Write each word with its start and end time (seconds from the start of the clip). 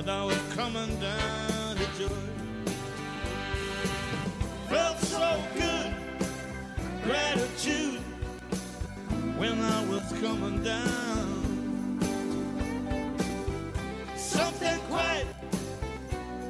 But 0.00 0.10
I 0.10 0.24
was 0.24 0.38
coming 0.54 1.00
down 1.00 1.74
to 1.74 1.84
joy. 1.98 2.14
Felt 4.68 4.98
so 5.00 5.42
good, 5.56 5.92
gratitude 7.02 7.98
when 9.36 9.60
I 9.60 9.84
was 9.86 10.04
coming 10.20 10.62
down. 10.62 11.98
Something 14.14 14.78
quite, 14.88 15.26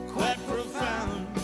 quite 0.09 0.37
profound. 0.47 1.38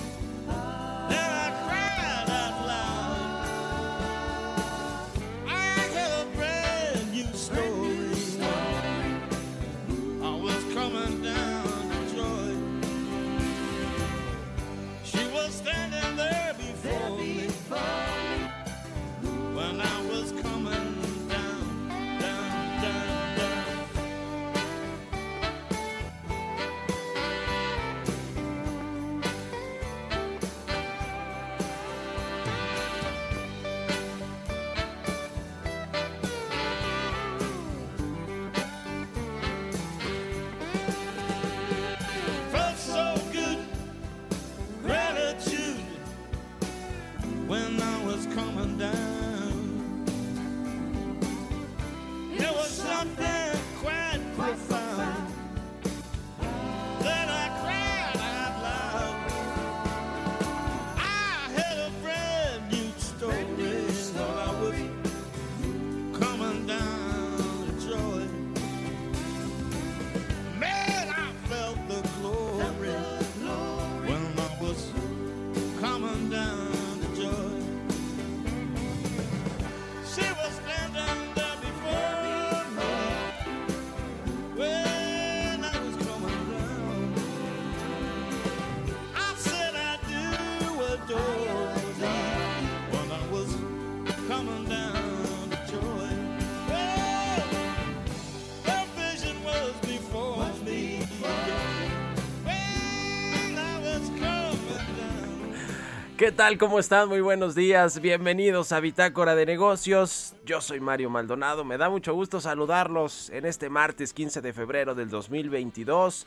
¿Qué 106.16 106.30
tal? 106.30 106.58
¿Cómo 106.58 106.78
están? 106.78 107.08
Muy 107.08 107.20
buenos 107.20 107.56
días. 107.56 108.00
Bienvenidos 108.00 108.70
a 108.70 108.78
Bitácora 108.78 109.34
de 109.34 109.46
Negocios. 109.46 110.36
Yo 110.46 110.60
soy 110.60 110.78
Mario 110.78 111.10
Maldonado. 111.10 111.64
Me 111.64 111.76
da 111.76 111.90
mucho 111.90 112.14
gusto 112.14 112.40
saludarlos 112.40 113.30
en 113.30 113.44
este 113.46 113.68
martes 113.68 114.12
15 114.12 114.40
de 114.40 114.52
febrero 114.52 114.94
del 114.94 115.10
2022. 115.10 116.24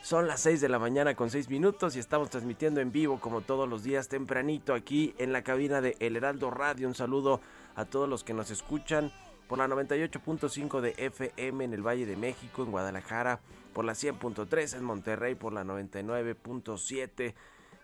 Son 0.00 0.26
las 0.26 0.40
6 0.40 0.62
de 0.62 0.70
la 0.70 0.78
mañana 0.78 1.14
con 1.14 1.28
6 1.28 1.50
minutos 1.50 1.96
y 1.96 1.98
estamos 1.98 2.30
transmitiendo 2.30 2.80
en 2.80 2.92
vivo 2.92 3.20
como 3.20 3.42
todos 3.42 3.68
los 3.68 3.84
días 3.84 4.08
tempranito 4.08 4.72
aquí 4.72 5.14
en 5.18 5.34
la 5.34 5.42
cabina 5.42 5.82
de 5.82 5.96
El 6.00 6.16
Heraldo 6.16 6.50
Radio. 6.50 6.88
Un 6.88 6.94
saludo 6.94 7.42
a 7.74 7.84
todos 7.84 8.08
los 8.08 8.24
que 8.24 8.32
nos 8.32 8.50
escuchan 8.50 9.12
por 9.48 9.58
la 9.58 9.68
98.5 9.68 10.80
de 10.80 10.94
FM 10.96 11.62
en 11.62 11.74
el 11.74 11.86
Valle 11.86 12.06
de 12.06 12.16
México, 12.16 12.62
en 12.62 12.70
Guadalajara, 12.70 13.40
por 13.74 13.84
la 13.84 13.92
100.3 13.92 14.78
en 14.78 14.82
Monterrey, 14.84 15.34
por 15.34 15.52
la 15.52 15.62
99.7 15.62 17.34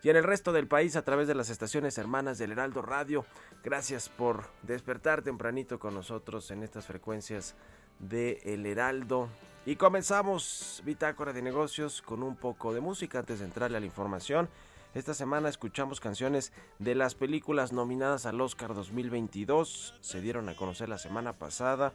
y 0.03 0.09
en 0.09 0.17
el 0.17 0.23
resto 0.23 0.51
del 0.51 0.67
país 0.67 0.97
a 0.97 1.01
través 1.03 1.27
de 1.27 1.33
las 1.35 1.49
estaciones 1.49 1.97
hermanas 1.97 2.37
del 2.37 2.51
Heraldo 2.51 2.81
Radio. 2.81 3.25
Gracias 3.63 4.09
por 4.09 4.43
despertar 4.61 5.21
tempranito 5.21 5.79
con 5.79 5.95
nosotros 5.95 6.51
en 6.51 6.61
estas 6.61 6.85
frecuencias 6.85 7.55
de 7.99 8.41
El 8.43 8.65
Heraldo. 8.65 9.29
Y 9.65 9.77
comenzamos 9.77 10.83
Bitácora 10.85 11.31
de 11.31 11.41
Negocios 11.41 12.01
con 12.01 12.21
un 12.21 12.35
poco 12.35 12.73
de 12.73 12.81
música 12.81 13.19
antes 13.19 13.39
de 13.39 13.45
entrarle 13.45 13.77
a 13.77 13.79
la 13.79 13.85
información. 13.85 14.49
Esta 14.93 15.13
semana 15.13 15.47
escuchamos 15.47 16.01
canciones 16.01 16.51
de 16.79 16.95
las 16.95 17.15
películas 17.15 17.71
nominadas 17.71 18.25
al 18.25 18.41
Oscar 18.41 18.73
2022. 18.73 19.95
Se 20.01 20.19
dieron 20.19 20.49
a 20.49 20.55
conocer 20.55 20.89
la 20.89 20.97
semana 20.97 21.31
pasada. 21.33 21.93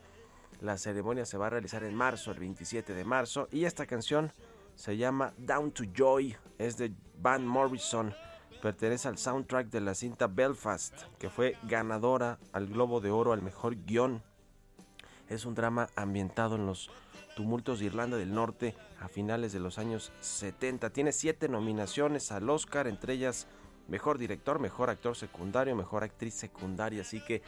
La 0.62 0.78
ceremonia 0.78 1.26
se 1.26 1.36
va 1.36 1.48
a 1.48 1.50
realizar 1.50 1.84
en 1.84 1.94
marzo, 1.94 2.32
el 2.32 2.38
27 2.38 2.94
de 2.94 3.04
marzo. 3.04 3.48
Y 3.52 3.66
esta 3.66 3.84
canción 3.84 4.32
se 4.78 4.96
llama 4.96 5.34
Down 5.36 5.72
to 5.72 5.84
Joy. 5.92 6.36
Es 6.56 6.76
de 6.76 6.92
Van 7.20 7.44
Morrison. 7.44 8.14
Pertenece 8.62 9.08
al 9.08 9.18
soundtrack 9.18 9.70
de 9.70 9.80
la 9.80 9.94
cinta 9.94 10.28
Belfast, 10.28 10.94
que 11.18 11.28
fue 11.28 11.56
ganadora 11.64 12.38
al 12.52 12.68
Globo 12.68 13.00
de 13.00 13.10
Oro 13.10 13.32
al 13.32 13.42
mejor 13.42 13.76
guion. 13.84 14.22
Es 15.28 15.44
un 15.44 15.54
drama 15.54 15.88
ambientado 15.96 16.54
en 16.54 16.66
los 16.66 16.90
tumultos 17.34 17.80
de 17.80 17.86
Irlanda 17.86 18.16
del 18.16 18.32
Norte 18.32 18.76
a 19.00 19.08
finales 19.08 19.52
de 19.52 19.58
los 19.58 19.78
años 19.78 20.12
70. 20.20 20.90
Tiene 20.90 21.10
siete 21.10 21.48
nominaciones 21.48 22.30
al 22.30 22.48
Oscar, 22.48 22.86
entre 22.86 23.14
ellas 23.14 23.48
mejor 23.88 24.16
director, 24.16 24.60
mejor 24.60 24.90
actor 24.90 25.16
secundario, 25.16 25.74
mejor 25.74 26.04
actriz 26.04 26.34
secundaria. 26.34 27.02
Así 27.02 27.20
que 27.24 27.42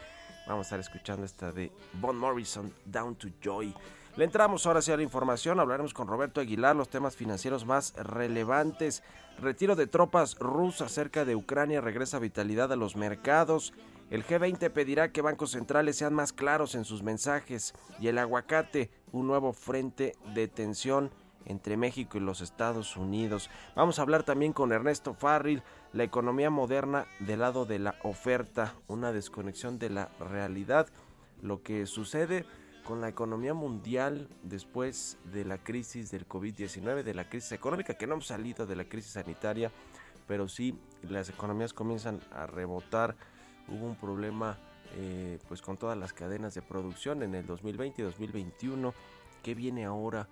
vamos 0.47 0.65
a 0.65 0.67
estar 0.67 0.79
escuchando 0.81 1.25
esta 1.25 1.53
de 1.53 1.71
Von 1.93 2.17
Morrison, 2.17 2.73
Down 2.85 3.15
to 3.15 3.29
Joy. 3.41 3.73
Le 4.17 4.25
entramos 4.25 4.65
ahora 4.65 4.79
hacia 4.79 4.97
la 4.97 5.03
información, 5.03 5.61
hablaremos 5.61 5.93
con 5.93 6.05
Roberto 6.05 6.41
Aguilar 6.41 6.75
los 6.75 6.89
temas 6.89 7.15
financieros 7.15 7.65
más 7.65 7.93
relevantes. 7.95 9.03
Retiro 9.39 9.77
de 9.77 9.87
tropas 9.87 10.37
rusas 10.37 10.91
cerca 10.91 11.23
de 11.23 11.37
Ucrania 11.37 11.79
regresa 11.79 12.19
vitalidad 12.19 12.73
a 12.73 12.75
los 12.75 12.97
mercados. 12.97 13.73
El 14.09 14.25
G20 14.25 14.69
pedirá 14.69 15.13
que 15.13 15.21
bancos 15.21 15.51
centrales 15.51 15.95
sean 15.95 16.13
más 16.13 16.33
claros 16.33 16.75
en 16.75 16.83
sus 16.83 17.03
mensajes. 17.03 17.73
Y 18.01 18.09
el 18.09 18.17
aguacate, 18.17 18.89
un 19.13 19.27
nuevo 19.27 19.53
frente 19.53 20.17
de 20.35 20.49
tensión 20.49 21.09
entre 21.45 21.77
México 21.77 22.17
y 22.17 22.21
los 22.21 22.41
Estados 22.41 22.97
Unidos. 22.97 23.49
Vamos 23.77 23.97
a 23.97 24.01
hablar 24.01 24.23
también 24.23 24.51
con 24.51 24.73
Ernesto 24.73 25.13
Farril, 25.13 25.63
la 25.93 26.03
economía 26.03 26.49
moderna 26.49 27.07
del 27.19 27.39
lado 27.39 27.63
de 27.65 27.79
la 27.79 27.95
oferta, 28.03 28.75
una 28.87 29.13
desconexión 29.13 29.79
de 29.79 29.89
la 29.89 30.09
realidad, 30.19 30.87
lo 31.41 31.63
que 31.63 31.85
sucede 31.85 32.45
con 32.91 32.99
la 32.99 33.07
economía 33.07 33.53
mundial 33.53 34.27
después 34.43 35.17
de 35.31 35.45
la 35.45 35.57
crisis 35.57 36.11
del 36.11 36.27
COVID-19, 36.27 37.03
de 37.03 37.13
la 37.13 37.29
crisis 37.29 37.53
económica, 37.53 37.93
que 37.93 38.05
no 38.05 38.15
hemos 38.15 38.27
salido 38.27 38.65
de 38.65 38.75
la 38.75 38.83
crisis 38.83 39.13
sanitaria, 39.13 39.71
pero 40.27 40.49
sí 40.49 40.77
las 41.01 41.29
economías 41.29 41.71
comienzan 41.71 42.19
a 42.33 42.47
rebotar. 42.47 43.15
Hubo 43.69 43.85
un 43.85 43.95
problema 43.95 44.57
eh, 44.97 45.39
pues 45.47 45.61
con 45.61 45.77
todas 45.77 45.97
las 45.97 46.11
cadenas 46.11 46.53
de 46.53 46.61
producción 46.61 47.23
en 47.23 47.33
el 47.33 47.45
2020 47.45 48.01
y 48.01 48.03
2021. 48.03 48.93
¿Qué 49.41 49.55
viene 49.55 49.85
ahora 49.85 50.27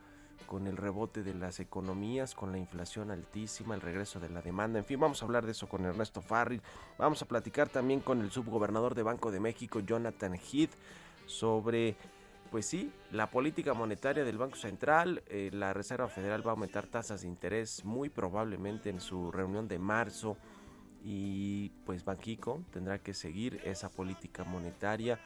con 0.46 0.68
el 0.68 0.76
rebote 0.76 1.24
de 1.24 1.36
las 1.36 1.62
economías, 1.62 2.36
con 2.36 2.52
la 2.52 2.58
inflación 2.58 3.10
altísima, 3.10 3.74
el 3.74 3.80
regreso 3.80 4.20
de 4.20 4.32
la 4.32 4.42
demanda? 4.42 4.80
En 4.80 4.86
fin, 4.86 5.00
vamos 5.00 5.22
a 5.22 5.26
hablar 5.26 5.46
de 5.46 5.54
eso 5.54 5.70
con 5.70 5.86
Ernesto 5.86 6.22
Farril. 6.22 6.62
Vamos 6.98 7.22
a 7.22 7.26
platicar 7.26 7.70
también 7.70 8.02
con 8.02 8.20
el 8.20 8.32
subgobernador 8.32 8.96
de 8.96 9.04
Banco 9.04 9.32
de 9.32 9.40
México, 9.40 9.80
Jonathan 9.80 10.34
Heath, 10.36 10.72
sobre 11.26 11.96
pues 12.52 12.66
sí, 12.66 12.92
la 13.12 13.30
política 13.30 13.74
monetaria 13.74 14.24
del 14.24 14.38
Banco 14.38 14.56
Central, 14.56 15.24
eh, 15.28 15.50
la 15.54 15.74
Reserva 15.74 16.08
Federal 16.08 16.46
va 16.46 16.52
a 16.52 16.54
aumentar 16.54 16.88
tasas 16.88 17.22
de 17.22 17.28
interés 17.28 17.86
muy 17.86 18.10
probablemente 18.10 18.90
en 18.90 19.00
su 19.00 19.32
reunión 19.32 19.68
de 19.68 19.80
marzo 19.80 20.38
y 21.04 21.70
pues 21.86 22.04
Banquico 22.04 22.64
tendrá 22.72 23.00
que 23.00 23.14
seguir 23.14 23.62
esa 23.64 23.90
política 23.90 24.44
monetaria. 24.44 25.20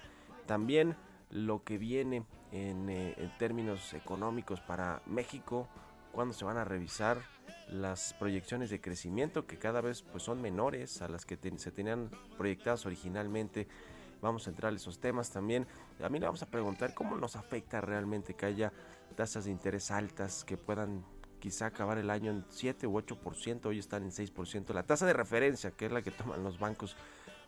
También 0.45 0.95
lo 1.29 1.63
que 1.63 1.77
viene 1.77 2.25
en, 2.51 2.89
eh, 2.89 3.15
en 3.17 3.37
términos 3.37 3.93
económicos 3.93 4.59
para 4.61 5.01
México, 5.05 5.67
cuando 6.11 6.33
se 6.33 6.45
van 6.45 6.57
a 6.57 6.65
revisar 6.65 7.21
las 7.69 8.13
proyecciones 8.13 8.69
de 8.69 8.81
crecimiento 8.81 9.47
que 9.47 9.57
cada 9.57 9.81
vez 9.81 10.03
pues 10.03 10.23
son 10.23 10.41
menores 10.41 11.01
a 11.01 11.07
las 11.07 11.25
que 11.25 11.37
se 11.57 11.71
tenían 11.71 12.11
proyectadas 12.37 12.85
originalmente 12.85 13.67
vamos 14.23 14.47
a 14.47 14.49
entrar 14.49 14.73
a 14.73 14.75
esos 14.75 14.99
temas 14.99 15.29
también. 15.29 15.67
A 16.01 16.09
mí 16.09 16.19
le 16.19 16.25
vamos 16.25 16.41
a 16.41 16.47
preguntar 16.47 16.93
cómo 16.95 17.15
nos 17.17 17.35
afecta 17.35 17.81
realmente 17.81 18.33
que 18.33 18.45
haya 18.45 18.73
tasas 19.15 19.45
de 19.45 19.51
interés 19.51 19.91
altas 19.91 20.43
que 20.43 20.57
puedan 20.57 21.05
quizá 21.39 21.67
acabar 21.67 21.97
el 21.97 22.09
año 22.09 22.31
en 22.31 22.45
7 22.49 22.87
u 22.87 22.93
8%, 22.93 23.65
hoy 23.65 23.77
están 23.77 24.03
en 24.03 24.11
6%. 24.11 24.73
La 24.73 24.83
tasa 24.83 25.05
de 25.05 25.13
referencia, 25.13 25.71
que 25.71 25.85
es 25.85 25.91
la 25.91 26.01
que 26.01 26.09
toman 26.09 26.41
los 26.41 26.57
bancos 26.57 26.95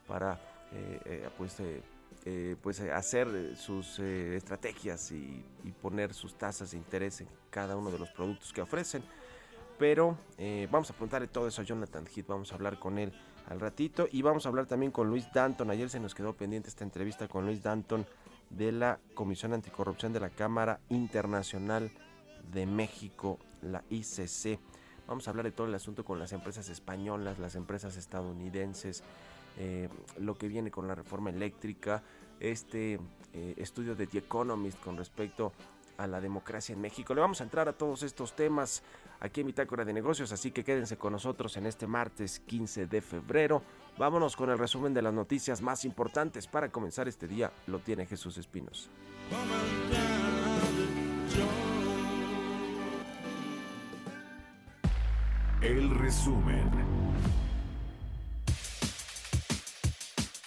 para 0.05 0.33
eh, 0.73 0.99
eh, 1.05 1.29
pues, 1.37 1.59
eh, 1.61 1.81
eh, 2.25 2.55
pues 2.61 2.81
eh, 2.81 2.91
hacer 2.91 3.55
sus 3.55 3.99
estrategias 3.99 5.11
y, 5.11 5.43
y 5.63 5.71
poner 5.71 6.13
sus 6.13 6.37
tasas 6.37 6.71
de 6.71 6.77
interés 6.77 7.21
en 7.21 7.29
cada 7.49 7.77
uno 7.77 7.89
de 7.89 7.97
los 7.97 8.09
productos 8.09 8.51
que 8.51 8.61
ofrecen. 8.61 9.03
Pero 9.79 10.17
vamos 10.71 10.89
a 10.89 10.93
preguntarle 10.93 11.27
todo 11.27 11.47
eso 11.47 11.61
a 11.61 11.65
Jonathan 11.65 12.05
Heath, 12.05 12.27
vamos 12.27 12.51
a 12.51 12.55
hablar 12.55 12.79
con 12.79 12.97
él 12.97 13.11
al 13.47 13.59
ratito 13.59 14.07
y 14.11 14.21
vamos 14.21 14.45
a 14.45 14.49
hablar 14.49 14.65
también 14.65 14.91
con 14.91 15.09
Luis 15.09 15.31
Danton. 15.33 15.69
Ayer 15.69 15.89
se 15.89 15.99
nos 15.99 16.15
quedó 16.15 16.33
pendiente 16.33 16.69
esta 16.69 16.83
entrevista 16.83 17.27
con 17.27 17.45
Luis 17.45 17.61
Danton 17.61 18.05
de 18.49 18.71
la 18.71 18.99
Comisión 19.13 19.53
Anticorrupción 19.53 20.13
de 20.13 20.19
la 20.19 20.29
Cámara 20.29 20.79
Internacional 20.89 21.91
de 22.51 22.65
México, 22.65 23.39
la 23.61 23.83
ICC. 23.89 24.59
Vamos 25.07 25.27
a 25.27 25.31
hablar 25.31 25.45
de 25.45 25.51
todo 25.51 25.67
el 25.67 25.75
asunto 25.75 26.03
con 26.03 26.19
las 26.19 26.33
empresas 26.33 26.69
españolas, 26.69 27.39
las 27.39 27.55
empresas 27.55 27.97
estadounidenses, 27.97 29.03
eh, 29.57 29.89
lo 30.19 30.35
que 30.35 30.47
viene 30.47 30.71
con 30.71 30.87
la 30.87 30.95
reforma 30.95 31.29
eléctrica, 31.29 32.03
este 32.39 32.99
eh, 33.33 33.53
estudio 33.57 33.95
de 33.95 34.07
The 34.07 34.19
Economist 34.19 34.79
con 34.81 34.97
respecto 34.97 35.53
a 35.97 36.07
la 36.07 36.21
democracia 36.21 36.73
en 36.73 36.81
México. 36.81 37.13
Le 37.13 37.21
vamos 37.21 37.41
a 37.41 37.43
entrar 37.43 37.67
a 37.67 37.73
todos 37.73 38.03
estos 38.03 38.35
temas 38.35 38.83
aquí 39.19 39.41
en 39.41 39.47
Bitácora 39.47 39.85
de 39.85 39.93
Negocios, 39.93 40.31
así 40.31 40.51
que 40.51 40.63
quédense 40.63 40.97
con 40.97 41.13
nosotros 41.13 41.55
en 41.57 41.65
este 41.65 41.87
martes 41.87 42.39
15 42.39 42.87
de 42.87 43.01
febrero. 43.01 43.61
Vámonos 43.97 44.35
con 44.35 44.49
el 44.49 44.57
resumen 44.57 44.93
de 44.93 45.01
las 45.01 45.13
noticias 45.13 45.61
más 45.61 45.85
importantes 45.85 46.47
para 46.47 46.69
comenzar 46.69 47.07
este 47.07 47.27
día. 47.27 47.51
Lo 47.67 47.79
tiene 47.79 48.05
Jesús 48.05 48.37
Espinos. 48.37 48.89
El 55.61 55.89
resumen. 55.97 57.04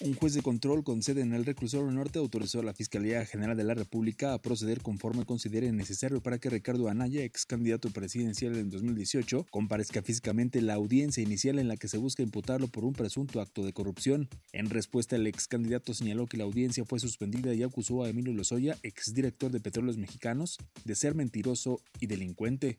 Un 0.01 0.15
juez 0.15 0.33
de 0.33 0.43
control 0.43 0.85
con 0.85 1.03
sede 1.03 1.23
en 1.23 1.33
el 1.33 1.45
reclusorio 1.45 1.91
norte 1.91 2.21
autorizó 2.21 2.61
a 2.61 2.63
la 2.63 2.73
Fiscalía 2.73 3.27
General 3.27 3.57
de 3.57 3.65
la 3.65 3.75
República 3.75 4.33
a 4.33 4.41
proceder 4.41 4.81
conforme 4.81 5.25
considere 5.25 5.73
necesario 5.73 6.23
para 6.23 6.39
que 6.39 6.51
Ricardo 6.51 6.89
Anaya, 6.89 7.25
ex 7.25 7.45
candidato 7.45 7.91
presidencial 7.91 8.57
en 8.57 8.71
2018, 8.71 9.47
comparezca 9.51 10.01
físicamente 10.01 10.61
en 10.61 10.69
la 10.69 10.75
audiencia 10.75 11.21
inicial 11.21 11.59
en 11.59 11.67
la 11.67 11.77
que 11.77 11.89
se 11.89 11.99
busca 11.99 12.23
imputarlo 12.23 12.69
por 12.69 12.85
un 12.85 12.93
presunto 12.93 13.41
acto 13.41 13.65
de 13.65 13.73
corrupción. 13.73 14.29
En 14.53 14.71
respuesta, 14.71 15.17
el 15.17 15.27
ex 15.27 15.49
candidato 15.49 15.93
señaló 15.93 16.27
que 16.27 16.37
la 16.37 16.45
audiencia 16.45 16.85
fue 16.85 17.01
suspendida 17.01 17.53
y 17.53 17.65
acusó 17.65 18.05
a 18.05 18.09
Emilio 18.09 18.33
Lozoya, 18.33 18.79
exdirector 18.85 19.51
de 19.51 19.59
Petróleos 19.59 19.97
Mexicanos, 19.97 20.59
de 20.85 20.95
ser 20.95 21.17
mentiroso 21.17 21.81
y 21.99 22.07
delincuente. 22.07 22.77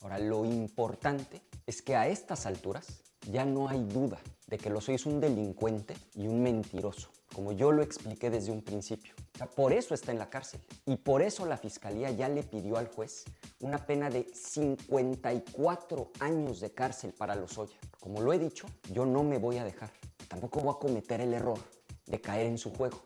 Ahora, 0.00 0.18
lo 0.18 0.44
importante 0.44 1.42
es 1.64 1.80
que 1.80 1.94
a 1.94 2.08
estas 2.08 2.44
alturas 2.44 3.04
ya 3.30 3.44
no 3.44 3.68
hay 3.68 3.84
duda 3.84 4.20
de 4.54 4.58
que 4.58 4.70
Lozoya 4.70 4.94
es 4.94 5.04
un 5.04 5.20
delincuente 5.20 5.96
y 6.14 6.28
un 6.28 6.40
mentiroso, 6.40 7.08
como 7.34 7.50
yo 7.50 7.72
lo 7.72 7.82
expliqué 7.82 8.30
desde 8.30 8.52
un 8.52 8.62
principio. 8.62 9.12
Por 9.56 9.72
eso 9.72 9.94
está 9.94 10.12
en 10.12 10.20
la 10.20 10.30
cárcel 10.30 10.60
y 10.86 10.94
por 10.94 11.22
eso 11.22 11.44
la 11.44 11.56
fiscalía 11.56 12.12
ya 12.12 12.28
le 12.28 12.44
pidió 12.44 12.76
al 12.76 12.86
juez 12.86 13.24
una 13.58 13.84
pena 13.84 14.10
de 14.10 14.28
54 14.32 16.12
años 16.20 16.60
de 16.60 16.70
cárcel 16.70 17.12
para 17.18 17.34
Lozoya. 17.34 17.76
Como 17.98 18.20
lo 18.20 18.32
he 18.32 18.38
dicho, 18.38 18.68
yo 18.92 19.04
no 19.04 19.24
me 19.24 19.38
voy 19.38 19.58
a 19.58 19.64
dejar. 19.64 19.90
Tampoco 20.28 20.60
voy 20.60 20.74
a 20.76 20.78
cometer 20.78 21.20
el 21.20 21.34
error 21.34 21.58
de 22.06 22.20
caer 22.20 22.46
en 22.46 22.56
su 22.56 22.70
juego. 22.70 23.02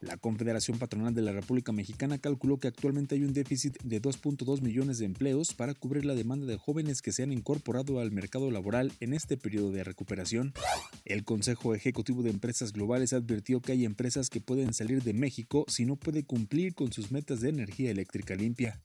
La 0.00 0.16
Confederación 0.16 0.78
Patronal 0.78 1.14
de 1.14 1.20
la 1.20 1.32
República 1.32 1.72
Mexicana 1.72 2.16
calculó 2.16 2.58
que 2.58 2.68
actualmente 2.68 3.16
hay 3.16 3.24
un 3.24 3.34
déficit 3.34 3.76
de 3.82 4.00
2.2 4.00 4.62
millones 4.62 4.96
de 4.96 5.04
empleos 5.04 5.52
para 5.52 5.74
cubrir 5.74 6.06
la 6.06 6.14
demanda 6.14 6.46
de 6.46 6.56
jóvenes 6.56 7.02
que 7.02 7.12
se 7.12 7.22
han 7.22 7.32
incorporado 7.32 8.00
al 8.00 8.10
mercado 8.10 8.50
laboral 8.50 8.92
en 9.00 9.12
este 9.12 9.36
periodo 9.36 9.72
de 9.72 9.84
recuperación. 9.84 10.54
El 11.04 11.24
Consejo 11.24 11.74
Ejecutivo 11.74 12.22
de 12.22 12.30
Empresas 12.30 12.72
Globales 12.72 13.12
advirtió 13.12 13.60
que 13.60 13.72
hay 13.72 13.84
empresas 13.84 14.30
que 14.30 14.40
pueden 14.40 14.72
salir 14.72 15.02
de 15.02 15.12
México 15.12 15.66
si 15.68 15.84
no 15.84 15.96
puede 15.96 16.24
cumplir 16.24 16.74
con 16.74 16.90
sus 16.92 17.12
metas 17.12 17.42
de 17.42 17.50
energía 17.50 17.90
eléctrica 17.90 18.34
limpia. 18.34 18.80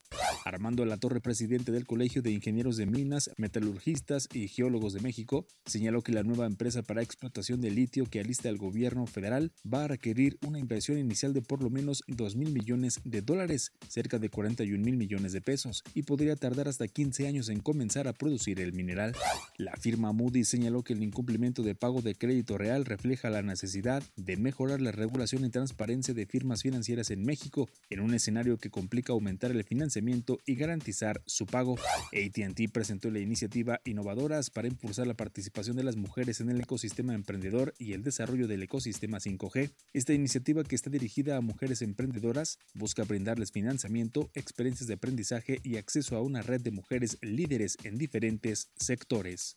Armando 0.45 0.85
La 0.85 0.97
Torre, 0.97 1.21
presidente 1.21 1.71
del 1.71 1.87
Colegio 1.87 2.21
de 2.21 2.31
Ingenieros 2.31 2.77
de 2.77 2.85
Minas, 2.85 3.31
Metalurgistas 3.37 4.27
y 4.31 4.47
Geólogos 4.47 4.93
de 4.93 5.01
México, 5.01 5.47
señaló 5.65 6.03
que 6.03 6.11
la 6.11 6.21
nueva 6.21 6.45
empresa 6.45 6.83
para 6.83 7.01
explotación 7.01 7.61
de 7.61 7.71
litio 7.71 8.05
que 8.05 8.19
alista 8.19 8.47
el 8.49 8.57
gobierno 8.57 9.07
federal 9.07 9.51
va 9.71 9.85
a 9.85 9.87
requerir 9.87 10.37
una 10.45 10.59
inversión 10.59 10.99
inicial 11.05 11.33
de 11.33 11.41
por 11.41 11.61
lo 11.61 11.69
menos 11.69 12.03
2 12.07 12.35
mil 12.35 12.51
millones 12.51 12.99
de 13.03 13.21
dólares, 13.21 13.71
cerca 13.87 14.19
de 14.19 14.29
41 14.29 14.83
mil 14.83 14.97
millones 14.97 15.31
de 15.31 15.41
pesos, 15.41 15.83
y 15.93 16.03
podría 16.03 16.35
tardar 16.35 16.67
hasta 16.67 16.87
15 16.87 17.27
años 17.27 17.49
en 17.49 17.59
comenzar 17.59 18.07
a 18.07 18.13
producir 18.13 18.59
el 18.59 18.73
mineral. 18.73 19.15
La 19.57 19.75
firma 19.77 20.11
Moody 20.11 20.43
señaló 20.43 20.83
que 20.83 20.93
el 20.93 21.03
incumplimiento 21.03 21.63
de 21.63 21.75
pago 21.75 22.01
de 22.01 22.15
crédito 22.15 22.57
real 22.57 22.85
refleja 22.85 23.29
la 23.29 23.41
necesidad 23.41 24.03
de 24.15 24.37
mejorar 24.37 24.81
la 24.81 24.91
regulación 24.91 25.45
y 25.45 25.49
transparencia 25.49 26.13
de 26.13 26.25
firmas 26.25 26.63
financieras 26.63 27.11
en 27.11 27.23
México, 27.23 27.69
en 27.89 28.01
un 28.01 28.13
escenario 28.13 28.57
que 28.57 28.69
complica 28.69 29.13
aumentar 29.13 29.51
el 29.51 29.63
financiamiento 29.63 30.39
y 30.45 30.55
garantizar 30.55 31.21
su 31.25 31.45
pago. 31.45 31.77
ATT 32.11 32.71
presentó 32.71 33.09
la 33.11 33.19
iniciativa 33.19 33.79
Innovadoras 33.85 34.49
para 34.49 34.67
impulsar 34.67 35.07
la 35.07 35.13
participación 35.13 35.77
de 35.77 35.83
las 35.83 35.95
mujeres 35.95 36.41
en 36.41 36.49
el 36.49 36.61
ecosistema 36.61 37.13
emprendedor 37.13 37.73
y 37.77 37.93
el 37.93 38.03
desarrollo 38.03 38.47
del 38.47 38.63
ecosistema 38.63 39.19
5G. 39.19 39.71
Esta 39.93 40.13
iniciativa, 40.13 40.63
que 40.63 40.75
está 40.75 40.89
dirigida 40.95 41.35
a 41.35 41.41
mujeres 41.41 41.81
emprendedoras, 41.81 42.57
busca 42.73 43.03
brindarles 43.03 43.51
financiamiento, 43.51 44.29
experiencias 44.33 44.87
de 44.87 44.93
aprendizaje 44.93 45.59
y 45.63 45.75
acceso 45.77 46.15
a 46.15 46.21
una 46.21 46.41
red 46.41 46.61
de 46.61 46.71
mujeres 46.71 47.17
líderes 47.21 47.77
en 47.83 47.97
diferentes 47.97 48.69
sectores. 48.77 49.55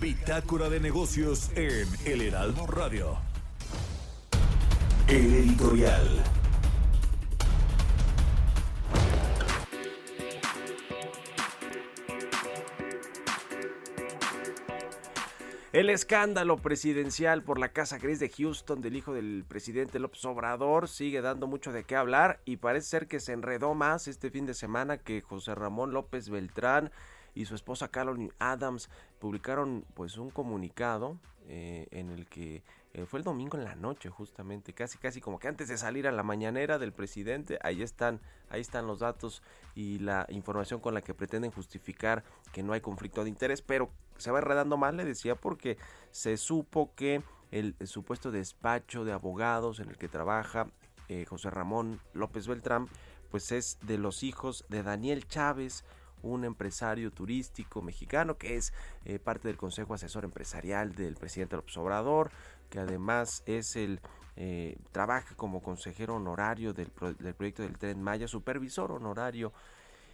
Bitácora 0.00 0.68
de 0.68 0.80
negocios 0.80 1.50
en 1.56 1.88
El 2.04 2.22
Heraldo 2.22 2.66
Radio. 2.66 3.18
El 5.08 5.34
editorial. 5.34 6.37
El 15.78 15.90
escándalo 15.90 16.56
presidencial 16.56 17.44
por 17.44 17.60
la 17.60 17.68
Casa 17.68 17.98
Gris 17.98 18.18
de 18.18 18.28
Houston 18.28 18.80
del 18.80 18.96
hijo 18.96 19.14
del 19.14 19.44
presidente 19.46 20.00
López 20.00 20.24
Obrador 20.24 20.88
sigue 20.88 21.20
dando 21.20 21.46
mucho 21.46 21.70
de 21.70 21.84
qué 21.84 21.94
hablar 21.94 22.40
y 22.44 22.56
parece 22.56 22.88
ser 22.88 23.06
que 23.06 23.20
se 23.20 23.32
enredó 23.32 23.74
más 23.74 24.08
este 24.08 24.28
fin 24.28 24.44
de 24.44 24.54
semana 24.54 24.98
que 24.98 25.20
José 25.20 25.54
Ramón 25.54 25.92
López 25.92 26.30
Beltrán 26.30 26.90
y 27.32 27.44
su 27.44 27.54
esposa 27.54 27.92
Caroline 27.92 28.32
Adams 28.40 28.90
publicaron 29.20 29.84
pues 29.94 30.18
un 30.18 30.30
comunicado 30.30 31.16
eh, 31.46 31.86
en 31.92 32.10
el 32.10 32.26
que 32.26 32.64
eh, 32.98 33.06
fue 33.06 33.20
el 33.20 33.24
domingo 33.24 33.56
en 33.56 33.64
la 33.64 33.74
noche 33.74 34.10
justamente 34.10 34.72
casi 34.72 34.98
casi 34.98 35.20
como 35.20 35.38
que 35.38 35.48
antes 35.48 35.68
de 35.68 35.78
salir 35.78 36.08
a 36.08 36.12
la 36.12 36.22
mañanera 36.22 36.78
del 36.78 36.92
presidente 36.92 37.58
ahí 37.62 37.82
están 37.82 38.20
ahí 38.50 38.60
están 38.60 38.86
los 38.86 38.98
datos 38.98 39.42
y 39.74 39.98
la 40.00 40.26
información 40.30 40.80
con 40.80 40.94
la 40.94 41.02
que 41.02 41.14
pretenden 41.14 41.50
justificar 41.50 42.24
que 42.52 42.62
no 42.62 42.72
hay 42.72 42.80
conflicto 42.80 43.22
de 43.22 43.30
interés 43.30 43.62
pero 43.62 43.90
se 44.16 44.30
va 44.30 44.40
enredando 44.40 44.76
más 44.76 44.94
le 44.94 45.04
decía 45.04 45.36
porque 45.36 45.78
se 46.10 46.36
supo 46.36 46.92
que 46.94 47.22
el, 47.50 47.76
el 47.78 47.86
supuesto 47.86 48.30
despacho 48.30 49.04
de 49.04 49.12
abogados 49.12 49.80
en 49.80 49.88
el 49.88 49.96
que 49.96 50.08
trabaja 50.08 50.66
eh, 51.08 51.24
José 51.24 51.48
Ramón 51.48 52.00
López 52.12 52.46
Beltrán, 52.46 52.86
pues 53.30 53.50
es 53.50 53.78
de 53.82 53.96
los 53.96 54.22
hijos 54.22 54.66
de 54.68 54.82
Daniel 54.82 55.26
Chávez, 55.26 55.84
un 56.22 56.44
empresario 56.44 57.10
turístico 57.12 57.80
mexicano 57.80 58.36
que 58.36 58.56
es 58.56 58.74
eh, 59.04 59.18
parte 59.18 59.48
del 59.48 59.56
Consejo 59.56 59.94
Asesor 59.94 60.24
Empresarial 60.24 60.94
del 60.94 61.14
presidente 61.14 61.56
López 61.56 61.76
Obrador, 61.78 62.30
que 62.68 62.80
además 62.80 63.42
es 63.46 63.76
el 63.76 64.00
eh, 64.36 64.76
trabaja 64.92 65.34
como 65.34 65.62
consejero 65.62 66.16
honorario 66.16 66.72
del, 66.72 66.92
del, 67.18 67.34
proyecto 67.34 67.62
del 67.62 67.76
Tren 67.76 68.02
Maya, 68.02 68.28
supervisor 68.28 68.92
honorario. 68.92 69.52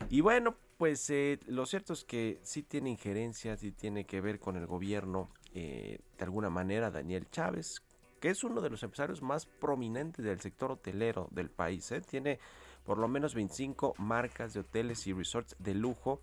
Y 0.09 0.23
bueno, 0.23 0.55
pues 0.79 1.09
eh, 1.11 1.39
lo 1.47 1.67
cierto 1.67 1.93
es 1.93 2.05
que 2.05 2.41
sí 2.43 2.63
tiene 2.63 2.91
injerencia, 2.91 3.57
sí 3.57 3.73
tiene 3.73 4.07
que 4.07 4.21
ver 4.21 4.41
con 4.41 4.57
el 4.57 4.67
gobierno 4.67 5.31
de 5.55 6.01
alguna 6.19 6.51
manera 6.51 6.91
Daniel 6.91 7.29
Chávez, 7.31 7.81
que 8.19 8.31
es 8.31 8.43
uno 8.43 8.61
de 8.61 8.71
los 8.71 8.83
empresarios 8.83 9.23
más 9.23 9.47
prominentes 9.47 10.25
del 10.25 10.41
sector 10.41 10.73
hotelero 10.73 11.29
del 11.31 11.49
país. 11.49 11.95
Tiene 12.09 12.41
por 12.85 12.99
lo 12.99 13.09
menos 13.09 13.35
25 13.35 13.95
marcas 13.99 14.55
de 14.55 14.61
hoteles 14.61 15.07
y 15.07 15.13
resorts 15.13 15.57
de 15.59 15.75
lujo, 15.75 16.21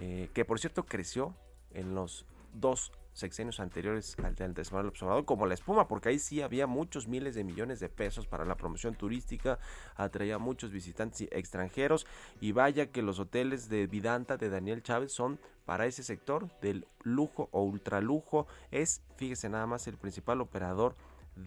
eh, 0.00 0.30
que 0.32 0.44
por 0.44 0.58
cierto 0.60 0.86
creció 0.86 1.34
en 1.72 1.94
los 1.94 2.24
dos 2.54 2.92
sexenios 3.18 3.58
anteriores 3.60 4.16
al 4.22 4.34
de 4.34 4.44
Andrés 4.44 4.72
Manuel 4.72 4.92
como 5.24 5.46
la 5.46 5.54
espuma, 5.54 5.88
porque 5.88 6.10
ahí 6.10 6.18
sí 6.18 6.40
había 6.40 6.66
muchos 6.66 7.08
miles 7.08 7.34
de 7.34 7.44
millones 7.44 7.80
de 7.80 7.88
pesos 7.88 8.26
para 8.26 8.44
la 8.44 8.56
promoción 8.56 8.94
turística, 8.94 9.58
atraía 9.96 10.38
muchos 10.38 10.70
visitantes 10.70 11.28
extranjeros 11.32 12.06
y 12.40 12.52
vaya 12.52 12.90
que 12.90 13.02
los 13.02 13.18
hoteles 13.18 13.68
de 13.68 13.86
Vidanta 13.86 14.36
de 14.36 14.50
Daniel 14.50 14.82
Chávez 14.82 15.12
son 15.12 15.40
para 15.64 15.86
ese 15.86 16.02
sector 16.02 16.48
del 16.60 16.86
lujo 17.02 17.48
o 17.52 17.62
ultralujo, 17.62 18.46
es, 18.70 19.02
fíjese 19.16 19.48
nada 19.48 19.66
más, 19.66 19.86
el 19.88 19.98
principal 19.98 20.40
operador 20.40 20.94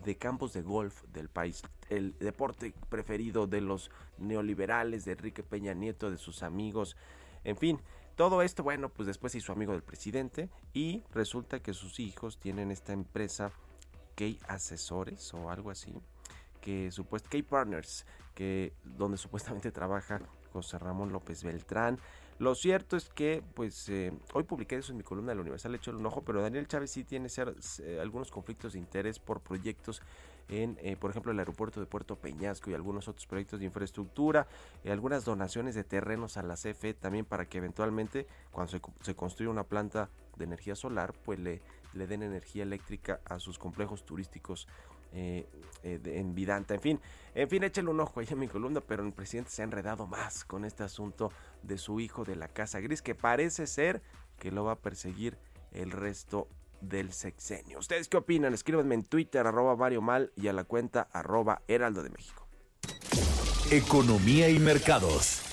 de 0.04 0.18
campos 0.18 0.54
de 0.54 0.62
golf 0.62 1.04
del 1.14 1.30
país, 1.30 1.64
el 1.90 2.18
deporte 2.20 2.74
preferido 2.90 3.48
de 3.48 3.62
los 3.62 3.92
neoliberales, 4.18 5.06
de 5.06 5.14
Enrique 5.14 5.44
Peña 5.44 5.74
Nieto, 5.74 6.12
de 6.12 6.18
sus 6.18 6.44
amigos, 6.44 6.96
en 7.44 7.58
fin, 7.58 7.82
todo 8.22 8.44
esto, 8.44 8.62
bueno, 8.62 8.90
pues 8.90 9.08
después 9.08 9.32
se 9.32 9.40
hizo 9.40 9.52
amigo 9.52 9.72
del 9.72 9.82
presidente 9.82 10.48
y 10.74 11.02
resulta 11.12 11.60
que 11.60 11.74
sus 11.74 12.00
hijos 12.00 12.38
tienen 12.38 12.70
esta 12.70 12.94
empresa 12.94 13.52
Key 14.14 14.38
Asesores 14.48 15.34
o 15.34 15.50
algo 15.50 15.72
así, 15.72 15.92
que 16.62 16.92
supuestamente 16.92 17.38
Key 17.38 17.42
Partners, 17.42 18.06
que 18.36 18.74
donde 18.84 19.18
supuestamente 19.18 19.72
trabaja 19.72 20.22
José 20.54 20.78
Ramón 20.78 21.12
López 21.12 21.44
Beltrán. 21.44 21.98
Lo 22.38 22.54
cierto 22.54 22.96
es 22.96 23.10
que, 23.10 23.42
pues, 23.56 23.90
eh, 23.90 24.14
hoy 24.34 24.44
publiqué 24.44 24.76
eso 24.76 24.92
en 24.92 25.00
mi 25.00 25.04
columna 25.04 25.32
de 25.32 25.38
la 25.38 25.42
Universal, 25.42 25.72
le 25.72 25.80
hecho 25.80 25.90
un 25.90 26.06
ojo, 26.06 26.22
pero 26.22 26.44
Daniel 26.44 26.68
Chávez 26.68 26.92
sí 26.92 27.04
tiene 27.04 27.28
eh, 27.28 28.00
algunos 28.00 28.30
conflictos 28.30 28.74
de 28.74 28.80
interés 28.80 29.18
por 29.18 29.42
proyectos 29.42 30.00
en, 30.52 30.78
eh, 30.82 30.96
por 30.96 31.10
ejemplo, 31.10 31.32
el 31.32 31.40
aeropuerto 31.40 31.80
de 31.80 31.88
Puerto 31.88 32.18
Peñasco 32.18 32.70
y 32.70 32.74
algunos 32.74 33.08
otros 33.08 33.26
proyectos 33.26 33.60
de 33.60 33.66
infraestructura, 33.66 34.48
algunas 34.86 35.26
donaciones 35.26 35.74
de 35.74 35.84
terrenos 35.84 36.38
a 36.38 36.44
la 36.44 36.56
CFE 36.56 36.94
también 36.94 37.26
para 37.26 37.48
que 37.48 37.58
eventualmente, 37.58 38.28
cuando 38.52 38.72
se, 38.72 38.82
se 39.02 39.16
construya 39.16 39.50
una 39.50 39.64
planta 39.64 40.10
de 40.38 40.44
energía 40.44 40.76
solar, 40.76 41.14
pues 41.24 41.40
le, 41.40 41.62
le 41.94 42.08
den 42.08 42.24
energía 42.24 42.64
eléctrica 42.64 43.22
a 43.26 43.40
sus 43.40 43.58
complejos 43.58 44.06
turísticos 44.06 44.68
eh, 45.14 45.46
eh, 45.84 46.00
en 46.06 46.34
Vidanta. 46.34 46.74
En 46.74 46.80
fin, 46.80 47.02
en 47.36 47.50
fin, 47.50 47.64
échale 47.64 47.90
un 47.90 48.00
ojo 48.00 48.22
ahí 48.22 48.28
en 48.30 48.40
mi 48.40 48.48
columna, 48.48 48.80
pero 48.80 49.06
el 49.06 49.12
presidente 49.12 49.52
se 49.52 49.62
ha 49.62 49.66
enredado 49.66 50.08
más 50.08 50.46
con 50.46 50.64
este 50.64 50.84
asunto 50.84 51.34
de 51.64 51.78
su 51.78 52.00
hijo 52.00 52.24
de 52.24 52.38
la 52.38 52.48
Casa 52.48 52.80
Gris, 52.80 53.02
que 53.02 53.14
parece 53.14 53.68
ser 53.68 54.02
que 54.40 54.52
lo 54.52 54.64
va 54.64 54.74
a 54.74 54.80
perseguir 54.80 55.38
el 55.74 55.92
resto 55.92 56.48
del 56.82 57.14
sexenio. 57.14 57.80
¿Ustedes 57.80 58.08
qué 58.08 58.18
opinan? 58.18 58.54
Escríbanme 58.54 58.96
en 58.96 59.04
Twitter, 59.04 59.46
arroba 59.46 59.76
Mario 59.76 60.02
Mal 60.02 60.32
y 60.36 60.48
a 60.48 60.54
la 60.54 60.64
cuenta 60.64 61.08
arroba 61.12 61.62
Heraldo 61.68 62.04
de 62.04 62.10
México. 62.10 62.48
Economía 63.72 64.50
y 64.50 64.60
mercados. 64.60 65.51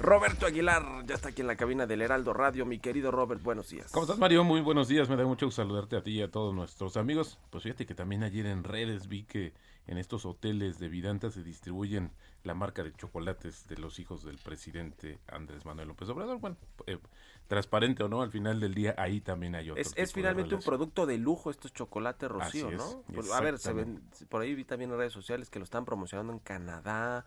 Roberto 0.00 0.46
Aguilar 0.46 1.04
ya 1.04 1.14
está 1.14 1.28
aquí 1.28 1.42
en 1.42 1.46
la 1.46 1.56
cabina 1.56 1.86
del 1.86 2.00
Heraldo 2.00 2.32
Radio. 2.32 2.64
Mi 2.64 2.78
querido 2.78 3.10
Robert, 3.10 3.42
buenos 3.42 3.68
días. 3.68 3.92
¿Cómo 3.92 4.04
estás, 4.04 4.18
Mario? 4.18 4.44
Muy 4.44 4.62
buenos 4.62 4.88
días. 4.88 5.10
Me 5.10 5.16
da 5.16 5.26
mucho 5.26 5.44
gusto 5.44 5.60
saludarte 5.60 5.94
a 5.96 6.02
ti 6.02 6.12
y 6.12 6.22
a 6.22 6.30
todos 6.30 6.54
nuestros 6.54 6.96
amigos. 6.96 7.38
Pues 7.50 7.64
fíjate 7.64 7.84
que 7.84 7.94
también 7.94 8.22
ayer 8.22 8.46
en 8.46 8.64
redes 8.64 9.08
vi 9.08 9.24
que 9.24 9.52
en 9.86 9.98
estos 9.98 10.24
hoteles 10.24 10.78
de 10.78 10.88
Vidanta 10.88 11.30
se 11.30 11.42
distribuyen 11.42 12.12
la 12.44 12.54
marca 12.54 12.82
de 12.82 12.94
chocolates 12.94 13.66
de 13.68 13.76
los 13.76 13.98
hijos 13.98 14.24
del 14.24 14.38
presidente 14.38 15.18
Andrés 15.28 15.66
Manuel 15.66 15.88
López 15.88 16.08
Obrador. 16.08 16.38
Bueno, 16.38 16.56
eh, 16.86 16.98
transparente 17.46 18.02
o 18.02 18.08
no, 18.08 18.22
al 18.22 18.30
final 18.30 18.58
del 18.58 18.72
día 18.72 18.94
ahí 18.96 19.20
también 19.20 19.54
hay 19.54 19.68
otro. 19.68 19.82
Es, 19.82 19.92
es 19.96 20.14
finalmente 20.14 20.54
un 20.54 20.62
producto 20.62 21.04
de 21.04 21.18
lujo 21.18 21.50
estos 21.50 21.74
chocolates 21.74 22.30
Rocío, 22.30 22.70
¿no? 22.70 23.04
A 23.34 23.40
ver, 23.42 23.58
se 23.58 23.74
ven, 23.74 24.02
por 24.30 24.40
ahí 24.40 24.54
vi 24.54 24.64
también 24.64 24.92
en 24.92 24.96
redes 24.96 25.12
sociales 25.12 25.50
que 25.50 25.58
lo 25.58 25.64
están 25.64 25.84
promocionando 25.84 26.32
en 26.32 26.38
Canadá, 26.38 27.26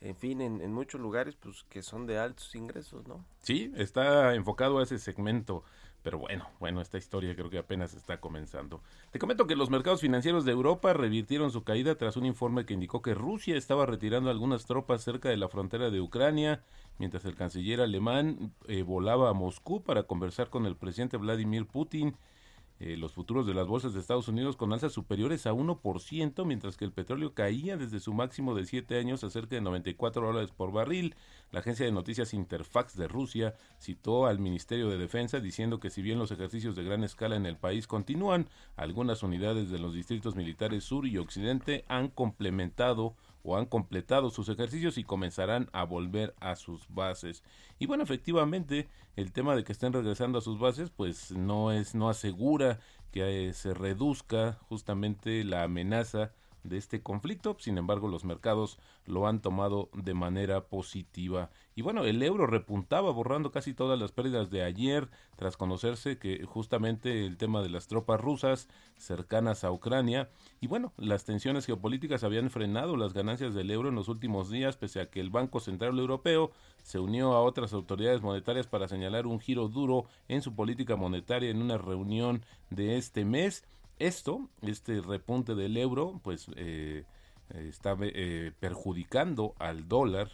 en 0.00 0.16
fin, 0.16 0.40
en, 0.40 0.72
muchos 0.72 1.00
lugares 1.00 1.36
pues 1.36 1.64
que 1.68 1.82
son 1.82 2.06
de 2.06 2.18
altos 2.18 2.54
ingresos, 2.54 3.06
¿no? 3.06 3.24
Sí, 3.40 3.72
está 3.76 4.34
enfocado 4.34 4.78
a 4.78 4.84
ese 4.84 4.98
segmento, 4.98 5.64
pero 6.02 6.18
bueno, 6.18 6.48
bueno, 6.60 6.80
esta 6.80 6.98
historia 6.98 7.34
creo 7.34 7.50
que 7.50 7.58
apenas 7.58 7.94
está 7.94 8.20
comenzando. 8.20 8.80
Te 9.10 9.18
comento 9.18 9.46
que 9.46 9.56
los 9.56 9.70
mercados 9.70 10.00
financieros 10.00 10.44
de 10.44 10.52
Europa 10.52 10.92
revirtieron 10.92 11.50
su 11.50 11.64
caída 11.64 11.96
tras 11.96 12.16
un 12.16 12.26
informe 12.26 12.64
que 12.64 12.74
indicó 12.74 13.02
que 13.02 13.14
Rusia 13.14 13.56
estaba 13.56 13.86
retirando 13.86 14.30
algunas 14.30 14.66
tropas 14.66 15.02
cerca 15.02 15.28
de 15.28 15.36
la 15.36 15.48
frontera 15.48 15.90
de 15.90 16.00
Ucrania, 16.00 16.62
mientras 16.98 17.24
el 17.24 17.34
canciller 17.34 17.80
alemán 17.80 18.52
eh, 18.68 18.82
volaba 18.82 19.30
a 19.30 19.34
Moscú 19.34 19.82
para 19.82 20.04
conversar 20.04 20.48
con 20.48 20.66
el 20.66 20.76
presidente 20.76 21.16
Vladimir 21.16 21.66
Putin 21.66 22.16
eh, 22.80 22.96
los 22.96 23.12
futuros 23.12 23.46
de 23.46 23.54
las 23.54 23.66
bolsas 23.66 23.92
de 23.92 24.00
Estados 24.00 24.28
Unidos 24.28 24.56
con 24.56 24.72
alzas 24.72 24.92
superiores 24.92 25.46
a 25.46 25.52
1%, 25.52 26.44
mientras 26.44 26.76
que 26.76 26.84
el 26.84 26.92
petróleo 26.92 27.34
caía 27.34 27.76
desde 27.76 27.98
su 27.98 28.14
máximo 28.14 28.54
de 28.54 28.66
7 28.66 28.98
años 28.98 29.24
a 29.24 29.30
cerca 29.30 29.56
de 29.56 29.62
94 29.62 30.26
dólares 30.26 30.50
por 30.50 30.72
barril. 30.72 31.16
La 31.50 31.60
agencia 31.60 31.86
de 31.86 31.92
noticias 31.92 32.34
Interfax 32.34 32.96
de 32.96 33.08
Rusia 33.08 33.54
citó 33.78 34.26
al 34.26 34.38
Ministerio 34.38 34.88
de 34.88 34.98
Defensa 34.98 35.40
diciendo 35.40 35.80
que 35.80 35.90
si 35.90 36.02
bien 36.02 36.18
los 36.18 36.30
ejercicios 36.30 36.76
de 36.76 36.84
gran 36.84 37.02
escala 37.02 37.36
en 37.36 37.46
el 37.46 37.56
país 37.56 37.86
continúan, 37.86 38.48
algunas 38.76 39.22
unidades 39.22 39.70
de 39.70 39.78
los 39.78 39.94
distritos 39.94 40.36
militares 40.36 40.84
sur 40.84 41.06
y 41.06 41.18
occidente 41.18 41.84
han 41.88 42.08
complementado 42.08 43.16
o 43.48 43.56
han 43.56 43.64
completado 43.64 44.28
sus 44.30 44.48
ejercicios 44.50 44.98
y 44.98 45.04
comenzarán 45.04 45.70
a 45.72 45.84
volver 45.84 46.34
a 46.38 46.54
sus 46.54 46.86
bases. 46.90 47.42
Y 47.78 47.86
bueno, 47.86 48.02
efectivamente, 48.02 48.88
el 49.16 49.32
tema 49.32 49.56
de 49.56 49.64
que 49.64 49.72
estén 49.72 49.94
regresando 49.94 50.38
a 50.38 50.42
sus 50.42 50.58
bases, 50.58 50.90
pues 50.90 51.30
no 51.32 51.72
es, 51.72 51.94
no 51.94 52.10
asegura 52.10 52.78
que 53.10 53.48
eh, 53.48 53.54
se 53.54 53.72
reduzca 53.72 54.58
justamente 54.68 55.44
la 55.44 55.62
amenaza 55.62 56.32
de 56.64 56.76
este 56.76 57.02
conflicto. 57.02 57.56
Sin 57.58 57.78
embargo, 57.78 58.08
los 58.08 58.24
mercados 58.24 58.78
lo 59.06 59.26
han 59.26 59.40
tomado 59.40 59.88
de 59.94 60.14
manera 60.14 60.66
positiva. 60.66 61.50
Y 61.74 61.82
bueno, 61.82 62.04
el 62.04 62.22
euro 62.22 62.46
repuntaba 62.46 63.10
borrando 63.12 63.52
casi 63.52 63.74
todas 63.74 63.98
las 63.98 64.12
pérdidas 64.12 64.50
de 64.50 64.62
ayer 64.62 65.08
tras 65.36 65.56
conocerse 65.56 66.18
que 66.18 66.44
justamente 66.44 67.24
el 67.24 67.36
tema 67.36 67.62
de 67.62 67.68
las 67.68 67.86
tropas 67.86 68.20
rusas 68.20 68.68
cercanas 68.96 69.62
a 69.62 69.70
Ucrania 69.70 70.28
y 70.60 70.66
bueno, 70.66 70.92
las 70.96 71.24
tensiones 71.24 71.66
geopolíticas 71.66 72.24
habían 72.24 72.50
frenado 72.50 72.96
las 72.96 73.12
ganancias 73.12 73.54
del 73.54 73.70
euro 73.70 73.88
en 73.88 73.94
los 73.94 74.08
últimos 74.08 74.50
días 74.50 74.76
pese 74.76 75.00
a 75.00 75.08
que 75.08 75.20
el 75.20 75.30
Banco 75.30 75.60
Central 75.60 75.98
Europeo 75.98 76.50
se 76.82 76.98
unió 76.98 77.34
a 77.34 77.42
otras 77.42 77.72
autoridades 77.72 78.22
monetarias 78.22 78.66
para 78.66 78.88
señalar 78.88 79.26
un 79.26 79.40
giro 79.40 79.68
duro 79.68 80.06
en 80.26 80.42
su 80.42 80.54
política 80.54 80.96
monetaria 80.96 81.50
en 81.50 81.62
una 81.62 81.78
reunión 81.78 82.42
de 82.70 82.96
este 82.96 83.24
mes. 83.24 83.64
Esto, 83.98 84.48
este 84.62 85.00
repunte 85.00 85.54
del 85.54 85.76
euro, 85.76 86.20
pues 86.22 86.46
eh, 86.56 87.04
está 87.50 87.96
eh, 88.00 88.52
perjudicando 88.60 89.54
al 89.58 89.88
dólar, 89.88 90.30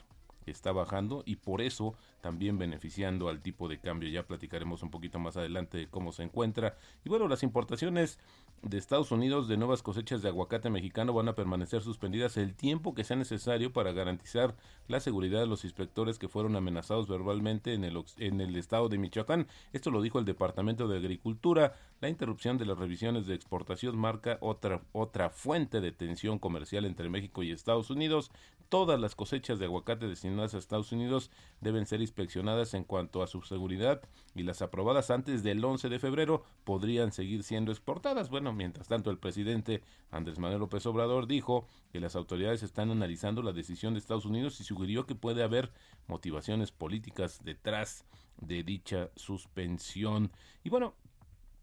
está 0.47 0.73
bajando 0.73 1.23
y 1.25 1.37
por 1.37 1.63
eso 1.63 1.95
también 2.25 2.57
beneficiando 2.57 3.29
al 3.29 3.43
tipo 3.43 3.69
de 3.69 3.79
cambio. 3.79 4.09
Ya 4.09 4.27
platicaremos 4.27 4.83
un 4.83 4.91
poquito 4.91 5.19
más 5.19 5.37
adelante 5.37 5.77
de 5.77 5.89
cómo 5.89 6.11
se 6.11 6.23
encuentra. 6.23 6.75
Y 7.05 7.11
bueno, 7.11 7.29
las 7.29 7.43
importaciones 7.43 8.19
de 8.63 8.79
Estados 8.79 9.13
Unidos 9.13 9.47
de 9.47 9.59
nuevas 9.59 9.83
cosechas 9.83 10.23
de 10.23 10.31
aguacate 10.31 10.71
mexicano 10.71 11.13
van 11.13 11.29
a 11.29 11.35
permanecer 11.35 11.83
suspendidas 11.83 12.39
el 12.39 12.55
tiempo 12.55 12.95
que 12.95 13.05
sea 13.05 13.19
necesario 13.19 13.75
para 13.75 13.93
garantizar 13.93 14.57
la 14.89 15.01
seguridad 15.01 15.39
de 15.39 15.47
los 15.47 15.65
inspectores 15.65 16.19
que 16.19 16.29
fueron 16.29 16.57
amenazados 16.57 17.09
verbalmente 17.09 17.75
en 17.75 17.85
el, 17.85 18.03
en 18.17 18.41
el 18.41 18.57
estado 18.57 18.89
de 18.89 18.97
Michoacán. 18.97 19.47
Esto 19.75 19.91
lo 19.91 20.01
dijo 20.01 20.19
el 20.19 20.25
Departamento 20.25 20.89
de 20.89 20.97
Agricultura. 20.97 21.75
La 22.01 22.09
interrupción 22.09 22.57
de 22.57 22.65
las 22.65 22.79
revisiones 22.79 23.27
de 23.27 23.35
exportación 23.35 23.99
marca 23.99 24.39
otra, 24.41 24.81
otra 24.93 25.29
fuente 25.29 25.83
de 25.83 25.93
tensión 25.93 26.39
comercial 26.39 26.87
entre 26.87 27.11
México 27.11 27.43
y 27.43 27.51
Estados 27.51 27.91
Unidos. 27.91 28.31
Todas 28.71 28.99
las 28.99 29.15
cosechas 29.15 29.59
de 29.59 29.67
aguacate 29.67 30.09
destinadas 30.09 30.55
a 30.55 30.59
Estados 30.59 30.91
Unidos 30.91 31.31
deben 31.61 31.87
ser 31.87 32.01
inspeccionadas 32.15 32.75
en 32.75 32.85
cuanto 32.85 33.25
a 33.25 33.27
su 33.27 33.43
seguridad 33.43 34.01
y 34.37 34.45
las 34.45 34.63
aprobadas 34.63 35.11
antes 35.11 35.43
del 35.43 35.65
11 35.65 35.89
de 35.89 35.99
febrero 35.99 36.45
podrían 36.63 37.11
seguir 37.11 37.43
siendo 37.43 37.73
exportadas. 37.73 38.31
Bueno, 38.31 38.53
mientras 38.53 38.87
tanto 38.87 39.11
el 39.11 39.19
presidente 39.19 39.83
Andrés 40.13 40.39
Manuel 40.39 40.61
López 40.61 40.87
Obrador 40.87 41.27
dijo 41.27 41.67
que 41.93 41.99
las 41.99 42.15
autoridades 42.15 42.63
están 42.63 42.93
analizando 42.93 43.43
la 43.43 43.53
decisión 43.53 43.95
de 43.95 43.99
Estados 43.99 44.27
Unidos 44.27 44.61
y 44.61 44.65
sugirió 44.65 45.07
que 45.07 45.17
puede 45.17 45.43
haber 45.43 45.73
motivaciones 46.07 46.71
políticas 46.71 47.41
detrás 47.43 48.05
de 48.41 48.63
dicha 48.63 49.11
suspensión. 49.17 50.31
Y 50.63 50.71
bueno, 50.71 50.95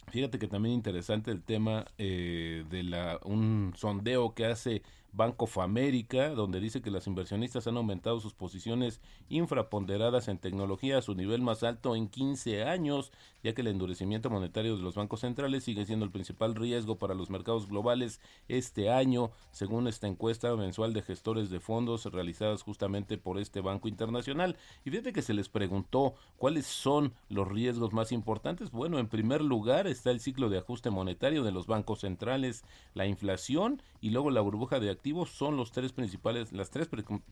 Fíjate 0.07 0.39
que 0.39 0.47
también 0.47 0.75
interesante 0.75 1.31
el 1.31 1.41
tema 1.41 1.85
eh, 1.97 2.65
de 2.69 2.83
la 2.83 3.19
un 3.23 3.71
sondeo 3.77 4.33
que 4.33 4.45
hace 4.45 4.81
Banco 5.13 5.45
of 5.45 5.57
America, 5.57 6.29
donde 6.29 6.59
dice 6.59 6.81
que 6.81 6.91
las 6.91 7.07
inversionistas 7.07 7.67
han 7.67 7.77
aumentado 7.77 8.19
sus 8.19 8.33
posiciones 8.33 9.01
infraponderadas 9.29 10.27
en 10.27 10.37
tecnología 10.37 10.97
a 10.97 11.01
su 11.01 11.15
nivel 11.15 11.41
más 11.41 11.63
alto 11.63 11.95
en 11.95 12.07
15 12.07 12.63
años, 12.63 13.11
ya 13.43 13.53
que 13.53 13.61
el 13.61 13.67
endurecimiento 13.67 14.29
monetario 14.29 14.77
de 14.77 14.83
los 14.83 14.95
bancos 14.95 15.21
centrales 15.21 15.63
sigue 15.63 15.85
siendo 15.85 16.05
el 16.05 16.11
principal 16.11 16.55
riesgo 16.55 16.97
para 16.97 17.13
los 17.13 17.29
mercados 17.29 17.67
globales 17.67 18.21
este 18.47 18.89
año, 18.89 19.31
según 19.51 19.87
esta 19.87 20.07
encuesta 20.07 20.55
mensual 20.55 20.93
de 20.93 21.01
gestores 21.01 21.49
de 21.49 21.59
fondos 21.59 22.05
realizadas 22.05 22.63
justamente 22.63 23.17
por 23.17 23.37
este 23.37 23.61
Banco 23.61 23.87
Internacional. 23.87 24.57
Y 24.85 24.91
fíjate 24.91 25.13
que 25.13 25.21
se 25.21 25.33
les 25.33 25.49
preguntó 25.49 26.15
cuáles 26.37 26.65
son 26.65 27.13
los 27.29 27.47
riesgos 27.47 27.93
más 27.93 28.11
importantes. 28.11 28.71
Bueno, 28.71 28.99
en 28.99 29.07
primer 29.07 29.41
lugar 29.41 29.87
está 29.87 30.11
el 30.11 30.19
ciclo 30.19 30.49
de 30.49 30.59
ajuste 30.59 30.89
monetario 30.89 31.43
de 31.43 31.51
los 31.51 31.67
bancos 31.67 32.01
centrales, 32.01 32.63
la 32.93 33.05
inflación 33.05 33.81
y 33.99 34.11
luego 34.11 34.31
la 34.31 34.41
burbuja 34.41 34.79
de 34.79 34.89
son 35.25 35.57
los 35.57 35.71
tres 35.71 35.93
principales, 35.93 36.51
las 36.51 36.69
tres 36.69 36.89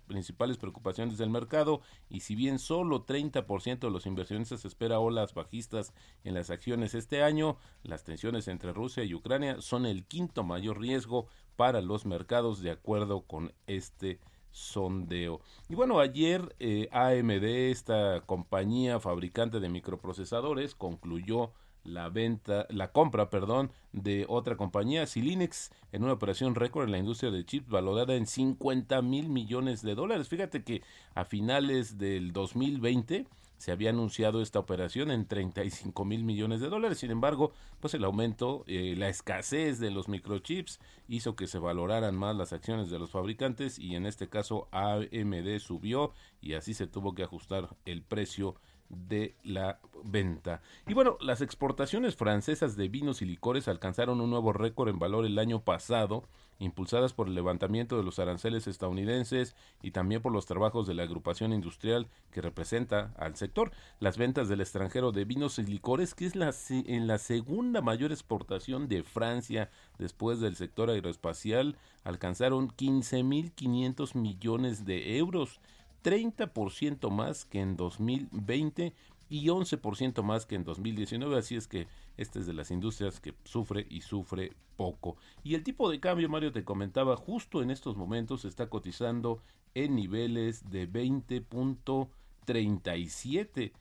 principales 0.08 0.58
preocupaciones 0.58 1.18
del 1.18 1.30
mercado. 1.30 1.82
Y 2.10 2.22
si 2.22 2.36
bien 2.36 2.60
solo 2.60 3.06
30% 3.06 3.80
de 3.80 3.92
los 3.92 4.06
inversionistas 4.06 4.66
espera 4.66 5.00
olas 5.00 5.34
bajistas 5.34 5.94
en 6.24 6.34
las 6.34 6.50
acciones 6.50 6.94
este 6.94 7.24
año, 7.24 7.58
las 7.84 8.04
tensiones 8.04 8.48
entre 8.48 8.74
Rusia 8.74 9.04
y 9.04 9.14
Ucrania 9.14 9.62
son 9.62 9.86
el 9.86 10.06
quinto 10.06 10.44
mayor 10.44 10.80
riesgo 10.80 11.28
para 11.56 11.82
los 11.82 12.06
mercados 12.06 12.62
de 12.62 12.72
acuerdo 12.72 13.22
con 13.22 13.54
este 13.68 14.20
sondeo. 14.52 15.42
Y 15.68 15.76
bueno, 15.76 16.00
ayer 16.00 16.56
eh, 16.60 16.90
AMD, 16.92 17.44
esta 17.44 18.22
compañía 18.26 19.00
fabricante 19.00 19.60
de 19.60 19.70
microprocesadores, 19.70 20.76
concluyó 20.76 21.54
la 21.84 22.10
venta, 22.10 22.66
la 22.70 22.92
compra, 22.92 23.30
perdón, 23.30 23.72
de 23.94 24.26
otra 24.28 24.58
compañía, 24.58 25.08
Silinix, 25.08 25.72
en 25.92 26.04
una 26.04 26.14
operación 26.14 26.56
récord 26.56 26.86
en 26.86 26.92
la 26.92 26.98
industria 26.98 27.32
de 27.32 27.46
chips 27.46 27.70
valorada 27.70 28.16
en 28.16 28.28
50 28.28 29.02
mil 29.02 29.30
millones 29.30 29.82
de 29.82 29.96
dólares. 29.96 30.30
Fíjate 30.30 30.64
que 30.64 30.84
a 31.16 31.26
finales 31.26 31.98
del 31.98 32.32
2020 32.34 33.26
se 33.60 33.74
había 33.74 33.90
anunciado 33.90 34.42
esta 34.42 34.58
operación 34.58 35.12
en 35.12 35.28
35 35.28 36.06
mil 36.06 36.24
millones 36.24 36.62
de 36.62 36.70
dólares. 36.70 36.98
Sin 36.98 37.12
embargo, 37.12 37.52
pues 37.82 37.94
el 37.94 38.06
aumento, 38.06 38.64
eh, 38.68 38.96
la 38.98 39.10
escasez 39.10 39.80
de 39.80 39.92
los 39.92 40.08
microchips 40.08 40.80
hizo 41.10 41.36
que 41.36 41.46
se 41.46 41.60
valoraran 41.60 42.16
más 42.16 42.38
las 42.38 42.54
acciones 42.54 42.90
de 42.90 43.00
los 43.00 43.12
fabricantes 43.12 43.78
y 43.78 43.96
en 43.96 44.06
este 44.06 44.30
caso 44.30 44.70
AMD 44.72 45.60
subió 45.60 46.14
y 46.42 46.54
así 46.54 46.74
se 46.74 46.88
tuvo 46.88 47.14
que 47.14 47.24
ajustar 47.24 47.76
el 47.86 48.02
precio 48.02 48.56
de 48.90 49.36
la 49.44 49.80
venta. 50.04 50.62
Y 50.88 50.94
bueno, 50.94 51.18
las 51.22 51.42
exportaciones 51.42 52.16
francesas 52.16 52.76
de 52.76 52.88
vinos 52.88 53.22
y 53.22 53.26
licores 53.26 53.68
alcanzaron 53.68 54.22
un 54.22 54.30
nuevo 54.30 54.54
récord 54.54 54.90
en 54.90 55.00
valor 55.00 55.26
el 55.26 55.38
año 55.40 55.62
pasado, 55.62 56.24
impulsadas 56.58 57.14
por 57.14 57.28
el 57.28 57.36
levantamiento 57.36 57.98
de 57.98 58.04
los 58.04 58.20
aranceles 58.20 58.68
estadounidenses 58.68 59.56
y 59.82 59.92
también 59.92 60.22
por 60.22 60.34
los 60.34 60.46
trabajos 60.46 60.88
de 60.88 60.94
la 60.94 61.04
agrupación 61.04 61.54
industrial 61.54 62.08
que 62.32 62.42
representa 62.42 63.14
al 63.18 63.36
sector. 63.36 63.72
Las 64.00 64.18
ventas 64.18 64.50
del 64.50 64.62
extranjero 64.62 65.12
de 65.12 65.26
vinos 65.26 65.60
y 65.60 65.64
licores, 65.64 66.14
que 66.16 66.26
es 66.26 66.36
la, 66.36 66.54
en 66.70 67.08
la 67.08 67.18
segunda 67.18 67.82
mayor 67.82 68.12
exportación 68.12 68.90
de 68.90 69.04
Francia 69.04 69.70
después 69.98 70.40
del 70.40 70.56
sector 70.56 70.90
aeroespacial, 70.90 71.78
alcanzaron 72.04 72.70
15.500 72.70 74.16
millones 74.16 74.86
de 74.86 75.18
euros 75.18 75.62
30% 76.04 77.10
más 77.10 77.46
que 77.46 77.62
en 77.62 77.78
2020 77.78 78.94
y 79.30 79.48
11% 79.48 80.24
más 80.24 80.46
que 80.46 80.56
en 80.56 80.64
2019, 80.64 81.38
así 81.38 81.56
es 81.56 81.68
que 81.68 81.88
esta 82.18 82.40
es 82.40 82.48
de 82.48 82.54
las 82.54 82.72
industrias 82.72 83.20
que 83.20 83.36
sufre 83.44 83.86
y 83.90 84.02
sufre 84.02 84.54
poco. 84.76 85.18
Y 85.44 85.54
el 85.56 85.64
tipo 85.64 85.90
de 85.90 86.00
cambio, 86.00 86.30
Mario 86.30 86.52
te 86.52 86.64
comentaba, 86.64 87.16
justo 87.16 87.62
en 87.62 87.70
estos 87.70 87.96
momentos 87.96 88.46
está 88.46 88.70
cotizando 88.70 89.42
en 89.76 89.96
niveles 89.96 90.70
de 90.70 90.90
20.37. 90.90 93.72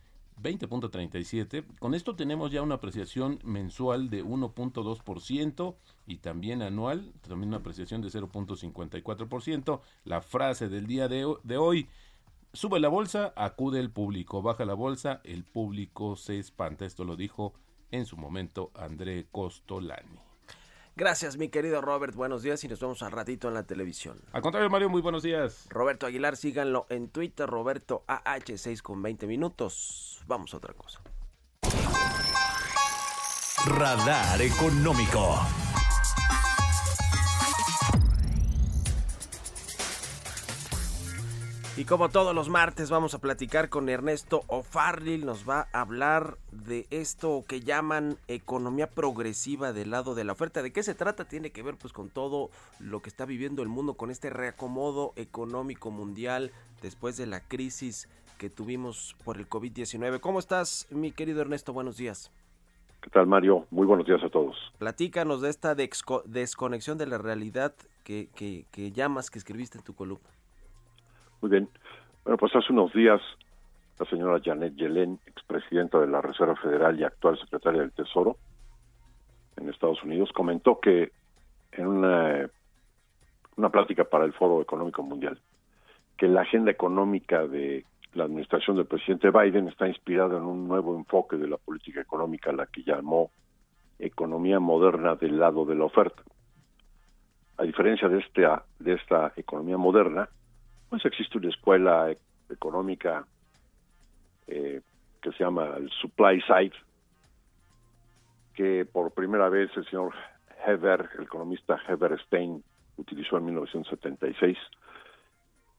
20.37. 0.43 1.65
Con 1.79 1.95
esto 1.95 2.15
tenemos 2.15 2.53
ya 2.53 2.63
una 2.63 2.77
apreciación 2.77 3.39
mensual 3.43 4.11
de 4.11 4.25
1.2% 4.25 5.75
y 6.07 6.17
también 6.19 6.63
anual, 6.63 7.13
también 7.27 7.49
una 7.49 7.59
apreciación 7.59 8.03
de 8.03 8.09
0.54%. 8.09 9.81
La 10.05 10.21
frase 10.21 10.69
del 10.69 10.87
día 10.87 11.09
de, 11.09 11.27
de 11.43 11.57
hoy, 11.57 11.89
Sube 12.59 12.81
la 12.81 12.89
bolsa, 12.89 13.33
acude 13.37 13.79
el 13.79 13.89
público. 13.89 14.43
Baja 14.43 14.65
la 14.65 14.75
bolsa, 14.75 15.21
el 15.23 15.45
público 15.45 16.17
se 16.17 16.41
espanta. 16.41 16.87
Esto 16.87 17.05
lo 17.05 17.15
dijo 17.15 17.55
en 17.93 18.05
su 18.05 18.17
momento 18.17 18.73
André 18.75 19.29
Costolani. 19.31 20.19
Gracias, 20.97 21.37
mi 21.37 21.51
querido 21.51 21.81
Robert. 21.81 22.17
Buenos 22.17 22.43
días 22.43 22.65
y 22.65 22.69
nos 22.69 22.81
vemos 22.81 23.01
al 23.05 23.13
ratito 23.13 23.47
en 23.47 23.55
la 23.55 23.63
televisión. 23.63 24.21
Al 24.33 24.43
contrario, 24.43 24.69
Mario, 24.71 24.89
muy 24.89 25.01
buenos 25.01 25.23
días. 25.23 25.69
Roberto 25.71 26.07
Aguilar, 26.07 26.37
síganlo 26.37 26.87
en 26.89 27.11
Twitter, 27.11 27.49
Roberto 27.49 28.03
AH6 28.09 28.83
con 28.83 29.03
20 29.03 29.29
minutos. 29.29 30.25
Vamos 30.27 30.53
a 30.53 30.57
otra 30.57 30.75
cosa. 30.75 31.01
Radar 33.67 34.43
Económico. 34.43 35.39
Y 41.79 41.85
como 41.85 42.09
todos 42.09 42.35
los 42.35 42.49
martes 42.49 42.91
vamos 42.91 43.15
a 43.15 43.21
platicar 43.21 43.69
con 43.69 43.89
Ernesto 43.89 44.41
O'Farrill, 44.49 45.25
nos 45.25 45.49
va 45.49 45.69
a 45.73 45.83
hablar 45.83 46.37
de 46.51 46.89
esto 46.91 47.45
que 47.47 47.61
llaman 47.61 48.17
economía 48.27 48.89
progresiva 48.91 49.73
del 49.73 49.93
lado 49.93 50.17
de 50.17 50.25
la 50.25 50.33
oferta. 50.33 50.61
¿De 50.61 50.73
qué 50.73 50.83
se 50.83 50.97
trata? 50.97 51.27
Tiene 51.27 51.53
que 51.53 51.63
ver 51.63 51.77
pues 51.77 51.93
con 51.93 52.11
todo 52.11 52.51
lo 52.81 52.99
que 52.99 53.09
está 53.09 53.27
viviendo 53.27 53.63
el 53.63 53.69
mundo, 53.69 53.95
con 53.95 54.11
este 54.11 54.29
reacomodo 54.29 55.13
económico 55.15 55.93
mundial 55.93 56.51
después 56.83 57.17
de 57.17 57.27
la 57.27 57.47
crisis 57.47 58.09
que 58.39 58.51
tuvimos 58.51 59.15
por 59.25 59.37
el 59.37 59.49
COVID-19. 59.49 60.19
¿Cómo 60.19 60.41
estás, 60.41 60.89
mi 60.91 61.13
querido 61.13 61.43
Ernesto? 61.43 61.73
Buenos 61.73 61.97
días. 61.97 62.33
¿Qué 63.03 63.11
tal, 63.11 63.29
Mario? 63.29 63.69
Muy 63.71 63.87
buenos 63.87 64.05
días 64.05 64.25
a 64.25 64.31
todos. 64.31 64.57
Platícanos 64.79 65.43
de 65.43 65.51
esta 65.51 65.77
desconexión 65.77 66.99
de 66.99 67.07
la 67.07 67.19
realidad 67.19 67.73
que, 68.03 68.31
que, 68.35 68.67
que 68.73 68.91
llamas, 68.91 69.31
que 69.31 69.39
escribiste 69.39 69.79
en 69.79 69.85
tu 69.85 69.95
columna. 69.95 70.29
Muy 71.41 71.51
bien. 71.51 71.69
Bueno, 72.25 72.37
pues 72.37 72.55
hace 72.57 72.73
unos 72.73 72.93
días 72.93 73.21
la 73.99 74.07
señora 74.07 74.41
Janet 74.45 74.75
Yellen, 74.77 75.19
expresidenta 75.27 75.99
de 75.99 76.07
la 76.07 76.21
Reserva 76.21 76.57
Federal 76.57 76.99
y 76.99 77.05
actual 77.05 77.39
secretaria 77.39 77.81
del 77.81 77.93
Tesoro 77.93 78.37
en 79.57 79.69
Estados 79.69 80.03
Unidos, 80.05 80.31
comentó 80.33 80.79
que 80.79 81.11
en 81.73 81.87
una, 81.87 82.49
una 83.57 83.71
plática 83.71 84.05
para 84.05 84.25
el 84.25 84.33
Foro 84.33 84.63
Económico 84.63 85.03
Mundial, 85.03 85.41
que 86.17 86.29
la 86.29 86.43
agenda 86.43 86.71
económica 86.71 87.47
de 87.47 87.85
la 88.15 88.25
administración 88.25 88.77
del 88.77 88.87
presidente 88.87 89.31
Biden 89.31 89.69
está 89.69 89.89
inspirada 89.89 90.37
en 90.37 90.45
un 90.45 90.67
nuevo 90.69 90.97
enfoque 90.97 91.37
de 91.37 91.49
la 91.49 91.57
política 91.57 92.01
económica, 92.01 92.53
la 92.53 92.67
que 92.67 92.83
llamó 92.83 93.31
economía 93.99 94.61
moderna 94.61 95.17
del 95.17 95.39
lado 95.39 95.65
de 95.65 95.75
la 95.75 95.85
oferta. 95.85 96.23
A 97.57 97.65
diferencia 97.65 98.09
de 98.09 98.19
esta, 98.19 98.65
de 98.79 98.95
esta 98.95 99.33
economía 99.37 99.77
moderna, 99.77 100.29
pues 100.89 101.05
existe 101.05 101.39
una 101.39 101.49
escuela 101.49 102.11
e-, 102.11 102.19
económica 102.51 103.27
eh, 104.47 104.81
que 105.23 105.33
se 105.33 105.45
llama 105.45 105.75
el 105.77 105.91
Supply 105.91 106.41
Side, 106.43 106.73
que 108.55 108.85
por 108.85 109.13
primera 109.13 109.49
vez 109.49 109.71
el 109.77 109.85
señor 109.87 110.15
Heber, 110.67 111.11
el 111.19 111.25
economista 111.25 111.79
Heber 111.87 112.19
Stein, 112.23 112.63
utilizó 112.97 113.37
en 113.39 113.45
1976, 113.47 114.59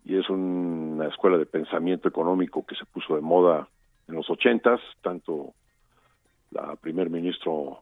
y 0.06 0.17
es 0.17 0.30
una 0.30 1.08
escuela 1.08 1.38
de 1.38 1.45
pensamiento 1.45 2.08
económico 2.08 2.65
que 2.65 2.76
se 2.76 2.86
puso 2.86 3.15
de 3.15 3.22
moda 3.22 3.67
en 4.08 4.15
los 4.15 4.30
ochentas, 4.30 4.80
tanto 5.02 5.54
la 6.52 6.76
primer 6.78 7.10
ministro 7.10 7.82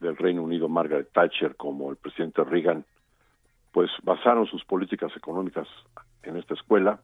del 0.00 0.16
Reino 0.16 0.42
Unido, 0.42 0.68
Margaret 0.68 1.10
Thatcher, 1.12 1.56
como 1.56 1.90
el 1.90 1.96
presidente 1.96 2.44
Reagan, 2.44 2.84
pues 3.74 3.90
basaron 4.04 4.46
sus 4.46 4.64
políticas 4.64 5.14
económicas 5.16 5.66
en 6.22 6.36
esta 6.36 6.54
escuela, 6.54 7.00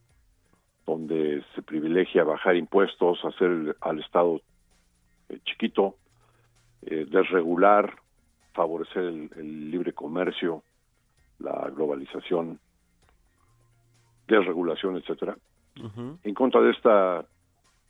donde 0.86 1.44
se 1.56 1.62
privilegia 1.62 2.22
bajar 2.22 2.54
impuestos, 2.54 3.18
hacer 3.24 3.76
al 3.80 3.98
Estado 3.98 4.40
eh, 5.28 5.40
chiquito, 5.44 5.96
eh, 6.82 7.06
desregular, 7.10 7.96
favorecer 8.52 9.02
el, 9.02 9.70
libre 9.72 9.92
comercio, 9.92 10.62
la 11.40 11.68
globalización, 11.74 12.60
desregulación, 14.28 14.96
etcétera. 14.96 15.36
En 16.22 16.34
contra 16.34 16.60
de 16.60 16.70
esta 16.70 17.24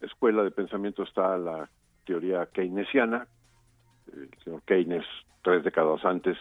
escuela 0.00 0.42
de 0.42 0.52
pensamiento 0.52 1.02
está 1.02 1.36
la 1.36 1.68
teoría 2.06 2.46
keynesiana. 2.46 3.26
El 4.10 4.30
señor 4.42 4.62
Keynes, 4.62 5.04
tres 5.42 5.64
décadas 5.64 6.02
antes, 6.04 6.38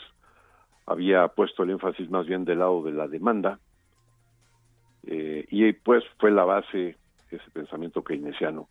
había 0.90 1.28
puesto 1.28 1.64
el 1.64 1.70
énfasis 1.70 2.10
más 2.10 2.26
bien 2.26 2.46
del 2.46 2.60
lado 2.60 2.82
de 2.82 2.92
la 2.92 3.08
demanda, 3.08 3.60
eh, 5.04 5.46
y 5.50 5.72
pues 5.74 6.04
fue 6.18 6.32
la 6.32 6.46
base 6.46 6.98
ese 7.30 7.52
pensamiento 7.52 8.04
keynesiano 8.04 8.68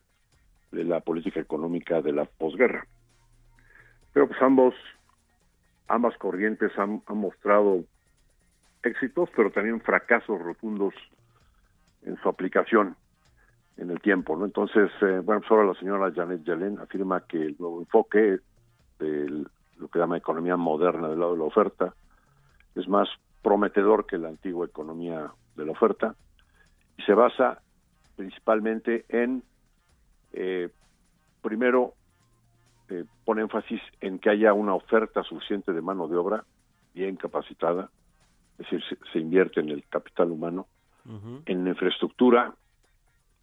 de 0.73 0.85
la 0.85 1.01
política 1.01 1.41
económica 1.41 2.03
de 2.03 2.13
la 2.13 2.25
posguerra. 2.25 2.87
Pero 4.13 4.27
pues 4.27 4.43
ambos, 4.43 4.75
ambas 5.87 6.17
corrientes 6.19 6.77
han, 6.77 7.03
mostrado 7.09 7.85
éxitos, 8.83 9.31
pero 9.35 9.51
también 9.51 9.81
fracasos 9.81 10.41
rotundos 10.41 10.95
en 12.03 12.17
su 12.21 12.29
aplicación 12.29 12.97
en 13.77 13.91
el 13.91 14.01
tiempo, 14.01 14.37
¿no? 14.37 14.45
Entonces, 14.45 14.91
eh, 15.03 15.21
bueno, 15.23 15.41
pues 15.41 15.51
ahora 15.53 15.67
la 15.67 15.75
señora 15.75 16.13
Janet 16.13 16.43
Yellen 16.43 16.81
afirma 16.81 17.21
que 17.27 17.39
el 17.39 17.57
nuevo 17.61 17.79
enfoque 17.81 18.39
de 18.99 19.45
lo 19.79 19.89
que 19.89 20.01
llama 20.01 20.17
economía 20.17 20.57
moderna 20.57 21.09
del 21.09 21.21
lado 21.21 21.33
de 21.33 21.39
la 21.39 21.45
oferta 21.45 21.95
es 22.79 22.89
más 22.89 23.09
prometedor 23.43 24.07
que 24.07 24.19
la 24.19 24.29
antigua 24.29 24.67
economía 24.67 25.31
de 25.57 25.67
la 25.67 25.73
oferta 25.73 26.15
y 26.97 27.03
se 27.03 27.15
basa 27.15 27.61
principalmente 28.17 29.05
en, 29.09 29.43
eh, 30.33 30.69
primero, 31.43 31.95
eh, 32.89 33.05
pone 33.25 33.43
énfasis 33.43 33.81
en 34.01 34.19
que 34.19 34.31
haya 34.31 34.53
una 34.53 34.75
oferta 34.75 35.23
suficiente 35.23 35.73
de 35.73 35.81
mano 35.81 36.09
de 36.09 36.17
obra 36.17 36.45
bien 36.95 37.17
capacitada, 37.17 37.91
es 38.59 38.71
decir, 38.71 38.83
se, 38.89 38.97
se 39.13 39.19
invierte 39.19 39.61
en 39.61 39.69
el 39.69 39.85
capital 39.89 40.31
humano, 40.31 40.67
en 41.47 41.67
infraestructura, 41.67 42.53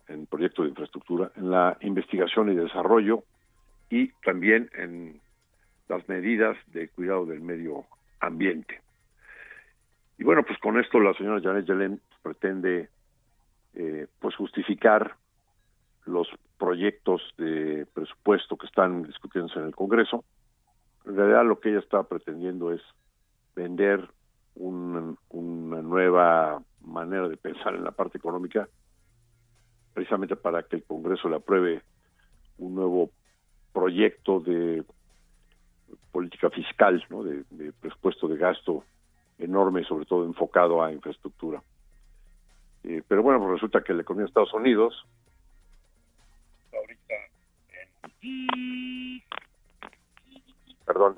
en 0.08 0.28
proyectos 0.28 0.66
de 0.66 0.70
infraestructura, 0.70 1.32
en 1.36 1.50
la 1.50 1.78
investigación 1.82 2.52
y 2.52 2.56
desarrollo 2.56 3.24
y 3.90 4.10
también 4.24 4.70
en 4.78 5.20
las 5.88 6.08
medidas 6.08 6.58
de 6.68 6.90
cuidado 6.90 7.26
del 7.26 7.42
medio 7.42 7.86
ambiente. 8.20 8.82
Y 10.18 10.24
bueno, 10.24 10.44
pues 10.44 10.58
con 10.60 10.80
esto 10.80 11.00
la 11.00 11.14
señora 11.14 11.42
Janet 11.42 11.66
Yellen 11.66 12.02
pretende 12.24 12.90
eh, 13.74 14.08
pues 14.20 14.36
justificar 14.36 15.16
los 16.06 16.28
proyectos 16.58 17.22
de 17.38 17.86
presupuesto 17.94 18.58
que 18.58 18.68
están 18.68 19.04
discutiéndose 19.04 19.60
en 19.60 19.66
el 19.66 19.76
Congreso. 19.76 20.24
En 21.06 21.16
realidad 21.18 21.46
lo 21.46 21.60
que 21.60 21.70
ella 21.70 21.80
está 21.80 22.04
pretendiendo 22.04 22.72
es 22.72 22.82
vender 23.56 24.08
un- 24.56 25.18
una 25.30 25.82
nueva 25.82 26.62
manera 26.82 27.28
de 27.28 27.36
pensar 27.38 27.76
en 27.76 27.84
la 27.84 27.92
parte 27.92 28.18
económica, 28.18 28.70
precisamente 29.94 30.36
para 30.38 30.64
que 30.64 30.78
el 30.78 30.84
Congreso 30.84 31.28
le 31.28 31.36
apruebe 31.38 31.82
un 32.58 32.76
nuevo 32.76 33.10
proyecto 33.74 34.40
de 34.40 34.84
política 36.12 36.50
fiscal, 36.50 37.04
¿no? 37.10 37.24
de, 37.24 37.44
de 37.50 37.74
presupuesto 37.74 38.28
de 38.30 38.38
gasto 38.38 38.86
enorme, 39.40 39.84
sobre 39.84 40.06
todo 40.06 40.26
enfocado 40.26 40.84
a 40.84 40.92
infraestructura. 40.92 41.62
Eh, 42.84 43.02
pero 43.08 43.24
bueno, 43.24 43.40
pues 43.40 43.54
resulta 43.54 43.82
que 43.84 43.94
la 43.94 44.02
economía 44.04 44.26
de 44.26 44.30
Estados 44.30 44.54
Unidos 44.54 45.06
ahorita 46.74 47.14
en- 48.22 49.22
perdón, 50.86 51.18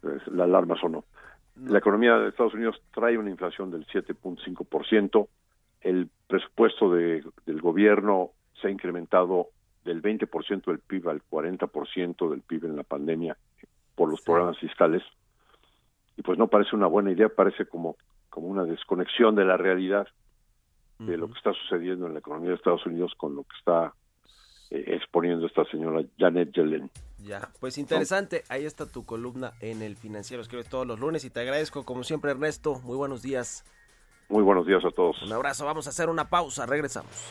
pues, 0.00 0.26
la 0.28 0.44
alarma 0.44 0.76
sonó. 0.80 1.04
La 1.56 1.78
economía 1.78 2.16
de 2.18 2.28
Estados 2.28 2.54
Unidos 2.54 2.80
trae 2.92 3.16
una 3.18 3.30
inflación 3.30 3.70
del 3.70 3.86
7.5%. 3.86 5.28
El 5.80 6.08
presupuesto 6.26 6.90
de, 6.92 7.24
del 7.46 7.60
gobierno 7.60 8.30
se 8.60 8.68
ha 8.68 8.70
incrementado 8.70 9.48
del 9.84 10.00
20% 10.02 10.64
del 10.64 10.78
PIB 10.80 11.08
al 11.08 11.22
40% 11.22 12.30
del 12.30 12.40
PIB 12.40 12.64
en 12.66 12.76
la 12.76 12.82
pandemia 12.84 13.36
por 13.94 14.10
los 14.10 14.20
programas 14.22 14.58
fiscales. 14.58 15.02
Y 16.16 16.22
pues 16.22 16.38
no 16.38 16.48
parece 16.48 16.76
una 16.76 16.86
buena 16.86 17.12
idea, 17.12 17.28
parece 17.28 17.66
como, 17.66 17.96
como 18.30 18.48
una 18.48 18.64
desconexión 18.64 19.34
de 19.34 19.44
la 19.44 19.56
realidad 19.56 20.06
de 20.98 21.16
lo 21.16 21.26
que 21.28 21.36
está 21.36 21.52
sucediendo 21.52 22.06
en 22.06 22.12
la 22.12 22.20
economía 22.20 22.50
de 22.50 22.56
Estados 22.56 22.86
Unidos 22.86 23.12
con 23.16 23.34
lo 23.34 23.42
que 23.42 23.56
está 23.58 23.92
eh, 24.70 24.84
exponiendo 24.94 25.46
esta 25.46 25.64
señora 25.64 26.02
Janet 26.18 26.52
Yellen. 26.52 26.90
Ya, 27.18 27.50
pues 27.60 27.78
interesante. 27.78 28.44
Ahí 28.48 28.64
está 28.64 28.86
tu 28.86 29.04
columna 29.04 29.52
en 29.60 29.82
el 29.82 29.96
financiero. 29.96 30.42
Escribes 30.42 30.68
todos 30.68 30.86
los 30.86 31.00
lunes 31.00 31.24
y 31.24 31.30
te 31.30 31.40
agradezco, 31.40 31.84
como 31.84 32.04
siempre, 32.04 32.30
Ernesto. 32.30 32.80
Muy 32.84 32.96
buenos 32.96 33.22
días. 33.22 33.64
Muy 34.28 34.42
buenos 34.42 34.66
días 34.66 34.84
a 34.84 34.90
todos. 34.90 35.22
Un 35.22 35.32
abrazo. 35.32 35.64
Vamos 35.64 35.86
a 35.86 35.90
hacer 35.90 36.08
una 36.08 36.28
pausa. 36.28 36.66
Regresamos. 36.66 37.30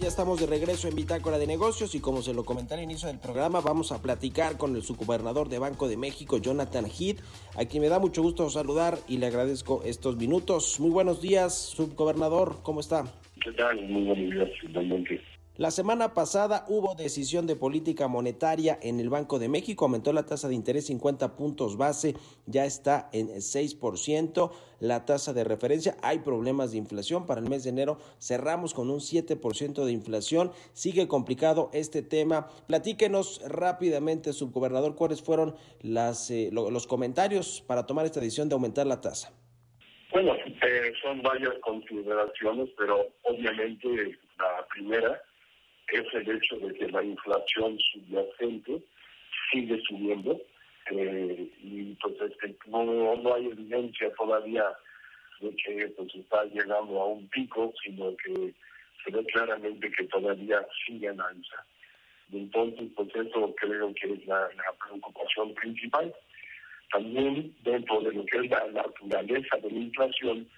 Ya 0.00 0.06
estamos 0.06 0.38
de 0.38 0.46
regreso 0.46 0.86
en 0.86 0.94
Bitácora 0.94 1.38
de 1.38 1.46
Negocios 1.48 1.96
y 1.96 2.00
como 2.00 2.22
se 2.22 2.32
lo 2.32 2.44
comenté 2.44 2.74
al 2.74 2.82
inicio 2.84 3.08
del 3.08 3.18
programa, 3.18 3.60
vamos 3.60 3.90
a 3.90 4.00
platicar 4.00 4.56
con 4.56 4.76
el 4.76 4.82
subgobernador 4.82 5.48
de 5.48 5.58
Banco 5.58 5.88
de 5.88 5.96
México, 5.96 6.38
Jonathan 6.38 6.86
Heath, 6.86 7.18
a 7.56 7.64
quien 7.64 7.82
me 7.82 7.88
da 7.88 7.98
mucho 7.98 8.22
gusto 8.22 8.48
saludar 8.48 8.96
y 9.08 9.16
le 9.16 9.26
agradezco 9.26 9.82
estos 9.84 10.16
minutos. 10.16 10.78
Muy 10.78 10.90
buenos 10.90 11.20
días, 11.20 11.52
subgobernador, 11.58 12.62
¿cómo 12.62 12.78
está? 12.78 13.06
¿Qué 13.42 13.50
tal? 13.50 13.82
Muy 13.88 14.04
buenos 14.04 14.30
días, 14.34 14.48
finalmente. 14.60 15.20
La 15.58 15.72
semana 15.72 16.14
pasada 16.14 16.64
hubo 16.68 16.94
decisión 16.94 17.48
de 17.48 17.56
política 17.56 18.06
monetaria 18.06 18.78
en 18.80 19.00
el 19.00 19.10
Banco 19.10 19.40
de 19.40 19.48
México, 19.48 19.86
aumentó 19.86 20.12
la 20.12 20.24
tasa 20.24 20.46
de 20.46 20.54
interés 20.54 20.86
50 20.86 21.34
puntos 21.34 21.76
base, 21.76 22.14
ya 22.46 22.64
está 22.64 23.08
en 23.12 23.26
6%, 23.28 24.52
la 24.78 25.04
tasa 25.04 25.32
de 25.32 25.42
referencia, 25.42 25.96
hay 26.00 26.20
problemas 26.20 26.70
de 26.70 26.78
inflación, 26.78 27.26
para 27.26 27.40
el 27.40 27.48
mes 27.50 27.64
de 27.64 27.70
enero 27.70 27.98
cerramos 28.20 28.72
con 28.72 28.88
un 28.88 29.00
7% 29.00 29.84
de 29.84 29.90
inflación, 29.90 30.52
sigue 30.74 31.08
complicado 31.08 31.70
este 31.72 32.02
tema. 32.02 32.46
Platíquenos 32.68 33.42
rápidamente, 33.44 34.32
subgobernador, 34.32 34.94
cuáles 34.94 35.22
fueron 35.22 35.56
las, 35.80 36.30
eh, 36.30 36.50
lo- 36.52 36.70
los 36.70 36.86
comentarios 36.86 37.64
para 37.66 37.84
tomar 37.84 38.06
esta 38.06 38.20
decisión 38.20 38.48
de 38.48 38.54
aumentar 38.54 38.86
la 38.86 39.00
tasa. 39.00 39.32
Bueno, 40.12 40.34
eh, 40.36 40.92
son 41.02 41.20
varias 41.20 41.54
consideraciones, 41.62 42.68
pero 42.78 43.08
obviamente 43.24 43.88
la 44.38 44.64
primera 44.72 45.20
es 45.92 46.14
el 46.14 46.36
hecho 46.36 46.56
de 46.56 46.74
que 46.74 46.88
la 46.88 47.02
inflación 47.02 47.78
subyacente 47.78 48.82
sigue 49.50 49.80
subiendo 49.88 50.40
eh, 50.90 51.50
y 51.62 51.94
pues 51.94 52.14
es 52.20 52.36
que 52.38 52.54
no, 52.68 53.16
no 53.16 53.34
hay 53.34 53.46
evidencia 53.46 54.10
todavía 54.14 54.64
de 55.40 55.54
que 55.56 55.88
pues 55.96 56.14
está 56.14 56.44
llegando 56.44 57.00
a 57.00 57.06
un 57.06 57.28
pico, 57.28 57.72
sino 57.84 58.16
que 58.16 58.54
se 59.04 59.10
ve 59.10 59.24
claramente 59.26 59.90
que 59.92 60.04
todavía 60.04 60.66
sigue 60.86 61.08
en 61.08 61.20
alza. 61.20 61.64
Entonces, 62.32 62.90
pues 62.94 63.08
eso 63.14 63.54
creo 63.56 63.94
que 63.94 64.12
es 64.12 64.26
la, 64.26 64.48
preocupación 64.84 65.54
principal. 65.54 66.14
También 66.92 67.54
dentro 67.62 68.00
de 68.00 68.12
lo 68.12 68.24
que 68.26 68.38
es 68.38 68.50
la 68.50 68.66
naturaleza 68.72 69.56
de 69.58 69.70
la 69.70 69.78
inflación, 69.78 70.48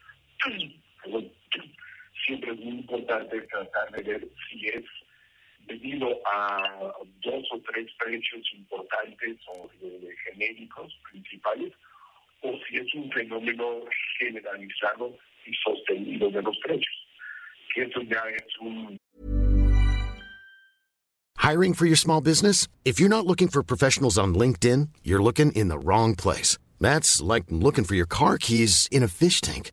siempre 2.27 2.53
es 2.53 2.59
muy 2.59 2.75
importante 2.79 3.41
tratar 3.43 3.91
de 3.93 4.03
ver 4.03 4.29
si 4.49 4.67
es 4.67 4.85
debido 5.71 6.09
a 6.27 6.93
dos 7.23 7.45
o 7.53 7.61
tres 7.71 7.87
precios 7.99 8.43
importantes 8.55 9.39
o 9.55 9.71
eh, 9.83 10.15
genéricos 10.25 10.93
principales, 11.11 11.73
o 12.43 12.59
si 12.67 12.77
es 12.77 12.95
un 12.95 13.11
fenómeno 13.13 13.85
generalizado 14.19 15.17
y 15.47 15.55
sostenido 15.55 16.31
de 16.31 16.43
los 16.43 16.59
precios. 16.59 17.07
Que 17.75 17.83
eso 17.83 18.03
ya 18.03 18.23
es 18.37 18.59
un 18.61 18.97
Hiring 21.37 21.73
for 21.73 21.87
your 21.87 21.97
small 21.97 22.21
business? 22.21 22.69
If 22.85 23.01
you're 23.01 23.09
not 23.09 23.27
looking 23.27 23.49
for 23.49 23.63
professionals 23.63 24.19
on 24.19 24.35
LinkedIn, 24.35 24.91
you're 25.03 25.23
looking 25.23 25.53
in 25.53 25.69
the 25.69 25.79
wrong 25.79 26.15
place. 26.15 26.59
That's 26.81 27.23
like 27.23 27.45
looking 27.49 27.85
for 27.85 27.95
your 27.95 28.07
car 28.07 28.37
keys 28.37 28.89
in 28.93 29.03
a 29.03 29.09
fish 29.09 29.41
tank. 29.41 29.73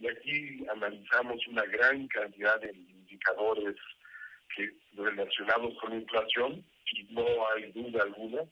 Y 0.00 0.08
aquí 0.08 0.66
analizamos 0.70 1.46
una 1.48 1.64
gran 1.66 2.08
cantidad 2.08 2.60
de 2.60 2.72
indicadores 2.72 3.76
relacionados 4.96 5.78
con 5.78 5.90
la 5.90 5.96
inflación 5.96 6.64
y 6.92 7.04
no 7.12 7.24
hay 7.54 7.70
duda 7.72 8.02
alguna 8.02 8.42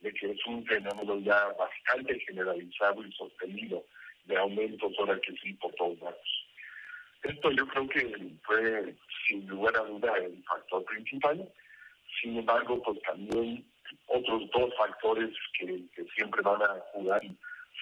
de 0.00 0.12
que 0.12 0.32
es 0.32 0.46
un 0.46 0.64
fenómeno 0.66 1.18
ya 1.20 1.48
bastante 1.58 2.18
generalizado 2.20 3.04
y 3.04 3.12
sostenido 3.12 3.84
de 4.26 4.36
aumentos 4.36 4.92
ahora 4.98 5.18
que 5.20 5.32
sí 5.36 5.52
por 5.54 5.72
todos 5.74 5.98
lados. 6.00 6.46
Esto 7.22 7.50
yo 7.52 7.66
creo 7.68 7.88
que 7.88 8.30
fue 8.44 8.94
sin 9.26 9.46
lugar 9.48 9.76
a 9.76 9.84
duda 9.84 10.12
el 10.18 10.42
factor 10.44 10.84
principal. 10.84 11.48
Sin 12.20 12.38
embargo, 12.38 12.82
pues 12.82 13.00
también 13.02 13.64
otros 14.06 14.50
dos 14.50 14.74
factores 14.76 15.30
que, 15.58 15.82
siempre 16.14 16.42
van 16.42 16.62
a 16.62 16.80
jugar 16.92 17.22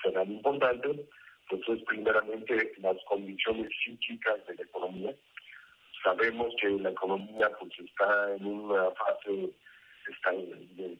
serán 0.02 0.30
importantes, 0.30 1.00
pues 1.48 1.62
es 1.68 1.82
primeramente 1.84 2.72
las 2.78 2.96
condiciones 3.04 3.70
psíquicas 3.84 4.46
de 4.46 4.54
la 4.54 4.62
economía. 4.62 5.14
Sabemos 6.02 6.54
que 6.60 6.70
la 6.70 6.90
economía 6.90 7.50
pues 7.58 7.72
está 7.78 8.34
en 8.34 8.46
una 8.46 8.90
fase 8.92 9.50
está 10.10 10.32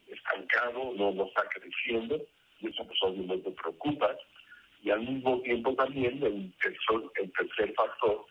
estancado, 0.07 0.93
no, 0.95 1.11
no 1.11 1.25
está 1.25 1.43
creciendo, 1.49 2.19
y 2.59 2.67
eso 2.69 2.85
pues 2.85 2.97
obviamente 3.03 3.51
preocupa. 3.51 4.15
Y 4.81 4.91
al 4.91 5.01
mismo 5.01 5.41
tiempo 5.41 5.73
también 5.75 6.21
el 6.23 6.53
tercer, 6.61 7.09
el 7.15 7.31
tercer 7.33 7.73
factor 7.73 8.25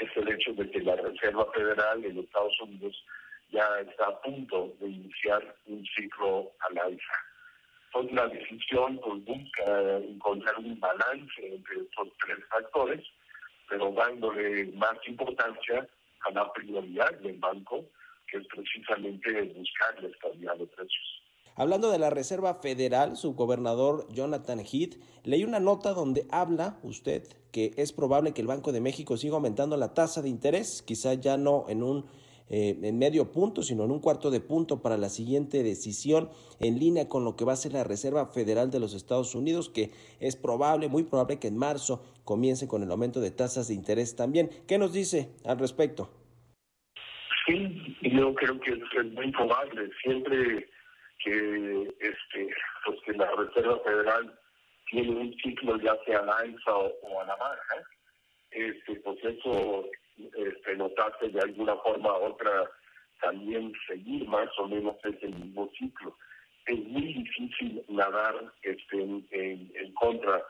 es 0.00 0.16
el 0.16 0.28
hecho 0.28 0.52
de 0.52 0.70
que 0.70 0.80
la 0.80 0.96
Reserva 0.96 1.46
Federal 1.52 2.04
en 2.04 2.18
Estados 2.18 2.60
Unidos 2.60 3.04
ya 3.50 3.66
está 3.80 4.06
a 4.06 4.20
punto 4.20 4.74
de 4.80 4.88
iniciar 4.88 5.56
un 5.66 5.84
ciclo 5.86 6.52
al 6.60 6.78
alza. 6.78 7.25
Entonces 7.96 8.14
la 8.14 8.28
decisión 8.28 9.00
pues, 9.02 9.24
busca 9.24 9.98
encontrar 9.98 10.58
un 10.58 10.78
balance 10.78 11.32
entre 11.40 11.76
estos 11.76 12.08
tres 12.24 12.36
factores, 12.50 13.02
pero 13.70 13.90
dándole 13.92 14.66
más 14.74 14.96
importancia 15.08 15.88
a 16.26 16.30
la 16.32 16.52
prioridad 16.52 17.10
del 17.20 17.38
banco, 17.38 17.84
que 18.30 18.38
es 18.38 18.46
precisamente 18.48 19.42
buscar 19.56 20.02
la 20.02 20.08
estabilidad 20.08 20.56
de 20.56 20.66
precios. 20.66 21.22
Hablando 21.54 21.90
de 21.90 21.98
la 21.98 22.10
Reserva 22.10 22.56
Federal, 22.56 23.16
su 23.16 23.34
gobernador 23.34 24.06
Jonathan 24.12 24.60
Heath, 24.60 24.96
leí 25.24 25.42
una 25.44 25.60
nota 25.60 25.94
donde 25.94 26.26
habla 26.30 26.78
usted 26.82 27.22
que 27.50 27.72
es 27.78 27.94
probable 27.94 28.34
que 28.34 28.42
el 28.42 28.46
Banco 28.46 28.72
de 28.72 28.82
México 28.82 29.16
siga 29.16 29.36
aumentando 29.36 29.78
la 29.78 29.94
tasa 29.94 30.20
de 30.20 30.28
interés, 30.28 30.82
quizá 30.82 31.14
ya 31.14 31.38
no 31.38 31.64
en 31.70 31.82
un 31.82 32.04
eh, 32.48 32.78
en 32.82 32.98
medio 32.98 33.32
punto, 33.32 33.62
sino 33.62 33.84
en 33.84 33.90
un 33.90 34.00
cuarto 34.00 34.30
de 34.30 34.40
punto 34.40 34.82
para 34.82 34.96
la 34.96 35.08
siguiente 35.08 35.62
decisión 35.62 36.30
en 36.60 36.78
línea 36.78 37.08
con 37.08 37.24
lo 37.24 37.36
que 37.36 37.44
va 37.44 37.52
a 37.52 37.56
ser 37.56 37.72
la 37.72 37.84
Reserva 37.84 38.26
Federal 38.26 38.70
de 38.70 38.80
los 38.80 38.94
Estados 38.94 39.34
Unidos, 39.34 39.68
que 39.68 39.90
es 40.20 40.36
probable, 40.36 40.88
muy 40.88 41.02
probable 41.02 41.38
que 41.38 41.48
en 41.48 41.56
marzo 41.56 42.04
comience 42.24 42.68
con 42.68 42.82
el 42.82 42.90
aumento 42.90 43.20
de 43.20 43.30
tasas 43.30 43.68
de 43.68 43.74
interés 43.74 44.16
también. 44.16 44.50
¿Qué 44.68 44.78
nos 44.78 44.92
dice 44.92 45.30
al 45.44 45.58
respecto? 45.58 46.10
Sí, 47.46 47.96
yo 48.02 48.34
creo 48.34 48.60
que 48.60 48.72
es 48.72 49.12
muy 49.12 49.30
probable. 49.32 49.90
Siempre 50.02 50.68
que 51.24 51.94
este 52.00 52.48
pues 52.84 52.98
que 53.04 53.12
la 53.12 53.30
Reserva 53.34 53.78
Federal 53.80 54.38
tiene 54.90 55.10
un 55.10 55.34
ciclo 55.42 55.78
ya 55.80 55.96
sea 56.04 56.20
a 56.20 56.24
la 56.24 56.32
alza 56.38 56.76
o, 56.76 57.20
a 57.20 57.24
la 57.24 57.36
baja, 57.36 57.82
este, 58.50 58.96
pues 58.96 59.18
eso 59.24 59.86
este, 60.18 60.76
notarse 60.76 61.28
de 61.28 61.40
alguna 61.40 61.76
forma 61.76 62.18
u 62.18 62.24
otra 62.26 62.70
también 63.20 63.72
seguir 63.86 64.26
más 64.28 64.48
o 64.58 64.68
menos 64.68 64.96
ese 65.04 65.28
mismo 65.28 65.70
ciclo. 65.78 66.16
Es 66.66 66.78
muy 66.84 67.14
difícil 67.14 67.82
nadar 67.88 68.52
este, 68.62 69.00
en, 69.00 69.92
contra 69.94 70.42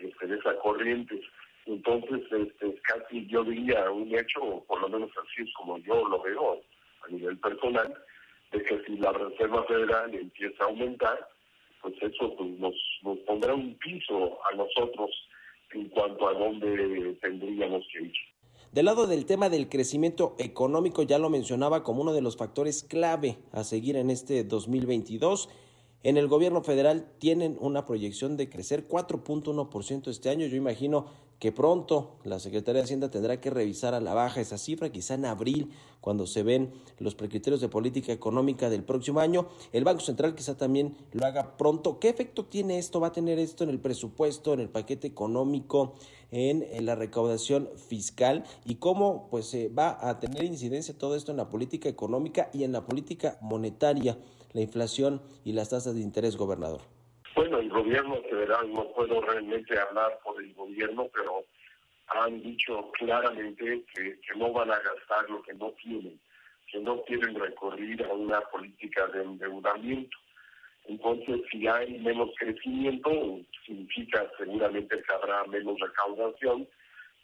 este, 0.00 0.26
de 0.26 0.36
esa 0.36 0.56
corriente. 0.58 1.20
Entonces, 1.66 2.20
este, 2.30 2.80
casi 2.82 3.26
yo 3.26 3.42
diría 3.42 3.90
un 3.90 4.14
hecho, 4.14 4.64
por 4.68 4.80
lo 4.80 4.88
menos 4.88 5.10
así 5.16 5.42
es 5.42 5.52
como 5.54 5.78
yo 5.78 6.06
lo 6.08 6.22
veo 6.22 6.62
a 7.02 7.08
nivel 7.10 7.38
personal, 7.38 7.92
de 8.52 8.62
que 8.62 8.84
si 8.84 8.96
la 8.98 9.12
Reserva 9.12 9.64
Federal 9.64 10.14
empieza 10.14 10.62
a 10.62 10.68
aumentar, 10.68 11.28
pues 11.82 11.94
eso 12.00 12.36
pues, 12.36 12.50
nos, 12.58 12.74
nos 13.02 13.18
pondrá 13.20 13.54
un 13.54 13.74
piso 13.78 14.38
a 14.50 14.54
nosotros 14.54 15.10
en 15.72 15.88
cuanto 15.88 16.28
a 16.28 16.34
dónde 16.34 17.16
tendríamos 17.20 17.86
que 17.92 18.02
ir. 18.02 18.12
Del 18.76 18.84
lado 18.84 19.06
del 19.06 19.24
tema 19.24 19.48
del 19.48 19.70
crecimiento 19.70 20.34
económico, 20.36 21.02
ya 21.02 21.18
lo 21.18 21.30
mencionaba 21.30 21.82
como 21.82 22.02
uno 22.02 22.12
de 22.12 22.20
los 22.20 22.36
factores 22.36 22.82
clave 22.82 23.38
a 23.50 23.64
seguir 23.64 23.96
en 23.96 24.10
este 24.10 24.44
2022. 24.44 25.48
En 26.02 26.18
el 26.18 26.28
gobierno 26.28 26.62
federal 26.62 27.10
tienen 27.18 27.56
una 27.58 27.86
proyección 27.86 28.36
de 28.36 28.50
crecer 28.50 28.86
4.1% 28.86 30.08
este 30.08 30.28
año. 30.28 30.46
Yo 30.46 30.58
imagino 30.58 31.06
que 31.38 31.52
pronto 31.52 32.16
la 32.24 32.38
Secretaría 32.38 32.80
de 32.80 32.84
Hacienda 32.84 33.10
tendrá 33.10 33.40
que 33.40 33.50
revisar 33.50 33.94
a 33.94 34.00
la 34.00 34.14
baja 34.14 34.40
esa 34.40 34.56
cifra, 34.56 34.90
quizá 34.90 35.14
en 35.14 35.26
abril, 35.26 35.70
cuando 36.00 36.26
se 36.26 36.42
ven 36.42 36.72
los 36.98 37.14
precriterios 37.14 37.60
de 37.60 37.68
política 37.68 38.12
económica 38.12 38.70
del 38.70 38.84
próximo 38.84 39.20
año. 39.20 39.48
El 39.72 39.84
Banco 39.84 40.00
Central 40.00 40.34
quizá 40.34 40.56
también 40.56 40.96
lo 41.12 41.26
haga 41.26 41.56
pronto. 41.56 41.98
¿Qué 41.98 42.08
efecto 42.08 42.46
tiene 42.46 42.78
esto? 42.78 43.00
¿Va 43.00 43.08
a 43.08 43.12
tener 43.12 43.38
esto 43.38 43.64
en 43.64 43.70
el 43.70 43.80
presupuesto, 43.80 44.54
en 44.54 44.60
el 44.60 44.68
paquete 44.70 45.06
económico, 45.06 45.94
en, 46.30 46.64
la 46.86 46.94
recaudación 46.94 47.68
fiscal? 47.76 48.44
¿Y 48.64 48.76
cómo 48.76 49.28
pues, 49.30 49.46
se 49.46 49.68
va 49.68 49.98
a 50.08 50.18
tener 50.20 50.44
incidencia 50.44 50.96
todo 50.96 51.16
esto 51.16 51.32
en 51.32 51.36
la 51.36 51.50
política 51.50 51.88
económica 51.88 52.48
y 52.54 52.64
en 52.64 52.72
la 52.72 52.86
política 52.86 53.36
monetaria, 53.42 54.16
la 54.52 54.62
inflación 54.62 55.20
y 55.44 55.52
las 55.52 55.68
tasas 55.68 55.94
de 55.96 56.00
interés, 56.00 56.36
gobernador? 56.36 56.95
Bueno, 57.36 57.58
el 57.58 57.68
gobierno 57.68 58.22
federal, 58.30 58.72
no 58.72 58.90
puedo 58.94 59.20
realmente 59.20 59.78
hablar 59.78 60.18
por 60.24 60.42
el 60.42 60.54
gobierno, 60.54 61.06
pero 61.12 61.44
han 62.06 62.40
dicho 62.40 62.90
claramente 62.92 63.84
que, 63.94 64.18
no 64.36 64.54
van 64.54 64.70
a 64.70 64.78
gastar 64.78 65.28
lo 65.28 65.42
que 65.42 65.52
no 65.52 65.70
tienen, 65.72 66.18
que 66.72 66.78
no 66.78 67.02
quieren 67.02 67.38
recurrir 67.38 68.02
a 68.06 68.14
una 68.14 68.40
política 68.40 69.06
de 69.08 69.22
endeudamiento. 69.22 70.16
Entonces, 70.86 71.42
si 71.50 71.68
hay 71.68 71.98
menos 71.98 72.30
crecimiento, 72.38 73.10
significa 73.66 74.26
seguramente 74.38 74.96
que 75.02 75.14
habrá 75.14 75.44
menos 75.44 75.78
recaudación 75.78 76.66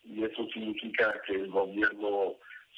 y 0.04 0.24
eso 0.24 0.46
significa 0.52 1.22
que 1.26 1.36
el 1.36 1.50
gobierno, 1.50 2.34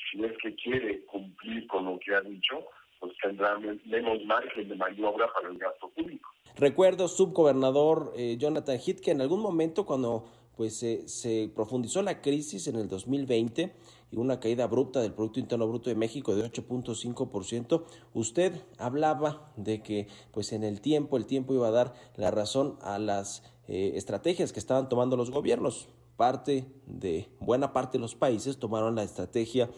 si 0.08 0.24
es 0.24 0.38
que 0.38 0.54
quiere 0.54 1.04
cumplir 1.06 1.66
con 1.66 1.86
lo 1.86 1.98
que 1.98 2.14
ha 2.14 2.20
dicho, 2.20 2.64
pues 3.00 3.12
tendrá 3.20 3.58
menos 3.58 4.24
margen 4.24 4.68
de 4.68 4.76
maniobra 4.76 5.26
para 5.32 5.48
el 5.48 5.58
gasto 5.58 5.88
público. 5.88 6.33
Recuerdo, 6.56 7.08
subgobernador 7.08 8.12
eh, 8.16 8.36
Jonathan 8.38 8.78
Heath, 8.78 9.00
que 9.00 9.10
en 9.10 9.20
algún 9.20 9.40
momento 9.40 9.84
cuando 9.86 10.24
pues 10.56 10.76
se 10.76 11.50
profundizó 11.52 12.00
la 12.02 12.20
crisis 12.20 12.68
en 12.68 12.76
el 12.76 12.86
2020 12.88 13.74
y 14.12 14.16
una 14.16 14.38
caída 14.38 14.64
abrupta 14.64 15.00
del 15.00 15.12
Producto 15.12 15.40
Interno 15.40 15.66
Bruto 15.66 15.90
de 15.90 15.96
México 15.96 16.36
de 16.36 16.48
8.5%, 16.48 17.82
usted 18.12 18.62
hablaba 18.78 19.52
de 19.56 19.82
que 19.82 20.06
pues 20.30 20.52
en 20.52 20.62
el 20.62 20.80
tiempo, 20.80 21.16
el 21.16 21.26
tiempo 21.26 21.54
iba 21.54 21.66
a 21.66 21.72
dar 21.72 21.94
la 22.14 22.30
razón 22.30 22.78
a 22.82 23.00
las 23.00 23.42
eh, 23.66 23.92
estrategias 23.96 24.52
que 24.52 24.60
estaban 24.60 24.88
tomando 24.88 25.16
los 25.16 25.32
gobiernos. 25.32 25.88
Parte 26.16 26.66
de, 26.86 27.28
buena 27.40 27.72
parte 27.72 27.98
de 27.98 28.02
los 28.02 28.14
países 28.14 28.58
tomaron 28.58 28.94
la 28.94 29.02
estrategia 29.02 29.70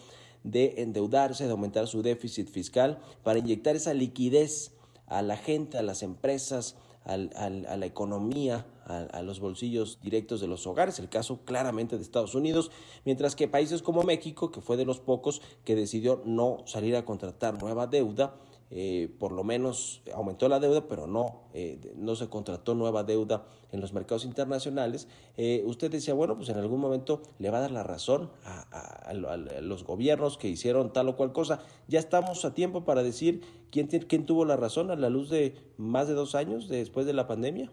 de 0.44 0.74
endeudarse, 0.82 1.46
de 1.46 1.52
aumentar 1.52 1.86
su 1.86 2.02
déficit 2.02 2.50
fiscal 2.50 3.00
para 3.22 3.38
inyectar 3.38 3.74
esa 3.74 3.94
liquidez 3.94 4.75
a 5.06 5.22
la 5.22 5.36
gente, 5.36 5.78
a 5.78 5.82
las 5.82 6.02
empresas, 6.02 6.76
al, 7.04 7.30
a 7.36 7.76
la 7.76 7.86
economía, 7.86 8.66
a, 8.84 9.22
los 9.22 9.40
bolsillos 9.40 9.98
directos 10.02 10.40
de 10.40 10.48
los 10.48 10.66
hogares, 10.66 10.98
el 10.98 11.08
caso 11.08 11.40
claramente 11.44 11.96
de 11.96 12.02
Estados 12.02 12.34
Unidos, 12.34 12.70
mientras 13.04 13.36
que 13.36 13.48
países 13.48 13.82
como 13.82 14.02
México, 14.02 14.50
que 14.50 14.60
fue 14.60 14.76
de 14.76 14.84
los 14.84 15.00
pocos 15.00 15.40
que 15.64 15.74
decidió 15.74 16.22
no 16.24 16.58
salir 16.66 16.96
a 16.96 17.04
contratar 17.04 17.60
nueva 17.60 17.86
deuda, 17.86 18.34
eh, 18.78 19.08
por 19.18 19.32
lo 19.32 19.42
menos 19.42 20.02
aumentó 20.14 20.50
la 20.50 20.60
deuda, 20.60 20.86
pero 20.86 21.06
no, 21.06 21.48
eh, 21.54 21.78
no 21.96 22.14
se 22.14 22.28
contrató 22.28 22.74
nueva 22.74 23.04
deuda 23.04 23.46
en 23.72 23.80
los 23.80 23.94
mercados 23.94 24.26
internacionales. 24.26 25.08
Eh, 25.38 25.62
usted 25.64 25.90
decía, 25.90 26.12
bueno, 26.12 26.36
pues 26.36 26.50
en 26.50 26.58
algún 26.58 26.78
momento 26.78 27.22
le 27.38 27.48
va 27.48 27.56
a 27.56 27.60
dar 27.62 27.70
la 27.70 27.84
razón 27.84 28.28
a, 28.44 29.14
los 29.62 29.82
gobiernos 29.82 30.36
que 30.36 30.48
hicieron 30.48 30.92
tal 30.92 31.08
o 31.08 31.16
cual 31.16 31.32
cosa. 31.32 31.64
Ya 31.88 31.98
estamos 31.98 32.44
a 32.44 32.52
tiempo 32.52 32.84
para 32.84 33.02
decir 33.02 33.40
quién, 33.72 33.86
quién 33.86 34.26
tuvo 34.26 34.44
la 34.44 34.56
razón 34.56 34.90
a 34.90 34.96
la 34.96 35.08
luz 35.08 35.30
de 35.30 35.54
más 35.78 36.06
de 36.06 36.12
dos 36.12 36.34
años 36.34 36.68
después 36.68 37.06
de 37.06 37.14
la 37.14 37.26
pandemia. 37.26 37.70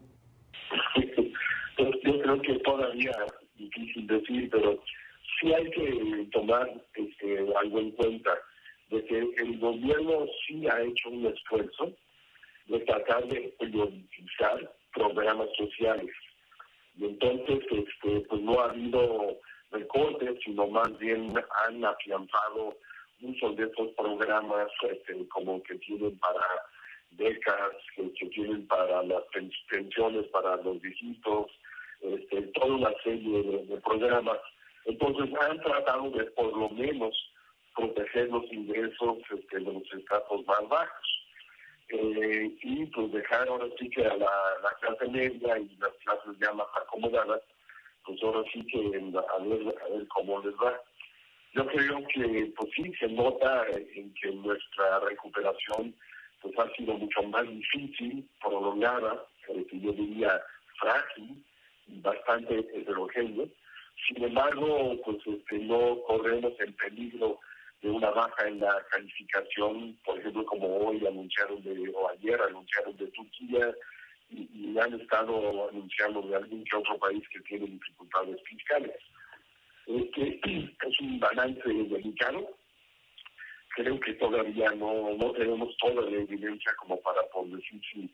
Yo 1.76 2.20
creo 2.22 2.42
que 2.42 2.54
todavía 2.60 3.12
difícil 3.58 4.08
decir, 4.08 4.50
pero 4.50 4.80
sí 5.42 5.52
hay 5.52 5.70
que 5.70 6.30
tomar 6.32 6.66
este, 6.96 7.40
algo 7.62 7.80
en 7.80 7.92
cuenta 7.92 8.32
de 8.94 9.04
que 9.06 9.18
el 9.18 9.60
gobierno 9.60 10.28
sí 10.46 10.68
ha 10.68 10.82
hecho 10.82 11.10
un 11.10 11.26
esfuerzo 11.26 11.92
de 12.68 12.80
tratar 12.82 13.28
de 13.28 13.54
priorizar 13.58 14.72
programas 14.94 15.50
sociales. 15.58 16.12
Y 16.96 17.06
entonces, 17.06 17.60
este, 17.72 18.22
pues 18.22 18.42
no 18.42 18.60
ha 18.60 18.70
habido 18.70 19.40
recortes, 19.72 20.38
sino 20.46 20.68
más 20.68 20.96
bien 21.00 21.34
han 21.66 21.84
afianzado 21.84 22.78
muchos 23.20 23.56
de 23.56 23.64
estos 23.64 23.92
programas 23.94 24.68
este, 24.92 25.28
como 25.30 25.64
que 25.64 25.76
tienen 25.80 26.18
para 26.20 26.46
becas, 27.12 27.72
que, 27.96 28.28
tienen 28.28 28.68
para 28.68 29.02
las 29.04 29.24
pensiones 29.70 30.28
para 30.28 30.58
los 30.58 30.80
viejitos, 30.82 31.48
este, 32.02 32.44
toda 32.54 32.76
una 32.76 32.94
serie 33.04 33.42
de, 33.42 33.66
de 33.66 33.82
programas. 33.82 34.38
Entonces 34.86 35.34
han 35.42 35.60
tratado 35.62 36.12
de 36.12 36.26
por 36.26 36.56
lo 36.56 36.70
menos 36.70 37.33
proteger 37.76 38.30
los 38.30 38.44
ingresos 38.52 39.18
este, 39.30 39.60
de 39.60 39.74
los 39.74 39.94
estratos 39.94 40.46
más 40.46 40.68
bajos. 40.70 41.24
Eh, 41.90 42.52
y 42.62 42.86
pues 42.88 43.12
dejar 43.12 43.48
ahora 43.48 43.68
sí 43.80 43.90
que 43.90 44.06
a 44.06 44.16
la, 44.16 44.32
clase 44.82 45.08
media 45.10 45.60
y 45.60 45.76
las 45.78 45.94
clases 46.04 46.40
ya 46.42 46.52
más 46.54 46.68
acomodadas, 46.82 47.42
pues 48.06 48.22
ahora 48.24 48.44
sí 48.52 48.66
que 48.66 48.80
a 48.80 49.44
ver, 49.44 49.76
a 49.82 49.90
ver 49.94 50.08
cómo 50.08 50.42
les 50.42 50.56
va. 50.56 50.80
Yo 51.54 51.68
creo 51.68 52.02
que, 52.08 52.52
pues 52.58 52.70
sí, 52.76 52.92
se 53.00 53.08
nota 53.10 53.68
en 53.70 54.14
que 54.16 54.32
nuestra 54.32 55.00
recuperación 55.02 55.94
pues 56.42 56.58
ha 56.58 56.76
sido 56.76 56.96
mucho 56.96 57.24
más 57.24 57.48
difícil, 57.48 58.28
prolongada, 58.42 59.24
eh, 59.50 59.66
que 59.70 59.80
yo 59.80 59.94
diría 59.94 60.42
frágil, 60.80 61.44
bastante 61.88 62.60
heterogéneo. 62.60 63.48
Sin 64.08 64.24
embargo, 64.24 65.00
pues 65.06 65.18
este, 65.26 65.60
no 65.60 66.02
corremos 66.08 66.54
el 66.60 66.74
peligro 66.74 67.40
de 67.84 67.90
una 67.90 68.10
baja 68.12 68.48
en 68.48 68.62
la 68.62 68.82
calificación, 68.90 70.00
por 70.06 70.18
ejemplo, 70.18 70.46
como 70.46 70.78
hoy 70.78 71.06
anunciaron 71.06 71.62
de, 71.64 71.92
o 71.94 72.10
ayer 72.10 72.42
anunciaron 72.42 72.96
de 72.96 73.08
Turquía, 73.08 73.76
y, 74.30 74.78
han 74.80 75.00
estado 75.00 75.70
anunciando 75.70 76.22
de 76.22 76.36
algún 76.38 76.64
que 76.64 76.78
otro 76.78 76.98
país 76.98 77.22
que 77.30 77.42
tiene 77.42 77.68
dificultades 77.68 78.42
fiscales. 78.44 78.96
Este 79.86 80.40
es 80.88 81.00
un 81.02 81.20
balance 81.20 81.62
delicado. 81.68 82.58
Creo 83.76 84.00
que 84.00 84.14
todavía 84.14 84.72
no, 84.72 85.16
no 85.18 85.32
tenemos 85.34 85.76
toda 85.78 86.10
la 86.10 86.18
evidencia 86.22 86.72
como 86.78 87.00
para 87.02 87.22
poder 87.34 87.58
decir 87.58 87.82
si, 87.92 88.10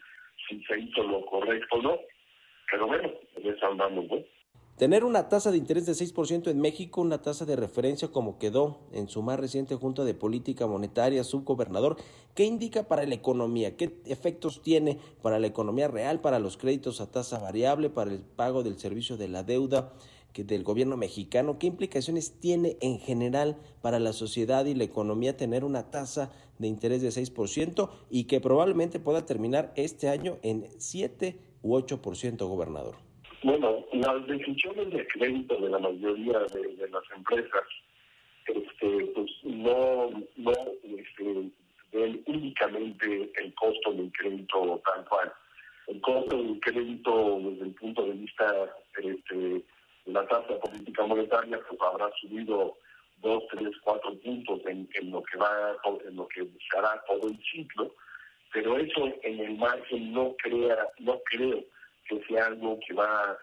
si 0.48 0.64
se 0.64 0.80
hizo 0.80 1.04
lo 1.04 1.24
correcto 1.26 1.78
o 1.78 1.82
no. 1.82 2.00
Pero 2.72 2.88
bueno, 2.88 3.12
en 3.36 3.64
andamos, 3.64 4.06
¿no? 4.10 4.39
Tener 4.80 5.04
una 5.04 5.28
tasa 5.28 5.52
de 5.52 5.58
interés 5.58 5.86
de 5.86 5.92
6% 5.92 6.50
en 6.50 6.62
México, 6.62 7.02
una 7.02 7.22
tasa 7.22 7.44
de 7.44 7.58
referencia 7.58 8.08
como 8.08 8.40
quedó 8.40 8.78
en 8.94 9.10
su 9.10 9.22
más 9.22 9.38
reciente 9.38 9.76
Junta 9.76 10.06
de 10.06 10.14
Política 10.14 10.68
Monetaria, 10.68 11.26
subgobernador, 11.26 11.98
¿qué 12.34 12.46
indica 12.46 12.84
para 12.84 13.06
la 13.06 13.14
economía? 13.14 13.76
¿Qué 13.76 14.00
efectos 14.06 14.62
tiene 14.62 14.98
para 15.22 15.38
la 15.38 15.48
economía 15.48 15.90
real, 15.90 16.22
para 16.22 16.40
los 16.40 16.56
créditos 16.56 17.02
a 17.02 17.12
tasa 17.12 17.40
variable, 17.40 17.90
para 17.90 18.14
el 18.14 18.20
pago 18.22 18.64
del 18.64 18.80
servicio 18.80 19.18
de 19.18 19.28
la 19.28 19.44
deuda 19.44 19.92
que 20.32 20.46
del 20.46 20.64
gobierno 20.64 20.96
mexicano? 20.96 21.60
¿Qué 21.60 21.68
implicaciones 21.68 22.40
tiene 22.40 22.78
en 22.80 23.00
general 23.00 23.58
para 23.82 24.00
la 24.00 24.14
sociedad 24.14 24.64
y 24.64 24.76
la 24.76 24.86
economía 24.86 25.36
tener 25.36 25.66
una 25.66 25.92
tasa 25.92 26.32
de 26.58 26.68
interés 26.68 27.02
de 27.02 27.10
6% 27.10 27.90
y 28.10 28.24
que 28.24 28.40
probablemente 28.40 29.02
pueda 29.02 29.26
terminar 29.26 29.74
este 29.76 30.08
año 30.08 30.38
en 30.42 30.70
7 30.78 31.38
u 31.64 31.76
8%, 31.76 32.48
gobernador? 32.48 33.09
Bueno, 33.42 33.86
las 33.94 34.28
decisiones 34.28 34.92
de 34.92 35.08
crédito 35.08 35.56
de 35.62 35.70
la 35.70 35.80
mayoría 35.80 36.40
de, 36.40 36.90
las 36.92 37.04
empresas 37.16 37.64
este, 38.46 39.06
pues 39.16 39.32
no, 39.44 40.10
no 40.36 40.52
este, 40.84 41.50
ven 41.94 42.22
únicamente 42.28 43.32
el 43.36 43.54
costo 43.56 43.94
del 43.94 44.12
crédito 44.12 44.82
tal 44.84 45.06
cual. 45.06 45.32
El 45.88 46.02
costo 46.02 46.36
del 46.36 46.60
crédito 46.60 47.40
desde 47.40 47.66
el 47.66 47.74
punto 47.76 48.06
de 48.08 48.12
vista 48.12 48.76
este, 48.98 49.38
de 49.38 49.64
la 50.08 50.28
tasa 50.28 50.60
política 50.60 51.06
monetaria 51.06 51.62
pues 51.66 51.80
habrá 51.82 52.12
subido 52.20 52.76
dos, 53.22 53.44
tres, 53.52 53.70
cuatro 53.84 54.16
puntos 54.16 54.60
en, 54.66 54.90
en 54.96 55.12
lo 55.12 55.24
que 55.24 55.38
va, 55.38 55.78
en 56.06 56.16
lo 56.18 56.28
que 56.28 56.46
hará 56.78 57.02
todo 57.08 57.30
el 57.30 57.40
ciclo, 57.44 57.96
pero 58.52 58.78
eso 58.78 59.14
en 59.24 59.40
el 59.40 59.58
margen 59.58 60.12
no 60.12 60.36
crea, 60.44 60.90
no 61.00 61.22
creo 61.32 61.64
que 62.10 62.22
sea 62.26 62.48
algo 62.48 62.80
que 62.86 62.94
va 62.94 63.06
a 63.06 63.38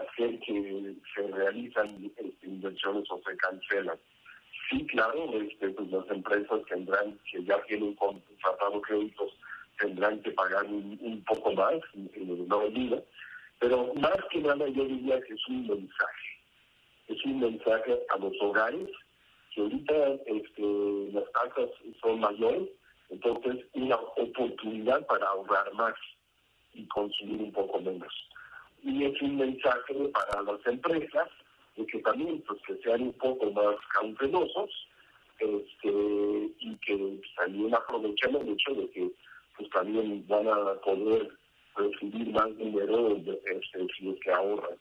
hacer 0.00 0.38
que 0.40 0.94
se 1.14 1.26
realizan 1.28 2.10
este, 2.16 2.46
inversiones 2.46 3.04
o 3.10 3.20
se 3.26 3.36
cancelan. 3.36 3.98
Sí, 4.70 4.86
claro, 4.86 5.30
este, 5.34 5.68
pues 5.70 5.90
las 5.90 6.08
empresas 6.08 6.60
tendrán, 6.68 7.18
que 7.30 7.44
ya 7.44 7.60
tienen 7.64 7.94
contratado 7.96 8.80
créditos, 8.80 9.32
tendrán 9.78 10.22
que 10.22 10.30
pagar 10.30 10.64
un, 10.64 10.98
un 11.02 11.22
poco 11.24 11.52
más 11.52 11.74
en, 11.94 12.48
la 12.48 12.56
medida, 12.58 13.02
pero 13.58 13.92
más 13.94 14.16
que 14.30 14.40
nada 14.40 14.66
yo 14.68 14.84
diría 14.84 15.20
que 15.22 15.34
es 15.34 15.48
un 15.48 15.66
mensaje, 15.66 16.28
es 17.08 17.24
un 17.24 17.40
mensaje 17.40 17.98
a 18.08 18.18
los 18.18 18.32
hogares, 18.40 18.88
que 19.54 19.60
ahorita 19.60 19.94
este, 20.26 20.62
las 21.12 21.30
tasas 21.32 21.70
son 22.00 22.20
mayores, 22.20 22.70
entonces 23.10 23.66
una 23.74 23.96
oportunidad 23.96 25.04
para 25.06 25.26
ahorrar 25.26 25.74
más 25.74 25.94
y 26.74 26.86
consumir 26.86 27.42
un 27.42 27.52
poco 27.52 27.80
menos. 27.80 28.12
Y 28.82 29.04
es 29.04 29.22
un 29.22 29.36
mensaje 29.36 29.94
para 30.12 30.42
las 30.42 30.66
empresas 30.66 31.28
de 31.76 31.86
que 31.86 31.98
también 32.00 32.42
pues, 32.46 32.60
que 32.66 32.76
sean 32.82 33.02
un 33.02 33.12
poco 33.14 33.50
más 33.52 33.76
cautelosos 33.94 34.70
este, 35.38 35.88
y 36.60 36.76
que 36.76 37.20
también 37.36 37.74
aprovechen 37.74 38.36
el 38.36 38.48
hecho 38.50 38.74
de 38.74 38.90
que 38.90 39.10
pues 39.56 39.70
también 39.70 40.24
van 40.28 40.48
a 40.48 40.74
poder 40.84 41.28
recibir 41.76 42.30
más 42.30 42.56
dinero 42.56 43.16
este, 43.16 43.86
si 43.96 44.08
es 44.10 44.20
que 44.20 44.30
ahorran. 44.30 44.78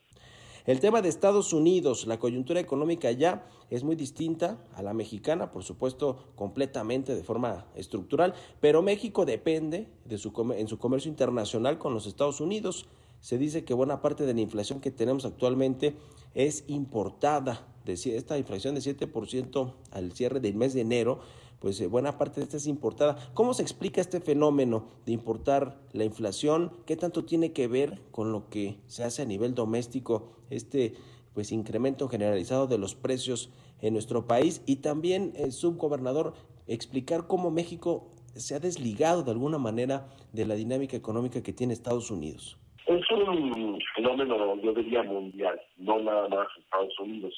El 0.66 0.80
tema 0.80 1.02
de 1.02 1.10
Estados 1.10 1.54
Unidos, 1.54 2.06
la 2.06 2.20
coyuntura 2.20 2.60
económica 2.60 3.08
allá 3.08 3.46
es 3.72 3.84
muy 3.84 3.96
distinta 3.96 4.64
a 4.76 4.84
la 4.84 4.94
mexicana, 4.94 5.52
por 5.52 5.64
supuesto, 5.64 6.32
completamente 6.36 7.16
de 7.16 7.24
forma 7.24 7.66
estructural, 7.76 8.36
pero 8.60 8.84
México 8.84 9.26
depende 9.26 9.88
de 10.06 10.18
su, 10.20 10.32
en 10.56 10.68
su 10.68 10.78
comercio 10.78 11.10
internacional 11.10 11.80
con 11.80 11.96
los 11.96 12.06
Estados 12.06 12.42
Unidos. 12.42 12.88
Se 13.22 13.40
dice 13.40 13.64
que 13.64 13.74
buena 13.74 14.02
parte 14.02 14.26
de 14.26 14.36
la 14.36 14.42
inflación 14.42 14.82
que 14.82 14.92
tenemos 14.92 15.26
actualmente 15.26 15.96
es 16.36 16.64
importada. 16.68 17.68
De 17.86 17.94
esta 17.94 18.38
inflación 18.38 18.76
de 18.76 18.82
7% 18.82 19.74
al 19.90 20.12
cierre 20.12 20.40
del 20.40 20.54
mes 20.54 20.76
de 20.76 20.82
enero, 20.82 21.22
pues 21.62 21.80
eh, 21.80 21.88
buena 21.88 22.18
parte 22.18 22.40
de 22.40 22.46
esta 22.46 22.58
es 22.58 22.66
importada. 22.66 23.16
¿Cómo 23.36 23.54
se 23.54 23.62
explica 23.62 24.02
este 24.02 24.20
fenómeno 24.20 24.90
de 25.06 25.14
importar 25.14 25.78
la 25.94 26.04
inflación? 26.04 26.72
¿Qué 26.88 26.98
tanto 26.98 27.24
tiene 27.24 27.54
que 27.54 27.68
ver 27.68 28.00
con 28.12 28.32
lo 28.32 28.50
que 28.50 28.78
se 28.88 29.04
hace 29.04 29.22
a 29.22 29.26
nivel 29.26 29.54
doméstico, 29.54 30.34
este 30.50 30.96
pues 31.36 31.52
incremento 31.52 32.10
generalizado 32.10 32.68
de 32.68 32.80
los 32.80 32.96
precios 32.96 33.54
en 33.80 33.94
nuestro 33.94 34.26
país? 34.26 34.64
Y 34.66 34.78
también, 34.78 35.34
el 35.36 35.52
subgobernador, 35.52 36.34
explicar 36.68 37.28
cómo 37.28 37.52
México 37.52 38.12
se 38.34 38.56
ha 38.56 38.60
desligado 38.60 39.22
de 39.22 39.32
alguna 39.32 39.60
manera 39.60 40.10
de 40.34 40.48
la 40.48 40.56
dinámica 40.56 40.98
económica 40.98 41.44
que 41.44 41.54
tiene 41.54 41.74
Estados 41.74 42.10
Unidos. 42.10 42.58
Es 42.88 43.04
un 43.12 43.80
fenómeno, 43.96 44.56
yo 44.64 44.74
diría, 44.74 45.04
mundial, 45.04 45.62
no 45.78 46.00
nada 46.00 46.28
más 46.28 46.48
Estados 46.58 47.00
Unidos. 47.00 47.34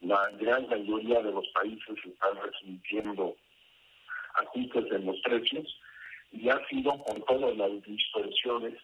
La 0.00 0.18
gran 0.40 0.68
mayoría 0.68 1.22
de 1.22 1.30
los 1.30 1.46
países 1.54 1.96
están 2.04 2.34
resintiendo 2.42 3.36
ajustes 4.34 4.84
en 4.92 5.06
los 5.06 5.20
precios 5.20 5.80
y 6.32 6.48
ha 6.48 6.66
sido 6.68 7.02
por 7.04 7.24
todas 7.24 7.56
las 7.56 7.82
distorsiones 7.82 8.74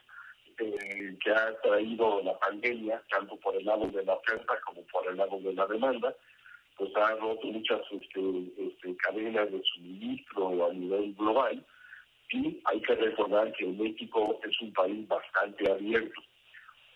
eh, 0.58 1.16
que 1.22 1.30
ha 1.30 1.60
traído 1.60 2.22
la 2.22 2.38
pandemia, 2.38 3.02
tanto 3.10 3.36
por 3.36 3.54
el 3.56 3.64
lado 3.64 3.86
de 3.88 4.04
la 4.04 4.14
oferta 4.14 4.58
como 4.64 4.82
por 4.86 5.06
el 5.06 5.16
lado 5.16 5.38
de 5.40 5.52
la 5.52 5.66
demanda, 5.66 6.14
pues 6.76 6.90
ha 6.96 7.14
roto 7.16 7.46
muchas 7.46 7.80
este, 7.90 8.20
este, 8.58 8.96
cadenas 8.96 9.50
de 9.50 9.62
suministro 9.74 10.66
a 10.66 10.72
nivel 10.72 11.14
global 11.14 11.64
y 12.32 12.60
hay 12.64 12.80
que 12.80 12.94
recordar 12.94 13.52
que 13.52 13.66
México 13.66 14.40
es 14.42 14.60
un 14.60 14.72
país 14.72 15.06
bastante 15.06 15.70
abierto. 15.70 16.20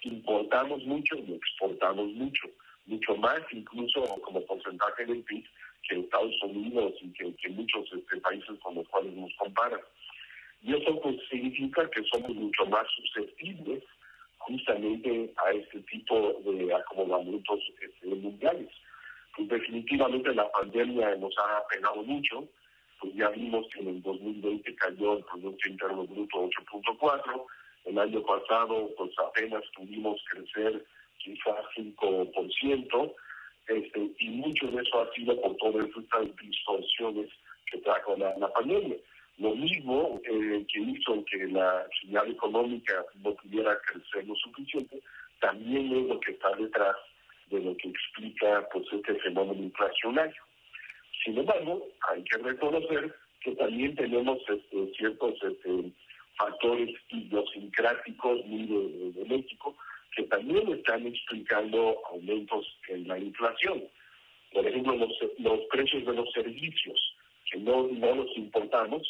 Importamos 0.02 0.82
mucho 0.84 1.16
y 1.16 1.34
exportamos 1.34 2.08
mucho, 2.12 2.48
mucho 2.86 3.16
más 3.16 3.40
incluso 3.52 4.02
como 4.22 4.44
porcentaje 4.46 5.06
del 5.06 5.22
PIB 5.22 5.44
que 5.88 6.00
Estados 6.00 6.34
Unidos 6.42 6.94
y 7.00 7.12
que, 7.12 7.34
que 7.36 7.48
muchos 7.50 7.90
este, 7.92 8.16
países 8.18 8.58
con 8.62 8.74
los 8.74 8.88
cuales 8.88 9.12
nos 9.14 9.34
comparan. 9.36 9.80
Y 10.62 10.74
eso 10.74 11.00
pues 11.00 11.16
significa 11.30 11.88
que 11.90 12.02
somos 12.04 12.34
mucho 12.34 12.66
más 12.66 12.86
susceptibles 12.94 13.82
justamente 14.38 15.32
a 15.44 15.52
este 15.52 15.80
tipo 15.80 16.40
de 16.44 16.74
acomodamientos 16.74 17.60
este, 17.80 18.06
mundiales. 18.08 18.68
Pues 19.36 19.48
definitivamente 19.48 20.34
la 20.34 20.50
pandemia 20.50 21.14
nos 21.16 21.32
ha 21.38 21.66
pegado 21.68 22.02
mucho, 22.02 22.48
pues 23.00 23.14
ya 23.14 23.28
vimos 23.30 23.66
que 23.72 23.80
en 23.80 23.88
el 23.88 24.02
2020 24.02 24.74
cayó 24.76 25.18
el 25.18 25.24
Producto 25.24 25.68
Interno 25.68 26.06
Bruto 26.06 26.48
8.4, 26.48 27.46
el 27.86 27.98
año 27.98 28.22
pasado 28.22 28.90
pues 28.96 29.10
apenas 29.18 29.62
pudimos 29.76 30.20
crecer 30.30 30.84
quizás 31.18 31.64
5%, 31.76 33.14
este, 33.70 34.11
y 34.18 34.28
mucho 34.30 34.66
de 34.66 34.82
eso 34.82 35.01
ha 35.01 35.14
sido 35.14 35.40
por 35.40 35.57
todas 35.57 35.86
estas 35.86 36.36
distorsiones 36.36 37.30
que 37.70 37.78
trajo 37.78 38.16
la, 38.16 38.49
pandemia. 38.53 38.97
Lo 39.38 39.55
mismo 39.55 40.20
eh, 40.24 40.66
que 40.70 40.80
hizo 40.80 41.24
que 41.24 41.47
la 41.47 41.86
señal 42.03 42.30
económica 42.30 43.05
no 43.22 43.32
pudiera 43.34 43.78
crecer 43.80 44.26
lo 44.26 44.34
suficiente, 44.34 45.01
también 45.40 45.86
es 45.97 46.07
lo 46.09 46.20
que 46.20 46.32
está 46.32 46.51
detrás 46.57 46.97
de 47.51 47.61
lo 47.61 47.76
que 47.76 47.88
explica 47.88 48.68
pues 48.72 48.86
este 48.92 49.14
fenómeno 49.20 49.62
inflacionario. 49.62 50.42
Sin 51.24 51.38
embargo, 51.38 51.86
hay 52.11 52.24
que 52.24 52.38
reconocer 52.38 53.14
que 53.40 53.55
también 53.55 53.94
tenemos 53.94 54.38
este, 54.49 54.92
ciertos 54.97 55.34
este, 55.42 55.92
factores 56.36 56.90
idiosincráticos 57.09 58.44
muy 58.47 58.66
de, 58.66 59.12
de, 59.12 59.24
México 59.26 59.76
que 60.14 60.24
también 60.24 60.68
están 60.72 61.06
explicando 61.06 61.98
aumentos 62.11 62.66
en 62.88 63.06
la 63.06 63.18
inflación. 63.18 63.84
Por 64.52 64.66
ejemplo, 64.66 64.96
los, 64.96 65.12
los 65.38 65.61
precios 65.70 66.04
de 66.06 66.12
los 66.14 66.30
servicios, 66.32 67.16
que 67.50 67.58
no, 67.58 67.88
no 67.88 68.14
los 68.16 68.36
importamos, 68.36 69.02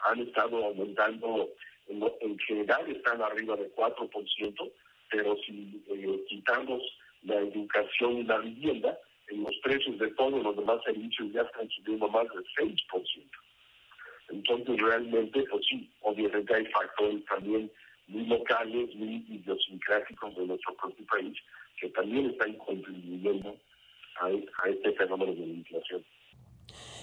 han 0.00 0.20
estado 0.20 0.64
aumentando, 0.64 1.48
en, 1.88 2.02
en 2.20 2.38
general 2.40 2.90
están 2.90 3.22
arriba 3.22 3.56
de 3.56 3.72
4%, 3.74 4.72
pero 5.10 5.36
si 5.46 5.84
eh, 5.88 6.24
quitamos 6.28 6.82
la 7.22 7.36
educación 7.36 8.18
y 8.18 8.24
la 8.24 8.38
vivienda, 8.38 8.98
en 9.28 9.44
los 9.44 9.56
precios 9.62 9.98
de 9.98 10.08
todos 10.14 10.42
los 10.42 10.56
demás 10.56 10.82
servicios 10.84 11.32
ya 11.32 11.42
están 11.42 11.68
subiendo 11.70 12.08
más 12.08 12.26
del 12.28 12.44
6%. 12.56 12.76
Entonces, 14.30 14.76
realmente, 14.80 15.44
pues 15.50 15.64
sí, 15.68 15.90
obviamente 16.00 16.54
hay 16.54 16.66
factores 16.66 17.24
también 17.26 17.70
muy 18.12 18.26
locales, 18.26 18.94
muy 18.94 19.24
idiosincráticos 19.28 20.36
de 20.36 20.46
nuestro 20.46 20.74
propio 20.76 21.06
país, 21.06 21.36
que 21.80 21.88
también 21.90 22.30
están 22.30 22.54
contribuyendo 22.54 23.56
a, 24.20 24.26
a 24.26 24.68
este 24.68 24.92
fenómeno 24.92 25.32
de 25.32 25.46
la 25.46 25.52
inflación. 25.52 26.04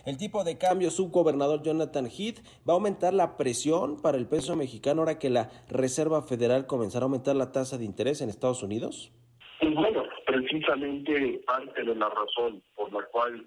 El 0.06 0.18
tipo 0.18 0.44
de 0.44 0.58
cambio, 0.58 0.90
subgobernador 0.90 1.62
Jonathan 1.62 2.06
Heath, 2.06 2.40
va 2.68 2.74
a 2.74 2.78
aumentar 2.78 3.14
la 3.14 3.38
presión 3.38 4.02
para 4.02 4.18
el 4.18 4.28
peso 4.28 4.56
mexicano 4.56 5.02
ahora 5.02 5.20
que 5.20 5.30
la 5.30 5.50
Reserva 5.70 6.22
Federal 6.22 6.68
comenzará 6.68 7.04
a 7.04 7.08
aumentar 7.08 7.36
la 7.36 7.52
tasa 7.52 7.78
de 7.78 7.86
interés 7.86 8.22
en 8.22 8.30
Estados 8.30 8.64
Unidos? 8.64 9.12
Pues 9.60 9.74
bueno, 9.76 10.04
precisamente 10.26 11.42
parte 11.46 11.84
de 11.84 11.96
la 11.96 12.10
razón 12.10 12.64
por 12.76 12.92
la 12.94 13.04
cual 13.08 13.46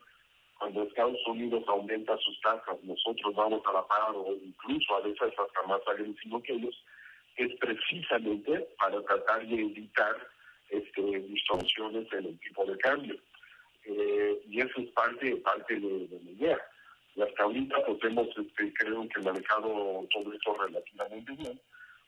cuando 0.58 0.82
Estados 0.82 1.18
Unidos 1.26 1.64
aumenta 1.66 2.16
sus 2.18 2.40
tasas, 2.40 2.82
nosotros 2.84 3.34
vamos 3.34 3.62
a 3.66 3.72
la 3.72 3.86
par 3.88 4.14
o 4.14 4.32
incluso 4.34 4.94
a 4.94 5.00
veces 5.00 5.32
hasta 5.36 5.66
más 5.66 5.80
agresivo 5.88 6.40
que 6.42 6.52
ellos, 6.52 6.74
es 7.36 7.54
precisamente 7.58 8.66
para 8.78 9.02
tratar 9.02 9.46
de 9.46 9.54
evitar 9.54 10.16
este, 10.68 11.02
distorsiones 11.02 12.12
en 12.12 12.26
el 12.26 12.38
tipo 12.40 12.64
de 12.64 12.76
cambio. 12.78 13.16
Eh, 13.84 14.42
y 14.48 14.60
eso 14.60 14.80
es 14.80 14.90
parte, 14.90 15.36
parte 15.36 15.74
de, 15.74 16.06
de, 16.06 16.20
la 16.24 16.30
idea. 16.30 16.58
Y 17.14 17.22
hasta 17.22 17.42
ahorita 17.42 17.76
pues 17.84 17.98
hemos, 18.04 18.28
este, 18.28 18.72
creo 18.74 19.08
que 19.08 19.20
manejado 19.20 20.06
todo 20.10 20.32
esto 20.32 20.56
relativamente 20.56 21.32
bien, 21.32 21.60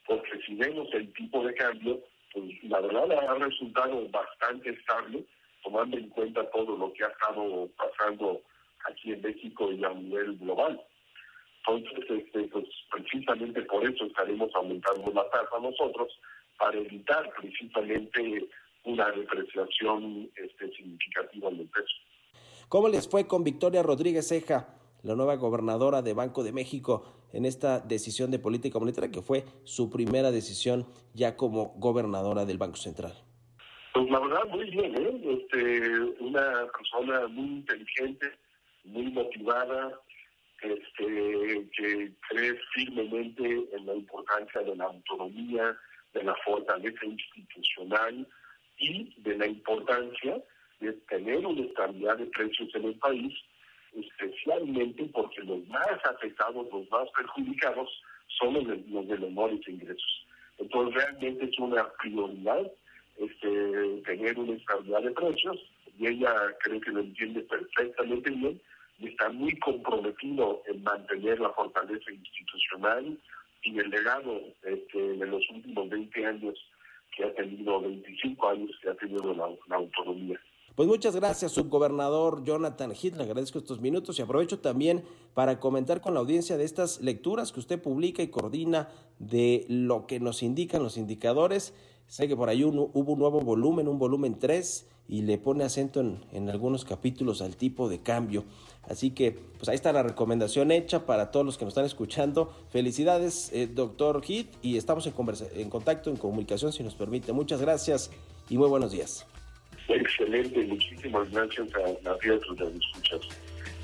porque 0.06 0.38
si 0.46 0.54
vemos 0.54 0.88
el 0.92 1.12
tipo 1.12 1.44
de 1.44 1.54
cambio, 1.54 2.02
pues 2.32 2.64
la 2.64 2.80
verdad 2.80 3.28
ha 3.28 3.34
resultado 3.34 4.08
bastante 4.08 4.70
estable, 4.70 5.24
tomando 5.62 5.96
en 5.96 6.08
cuenta 6.10 6.48
todo 6.50 6.76
lo 6.76 6.92
que 6.92 7.04
ha 7.04 7.08
estado 7.08 7.68
pasando 7.76 8.42
aquí 8.88 9.12
en 9.12 9.22
México 9.22 9.72
y 9.72 9.84
a 9.84 9.90
nivel 9.90 10.36
global. 10.38 10.80
Entonces, 11.66 12.04
este, 12.10 12.48
pues 12.48 12.66
precisamente 12.90 13.62
por 13.62 13.84
eso 13.84 14.04
estaremos 14.04 14.50
aumentando 14.54 15.10
la 15.12 15.28
tasa 15.30 15.58
nosotros, 15.60 16.12
para 16.58 16.78
evitar 16.78 17.30
precisamente 17.40 18.48
una 18.84 19.10
depreciación 19.10 20.30
este, 20.36 20.70
significativa 20.76 21.50
del 21.50 21.68
peso. 21.68 21.94
¿Cómo 22.68 22.88
les 22.88 23.08
fue 23.08 23.26
con 23.26 23.44
Victoria 23.44 23.82
Rodríguez 23.82 24.28
Ceja, 24.28 24.68
la 25.02 25.14
nueva 25.14 25.36
gobernadora 25.36 26.02
de 26.02 26.14
Banco 26.14 26.42
de 26.42 26.52
México, 26.52 27.04
en 27.32 27.44
esta 27.44 27.80
decisión 27.80 28.30
de 28.30 28.38
política 28.38 28.78
monetaria 28.78 29.10
que 29.10 29.22
fue 29.22 29.44
su 29.64 29.90
primera 29.90 30.30
decisión 30.30 30.86
ya 31.14 31.36
como 31.36 31.74
gobernadora 31.76 32.44
del 32.44 32.58
Banco 32.58 32.76
Central? 32.76 33.12
Pues 33.92 34.10
la 34.10 34.20
verdad 34.20 34.44
muy 34.50 34.70
bien, 34.70 34.94
¿eh? 34.96 35.40
este, 35.40 36.00
una 36.20 36.66
persona 36.76 37.26
muy 37.28 37.58
inteligente, 37.58 38.26
muy 38.84 39.10
motivada, 39.12 40.00
este, 40.62 41.68
que 41.76 42.12
cree 42.28 42.54
firmemente 42.74 43.44
en 43.72 43.86
la 43.86 43.94
importancia 43.94 44.62
de 44.62 44.76
la 44.76 44.84
autonomía, 44.84 45.76
de 46.14 46.22
la 46.22 46.34
fortaleza 46.44 47.04
institucional 47.04 48.26
y 48.78 49.14
de 49.18 49.36
la 49.36 49.46
importancia 49.46 50.42
de 50.80 50.92
tener 51.08 51.46
una 51.46 51.66
estabilidad 51.66 52.18
de 52.18 52.26
precios 52.26 52.74
en 52.74 52.84
el 52.84 52.98
país, 52.98 53.34
especialmente 53.94 55.04
porque 55.12 55.42
los 55.42 55.66
más 55.68 55.98
afectados, 56.04 56.66
los 56.72 56.90
más 56.90 57.08
perjudicados, 57.16 57.90
son 58.38 58.54
los 58.54 58.66
de, 58.66 58.84
los 58.88 59.06
de 59.06 59.18
menores 59.18 59.60
ingresos. 59.68 60.26
Entonces 60.58 60.94
realmente 60.94 61.44
es 61.46 61.58
una 61.58 61.88
prioridad 62.00 62.70
este, 63.18 64.02
tener 64.04 64.38
una 64.38 64.56
estabilidad 64.56 65.02
de 65.02 65.10
precios 65.12 65.58
y 65.98 66.06
ella 66.08 66.34
creo 66.60 66.80
que 66.80 66.90
lo 66.90 67.00
entiende 67.00 67.40
perfectamente 67.42 68.30
bien 68.30 68.60
y 68.98 69.08
está 69.08 69.28
muy 69.30 69.58
comprometido 69.58 70.62
en 70.66 70.82
mantener 70.82 71.40
la 71.40 71.50
fortaleza 71.50 72.10
institucional 72.10 73.18
y 73.62 73.78
el 73.78 73.90
legado 73.90 74.40
este, 74.62 74.98
de 74.98 75.26
los 75.26 75.42
últimos 75.50 75.88
20 75.88 76.26
años 76.26 76.54
que 77.16 77.24
ha 77.24 77.34
tenido, 77.34 77.80
25 77.80 78.48
años 78.48 78.70
que 78.82 78.90
ha 78.90 78.94
tenido 78.94 79.34
la, 79.34 79.76
autonomía. 79.76 80.38
Pues 80.74 80.88
muchas 80.88 81.14
gracias, 81.14 81.52
subgobernador 81.52 82.42
Jonathan 82.44 82.90
Heath. 82.90 83.16
Le 83.16 83.22
agradezco 83.22 83.58
estos 83.58 83.80
minutos 83.80 84.18
y 84.18 84.22
aprovecho 84.22 84.58
también 84.58 85.04
para 85.32 85.60
comentar 85.60 86.00
con 86.00 86.14
la 86.14 86.20
audiencia 86.20 86.56
de 86.56 86.64
estas 86.64 87.00
lecturas 87.00 87.52
que 87.52 87.60
usted 87.60 87.80
publica 87.80 88.22
y 88.22 88.28
coordina 88.28 88.88
de 89.20 89.64
lo 89.68 90.06
que 90.06 90.18
nos 90.18 90.42
indican 90.42 90.82
los 90.82 90.96
indicadores. 90.96 91.74
Sé 92.08 92.26
que 92.26 92.36
por 92.36 92.48
ahí 92.48 92.64
hubo 92.64 92.90
un 92.92 93.18
nuevo 93.18 93.40
volumen, 93.40 93.86
un 93.86 93.98
volumen 93.98 94.38
3, 94.38 94.90
y 95.08 95.22
le 95.22 95.38
pone 95.38 95.64
acento 95.64 96.00
en, 96.00 96.18
en, 96.32 96.48
algunos 96.48 96.84
capítulos 96.84 97.42
al 97.42 97.56
tipo 97.56 97.88
de 97.88 98.00
cambio. 98.00 98.44
Así 98.88 99.10
que, 99.10 99.32
pues 99.32 99.68
ahí 99.68 99.74
está 99.74 99.92
la 99.92 100.02
recomendación 100.02 100.70
hecha 100.70 101.06
para 101.06 101.30
todos 101.30 101.44
los 101.44 101.58
que 101.58 101.64
nos 101.64 101.72
están 101.72 101.84
escuchando. 101.84 102.52
Felicidades, 102.70 103.50
eh, 103.52 103.66
doctor 103.66 104.22
Heath, 104.26 104.48
y 104.62 104.76
estamos 104.76 105.06
en, 105.06 105.14
en 105.54 105.70
contacto, 105.70 106.10
en 106.10 106.16
comunicación, 106.16 106.72
si 106.72 106.82
nos 106.82 106.94
permite. 106.94 107.32
Muchas 107.32 107.60
gracias 107.60 108.10
y 108.48 108.58
muy 108.58 108.68
buenos 108.68 108.92
días. 108.92 109.26
Excelente, 109.88 110.64
muchísimas 110.64 111.30
gracias 111.30 111.68
a 111.74 112.02
la 112.02 112.16
de 112.16 112.78
escuchas. 112.78 113.20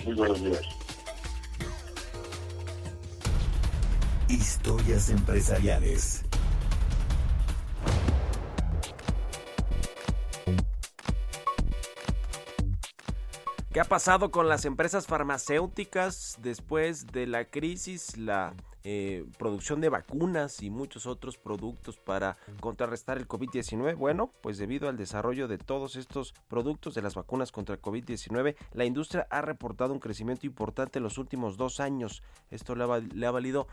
Muy 0.05 0.15
buenos 0.15 0.43
días. 0.43 0.63
Historias 4.29 5.11
empresariales. 5.11 6.25
¿Qué 13.73 13.79
ha 13.79 13.85
pasado 13.85 14.33
con 14.33 14.49
las 14.49 14.65
empresas 14.65 15.07
farmacéuticas 15.07 16.39
después 16.43 17.07
de 17.07 17.29
la 17.29 17.45
crisis, 17.45 18.17
la 18.17 18.53
eh, 18.83 19.25
producción 19.39 19.81
de 19.81 19.89
vacunas 19.89 20.61
y 20.61 20.71
muchos 20.71 21.07
otros 21.07 21.39
productos 21.39 21.97
para 21.97 22.37
contrarrestar 22.59 23.17
el 23.17 23.29
COVID-19? 23.29 23.95
Bueno, 23.97 24.33
pues 24.43 24.59
debido 24.59 24.89
al 24.89 24.97
desarrollo 24.97 25.47
de 25.47 25.59
todos 25.59 25.95
estos 25.95 26.35
productos 26.49 26.95
de 26.95 27.03
las 27.03 27.15
vacunas 27.15 27.53
contra 27.53 27.77
el 27.77 27.81
COVID-19, 27.81 28.57
la 28.73 28.85
industria 28.87 29.29
ha 29.31 29.41
reportado 29.41 29.93
un 29.93 30.01
crecimiento 30.01 30.49
importante 30.49 30.99
en 30.99 31.05
los 31.05 31.17
últimos 31.17 31.57
dos 31.57 31.79
años. 31.79 32.25
Esto 32.51 32.75
le 32.75 32.83
ha, 32.83 33.31
valido 33.31 33.69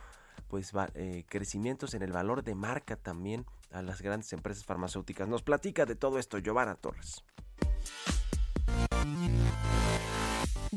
pues 0.48 0.74
eh, 0.94 1.26
crecimientos 1.28 1.96
en 1.96 2.04
el 2.04 2.12
valor 2.12 2.44
de 2.44 2.54
marca 2.54 2.98
también 2.98 3.48
a 3.72 3.82
las 3.82 4.04
grandes 4.04 4.32
empresas 4.32 4.64
farmacéuticas. 4.64 5.28
Nos 5.28 5.42
platica 5.42 5.88
de 5.88 5.96
todo 5.96 6.20
esto 6.20 6.38
Giovanna 6.38 6.76
Torres. 6.76 7.24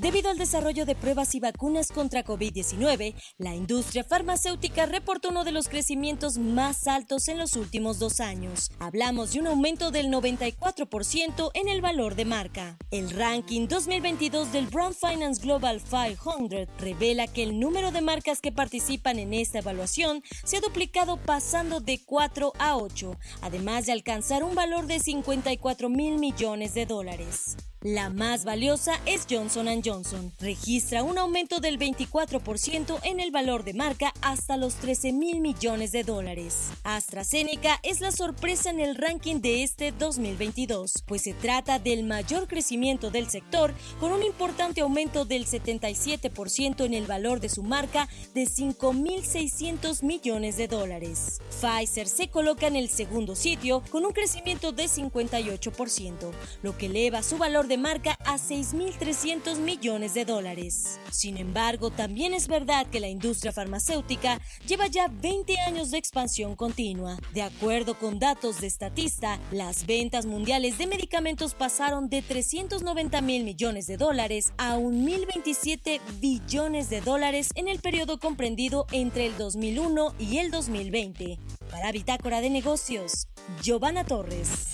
Debido 0.01 0.31
al 0.31 0.39
desarrollo 0.39 0.87
de 0.87 0.95
pruebas 0.95 1.35
y 1.35 1.41
vacunas 1.41 1.93
contra 1.93 2.25
COVID-19, 2.25 3.15
la 3.39 3.55
industria 3.55 4.03
farmacéutica 4.03 4.87
reportó 4.87 5.29
uno 5.29 5.45
de 5.45 5.53
los 5.53 5.69
crecimientos 5.69 6.39
más 6.39 6.87
altos 6.87 7.29
en 7.29 7.39
los 7.39 7.55
últimos 7.55 7.99
dos 7.99 8.21
años. 8.21 8.71
Hablamos 8.79 9.33
de 9.33 9.41
un 9.41 9.49
aumento 9.49 9.91
del 9.91 10.07
94% 10.07 11.51
en 11.53 11.69
el 11.69 11.83
valor 11.83 12.15
de 12.15 12.25
marca. 12.25 12.79
El 12.91 13.11
ranking 13.11 13.69
2022 13.69 14.53
del 14.53 14.69
Brown 14.69 14.95
Finance 14.95 15.43
Global 15.43 15.83
500 15.83 16.69
revela 16.79 17.27
que 17.27 17.43
el 17.43 17.61
número 17.61 17.91
de 17.91 18.01
marcas 18.01 18.41
que 18.41 18.53
participan 18.53 19.19
en 19.19 19.35
esta 19.35 19.59
evaluación 19.59 20.23
se 20.45 20.57
ha 20.57 20.61
duplicado 20.61 21.19
pasando 21.19 21.81
de 21.81 22.01
4 22.05 22.53
a 22.59 22.77
8, 22.77 23.19
además 23.43 23.85
de 23.85 23.93
alcanzar 23.93 24.45
un 24.45 24.55
valor 24.55 24.87
de 24.87 25.01
54 25.01 25.91
mil 25.91 26.19
millones 26.19 26.73
de 26.73 26.87
dólares. 26.87 27.57
La 27.83 28.11
más 28.11 28.45
valiosa 28.45 29.01
es 29.07 29.27
Johnson⁇ 29.29 29.67
Johnson. 29.83 30.31
Registra 30.39 31.03
un 31.03 31.17
aumento 31.17 31.61
del 31.61 31.79
24% 31.79 32.99
en 33.05 33.21
el 33.21 33.31
valor 33.31 33.65
de 33.65 33.73
marca 33.73 34.13
hasta 34.21 34.59
los 34.59 34.75
13 34.75 35.15
mil 35.15 35.41
millones 35.41 35.91
de 35.91 36.05
dólares. 36.05 36.73
AstraZeneca 36.85 37.81
es 37.83 38.03
la 38.03 38.13
sorpresa 38.13 38.69
en 38.69 38.81
el 38.81 38.97
ranking 38.97 39.41
de 39.41 39.63
este 39.63 39.93
2022, 39.93 40.93
pues 41.07 41.23
se 41.23 41.33
trata 41.33 41.79
del 41.79 42.05
mayor 42.05 42.49
crecimiento 42.49 43.11
del 43.11 43.31
sector 43.31 43.73
con 43.99 44.13
un 44.13 44.25
importante 44.25 44.83
aumento 44.83 45.25
del 45.25 45.47
77% 45.47 46.85
en 46.85 46.93
el 46.93 47.07
valor 47.07 47.41
de 47.41 47.49
su 47.49 47.63
marca 47.63 48.11
de 48.35 48.43
5.600 48.43 50.03
millones 50.03 50.59
de 50.59 50.69
dólares. 50.69 51.41
Pfizer 51.49 52.09
se 52.09 52.29
coloca 52.29 52.67
en 52.67 52.77
el 52.77 52.91
segundo 52.91 53.35
sitio 53.35 53.83
con 53.91 54.05
un 54.05 54.13
crecimiento 54.13 54.73
de 54.73 54.85
58%, 54.85 56.31
lo 56.63 56.77
que 56.77 56.85
eleva 56.85 57.23
su 57.23 57.39
valor 57.39 57.70
de 57.71 57.79
marca 57.79 58.19
a 58.25 58.35
6.300 58.35 59.59
millones 59.59 60.13
de 60.13 60.25
dólares. 60.25 60.99
Sin 61.13 61.37
embargo, 61.37 61.91
también 61.91 62.35
es 62.35 62.49
verdad 62.49 62.85
que 62.89 62.99
la 62.99 63.07
industria 63.07 63.53
farmacéutica 63.53 64.41
lleva 64.67 64.89
ya 64.89 65.07
20 65.07 65.57
años 65.61 65.93
de 65.93 65.99
expansión 65.99 66.57
continua. 66.57 67.17
De 67.33 67.43
acuerdo 67.43 67.97
con 67.97 68.19
datos 68.19 68.61
de 68.61 68.69
Statista, 68.69 69.39
las 69.53 69.87
ventas 69.87 70.27
mundiales 70.27 70.79
de 70.79 70.89
medicamentos 70.89 71.55
pasaron 71.55 72.09
de 72.09 72.23
390 72.23 73.21
mil 73.21 73.45
millones 73.45 73.87
de 73.87 73.97
dólares 73.97 74.53
a 74.59 74.77
1.027 74.77 76.01
billones 76.21 76.91
de 76.91 77.01
dólares 77.01 77.51
en 77.55 77.69
el 77.69 77.79
periodo 77.79 78.19
comprendido 78.19 78.87
entre 78.91 79.27
el 79.27 79.37
2001 79.37 80.15
y 80.19 80.39
el 80.39 80.51
2020. 80.51 81.39
Para 81.71 81.93
Bitácora 81.93 82.41
de 82.41 82.51
Negocios, 82.51 83.29
Giovanna 83.63 84.03
Torres. 84.03 84.70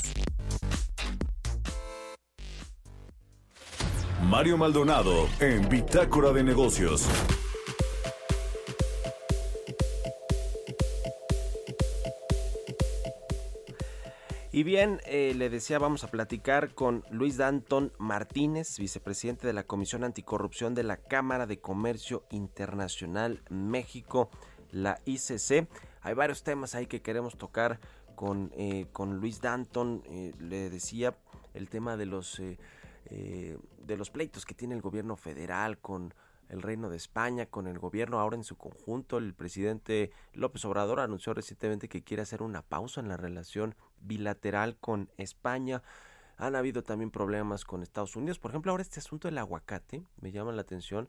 Mario 4.29 4.57
Maldonado 4.57 5.29
en 5.39 5.69
Bitácora 5.69 6.33
de 6.33 6.43
Negocios. 6.43 7.09
Y 14.51 14.65
bien, 14.65 15.01
eh, 15.07 15.33
le 15.37 15.49
decía, 15.49 15.79
vamos 15.79 16.03
a 16.03 16.09
platicar 16.11 16.75
con 16.75 17.05
Luis 17.11 17.37
Danton 17.37 17.93
Martínez, 17.99 18.79
vicepresidente 18.81 19.47
de 19.47 19.53
la 19.53 19.63
Comisión 19.63 20.03
Anticorrupción 20.03 20.75
de 20.75 20.83
la 20.83 20.97
Cámara 20.97 21.47
de 21.47 21.61
Comercio 21.61 22.25
Internacional 22.31 23.43
México, 23.49 24.31
la 24.73 25.01
ICC. 25.05 25.69
Hay 26.03 26.15
varios 26.15 26.43
temas 26.43 26.75
ahí 26.75 26.87
que 26.87 27.01
queremos 27.01 27.39
tocar 27.39 27.79
con, 28.17 28.51
eh, 28.57 28.87
con 28.93 29.19
Luis 29.19 29.41
Danton. 29.41 30.03
Eh, 30.07 30.33
le 30.41 30.69
decía 30.69 31.15
el 31.55 31.69
tema 31.69 31.97
de 31.97 32.07
los, 32.07 32.41
de 33.09 33.97
los 33.97 34.11
pleitos 34.11 34.45
que 34.45 34.55
tiene 34.55 34.75
el 34.75 34.81
gobierno 34.81 35.17
federal 35.17 35.79
con 35.79 36.13
el 36.49 36.63
Reino 36.63 36.89
de 36.89 36.97
España, 36.97 37.47
con 37.47 37.67
el 37.67 37.79
gobierno 37.79 38.21
ahora 38.21 38.37
en 38.37 38.45
su 38.45 38.57
conjunto. 38.57 39.19
El 39.19 39.35
presidente 39.35 40.11
López 40.33 40.65
Obrador 40.65 41.01
anunció 41.01 41.35
recientemente 41.35 41.89
que 41.89 42.03
quiere 42.03 42.23
hacer 42.23 42.43
una 42.43 42.63
pausa 42.63 43.01
en 43.01 43.09
la 43.09 43.17
relación 43.17 43.75
bilateral 44.01 44.77
con 44.77 45.11
España. 45.17 45.83
Han 46.37 46.55
habido 46.55 46.83
también 46.83 47.11
problemas 47.11 47.65
con 47.65 47.83
Estados 47.83 48.17
Unidos. 48.17 48.39
Por 48.39 48.51
ejemplo, 48.51 48.71
ahora 48.71 48.83
este 48.83 49.01
asunto 49.01 49.29
del 49.29 49.39
aguacate, 49.39 50.05
me 50.21 50.33
llama 50.33 50.53
la 50.53 50.63
atención, 50.63 51.09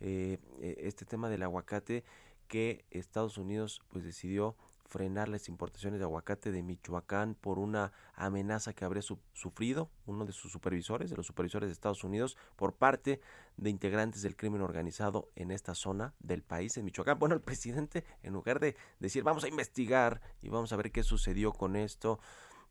eh, 0.00 0.38
eh, 0.60 0.76
este 0.80 1.04
tema 1.04 1.28
del 1.28 1.42
aguacate 1.42 2.04
que 2.48 2.84
Estados 2.90 3.38
Unidos 3.38 3.80
pues 3.88 4.04
decidió 4.04 4.56
frenar 4.94 5.28
las 5.28 5.48
importaciones 5.48 5.98
de 5.98 6.04
aguacate 6.04 6.52
de 6.52 6.62
Michoacán 6.62 7.34
por 7.34 7.58
una 7.58 7.90
amenaza 8.14 8.74
que 8.74 8.84
habría 8.84 9.02
sufrido 9.02 9.90
uno 10.06 10.24
de 10.24 10.30
sus 10.30 10.52
supervisores, 10.52 11.10
de 11.10 11.16
los 11.16 11.26
supervisores 11.26 11.68
de 11.68 11.72
Estados 11.72 12.04
Unidos, 12.04 12.36
por 12.54 12.74
parte 12.74 13.20
de 13.56 13.70
integrantes 13.70 14.22
del 14.22 14.36
crimen 14.36 14.62
organizado 14.62 15.32
en 15.34 15.50
esta 15.50 15.74
zona 15.74 16.14
del 16.20 16.42
país, 16.42 16.76
en 16.76 16.84
Michoacán. 16.84 17.18
Bueno, 17.18 17.34
el 17.34 17.40
presidente, 17.40 18.04
en 18.22 18.34
lugar 18.34 18.60
de 18.60 18.76
decir 19.00 19.24
vamos 19.24 19.42
a 19.42 19.48
investigar 19.48 20.20
y 20.40 20.48
vamos 20.48 20.72
a 20.72 20.76
ver 20.76 20.92
qué 20.92 21.02
sucedió 21.02 21.50
con 21.50 21.74
esto, 21.74 22.20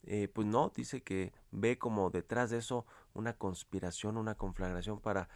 eh, 0.05 0.29
pues 0.33 0.47
no, 0.47 0.71
dice 0.73 1.03
que 1.03 1.33
ve 1.51 1.77
como 1.77 2.09
detrás 2.09 2.51
de 2.51 2.59
eso 2.59 2.85
una 3.13 3.33
conspiración, 3.33 4.15
una 4.15 4.35
conflagración 4.35 5.01
para 5.01 5.27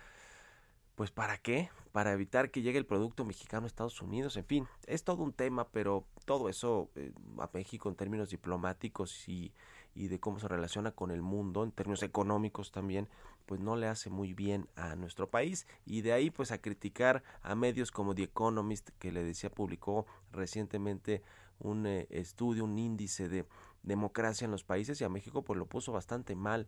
pues 0.97 1.11
¿para 1.11 1.37
qué? 1.37 1.69
Para 1.91 2.11
evitar 2.11 2.49
que 2.49 2.63
llegue 2.63 2.79
el 2.79 2.85
producto 2.87 3.23
mexicano 3.23 3.65
a 3.65 3.67
Estados 3.67 4.01
Unidos. 4.01 4.35
En 4.35 4.45
fin, 4.45 4.67
es 4.87 5.03
todo 5.03 5.21
un 5.21 5.31
tema, 5.31 5.67
pero 5.69 6.07
todo 6.25 6.49
eso 6.49 6.89
eh, 6.95 7.13
a 7.37 7.47
México 7.53 7.87
en 7.87 7.95
términos 7.95 8.31
diplomáticos 8.31 9.29
y, 9.29 9.53
de 9.93 10.19
cómo 10.19 10.39
se 10.39 10.47
relaciona 10.47 10.91
con 10.91 11.11
el 11.11 11.21
mundo, 11.21 11.63
en 11.63 11.71
términos 11.71 12.01
económicos 12.01 12.71
también, 12.71 13.07
pues 13.45 13.61
no 13.61 13.75
le 13.75 13.87
hace 13.87 14.09
muy 14.09 14.33
bien 14.33 14.67
a 14.75 14.95
nuestro 14.95 15.29
país. 15.29 15.67
Y 15.85 16.01
de 16.01 16.13
ahí 16.13 16.31
pues 16.31 16.51
a 16.51 16.59
criticar 16.59 17.21
a 17.43 17.53
medios 17.53 17.91
como 17.91 18.15
The 18.15 18.23
Economist, 18.23 18.89
que 18.97 19.11
le 19.11 19.23
decía 19.23 19.51
publicó 19.51 20.07
recientemente 20.31 21.21
un 21.59 21.85
eh, 21.85 22.07
estudio, 22.09 22.63
un 22.63 22.77
índice 22.79 23.29
de 23.29 23.45
democracia 23.83 24.45
en 24.45 24.51
los 24.51 24.63
países 24.63 24.99
y 24.99 25.03
a 25.03 25.09
México 25.09 25.43
pues 25.43 25.59
lo 25.59 25.67
puso 25.67 25.91
bastante 25.91 26.35
mal 26.35 26.67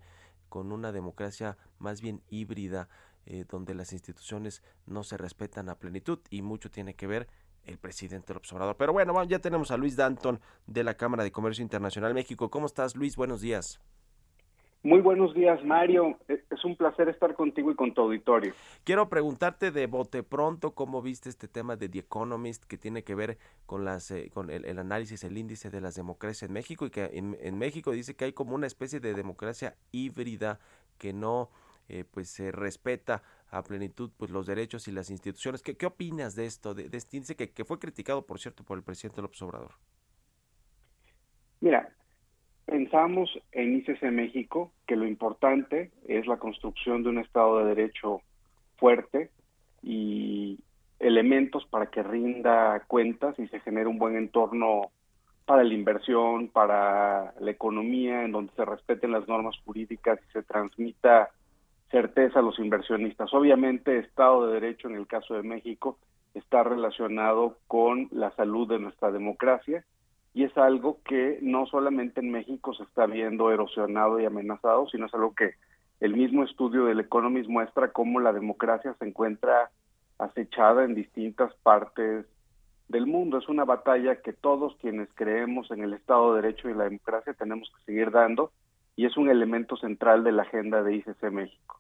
con 0.49 0.71
una 0.71 0.91
democracia 0.91 1.57
más 1.77 2.01
bien 2.01 2.21
híbrida 2.29 2.89
eh, 3.25 3.45
donde 3.47 3.73
las 3.73 3.93
instituciones 3.93 4.63
no 4.85 5.03
se 5.03 5.17
respetan 5.17 5.69
a 5.69 5.75
plenitud 5.75 6.19
y 6.29 6.41
mucho 6.41 6.69
tiene 6.71 6.95
que 6.95 7.07
ver 7.07 7.27
el 7.65 7.77
presidente 7.77 8.27
del 8.27 8.37
observador. 8.37 8.75
Pero 8.77 8.93
bueno, 8.93 9.23
ya 9.25 9.39
tenemos 9.39 9.71
a 9.71 9.77
Luis 9.77 9.95
Danton 9.95 10.39
de 10.67 10.83
la 10.83 10.95
Cámara 10.95 11.23
de 11.23 11.31
Comercio 11.31 11.61
Internacional 11.61 12.13
México. 12.13 12.49
¿Cómo 12.49 12.65
estás, 12.65 12.95
Luis? 12.95 13.15
Buenos 13.15 13.41
días. 13.41 13.79
Muy 14.81 15.01
buenos 15.01 15.33
días, 15.33 15.61
Mario. 15.65 16.17
E, 16.29 16.41
es 16.49 16.63
un 16.63 16.77
placer 16.77 17.09
estar 17.09 17.35
contigo 17.35 17.69
y 17.69 17.75
con 17.75 17.93
tu 17.93 18.01
auditorio. 18.01 18.53
Quiero 18.85 19.09
preguntarte 19.09 19.71
de 19.71 19.87
bote 19.87 20.23
pronto 20.23 20.71
cómo 20.71 21.01
viste 21.01 21.27
este 21.27 21.49
tema 21.49 21.75
de 21.75 21.89
The 21.89 21.99
Economist 21.99 22.63
que 22.63 22.77
tiene 22.77 23.03
que 23.03 23.13
ver 23.13 23.37
con 23.65 23.83
las 23.83 24.09
eh, 24.11 24.31
con 24.33 24.49
el, 24.49 24.79
análisis, 24.79 25.25
el 25.25 25.37
índice 25.37 25.69
de 25.69 25.81
las 25.81 25.95
democracias 25.95 26.43
en 26.43 26.53
México 26.53 26.85
y 26.85 26.91
que 26.91 27.09
en 27.13 27.57
México 27.57 27.91
dice 27.91 28.15
que 28.15 28.25
hay 28.25 28.33
como 28.33 28.55
una 28.55 28.67
especie 28.67 29.01
de 29.01 29.13
democracia 29.13 29.75
híbrida 29.91 30.59
que 30.97 31.11
no 31.11 31.49
eh, 31.89 32.05
pues 32.09 32.29
se 32.29 32.51
respeta 32.51 33.23
a 33.49 33.63
plenitud 33.63 34.11
pues 34.15 34.31
los 34.31 34.45
derechos 34.45 34.87
y 34.87 34.91
las 34.91 35.09
instituciones. 35.09 35.61
¿Qué, 35.61 35.75
qué 35.75 35.87
opinas 35.87 36.35
de 36.35 36.45
esto, 36.45 36.73
de, 36.73 36.89
este 36.95 37.17
índice 37.17 37.35
que, 37.35 37.51
que, 37.51 37.65
fue 37.65 37.79
criticado, 37.79 38.25
por 38.25 38.39
cierto, 38.39 38.63
por 38.63 38.77
el 38.77 38.83
presidente 38.83 39.21
López 39.21 39.41
Obrador? 39.41 39.71
Mira, 41.61 41.89
pensamos 42.65 43.29
en 43.51 43.77
ICC 43.77 44.03
México 44.11 44.71
que 44.85 44.95
lo 44.95 45.07
importante 45.07 45.91
es 46.07 46.27
la 46.27 46.37
construcción 46.37 47.03
de 47.03 47.09
un 47.09 47.17
Estado 47.17 47.59
de 47.59 47.75
Derecho 47.75 48.21
fuerte 48.77 49.31
y 49.81 50.59
elementos 50.99 51.65
para 51.65 51.87
que 51.87 52.03
rinda 52.03 52.83
cuentas 52.87 53.37
y 53.39 53.47
se 53.47 53.59
genere 53.61 53.87
un 53.87 53.97
buen 53.97 54.15
entorno 54.15 54.91
para 55.45 55.63
la 55.63 55.73
inversión, 55.73 56.49
para 56.49 57.33
la 57.39 57.51
economía, 57.51 58.23
en 58.23 58.31
donde 58.31 58.53
se 58.53 58.65
respeten 58.65 59.11
las 59.11 59.27
normas 59.27 59.55
jurídicas 59.65 60.19
y 60.29 60.31
se 60.31 60.43
transmita 60.43 61.31
certeza 61.89 62.39
a 62.39 62.43
los 62.43 62.59
inversionistas. 62.59 63.33
Obviamente, 63.33 63.97
Estado 63.99 64.47
de 64.47 64.53
Derecho 64.53 64.87
en 64.87 64.95
el 64.95 65.07
caso 65.07 65.33
de 65.33 65.43
México 65.43 65.97
está 66.33 66.63
relacionado 66.63 67.57
con 67.67 68.07
la 68.11 68.31
salud 68.35 68.67
de 68.67 68.79
nuestra 68.79 69.11
democracia 69.11 69.83
y 70.33 70.43
es 70.43 70.55
algo 70.57 70.99
que 71.03 71.39
no 71.41 71.65
solamente 71.65 72.19
en 72.19 72.31
México 72.31 72.73
se 72.73 72.83
está 72.83 73.07
viendo 73.07 73.51
erosionado 73.51 74.19
y 74.19 74.25
amenazado, 74.25 74.87
sino 74.89 75.07
es 75.07 75.13
algo 75.13 75.33
que 75.33 75.55
el 75.99 76.15
mismo 76.15 76.43
estudio 76.43 76.85
del 76.85 76.99
Economist 76.99 77.49
muestra 77.49 77.91
cómo 77.91 78.19
la 78.19 78.31
democracia 78.31 78.95
se 78.99 79.05
encuentra 79.05 79.71
acechada 80.17 80.83
en 80.83 80.95
distintas 80.95 81.53
partes 81.63 82.25
del 82.87 83.05
mundo. 83.05 83.37
Es 83.37 83.49
una 83.49 83.65
batalla 83.65 84.21
que 84.21 84.33
todos 84.33 84.75
quienes 84.77 85.09
creemos 85.15 85.71
en 85.71 85.83
el 85.83 85.93
Estado 85.93 86.35
de 86.35 86.41
Derecho 86.41 86.69
y 86.69 86.73
la 86.73 86.85
democracia 86.85 87.33
tenemos 87.33 87.69
que 87.75 87.85
seguir 87.85 88.11
dando 88.11 88.51
y 88.99 89.05
es 89.05 89.15
un 89.15 89.29
elemento 89.29 89.77
central 89.77 90.25
de 90.25 90.33
la 90.33 90.41
agenda 90.41 90.83
de 90.83 90.97
ICC 90.97 91.31
México. 91.31 91.79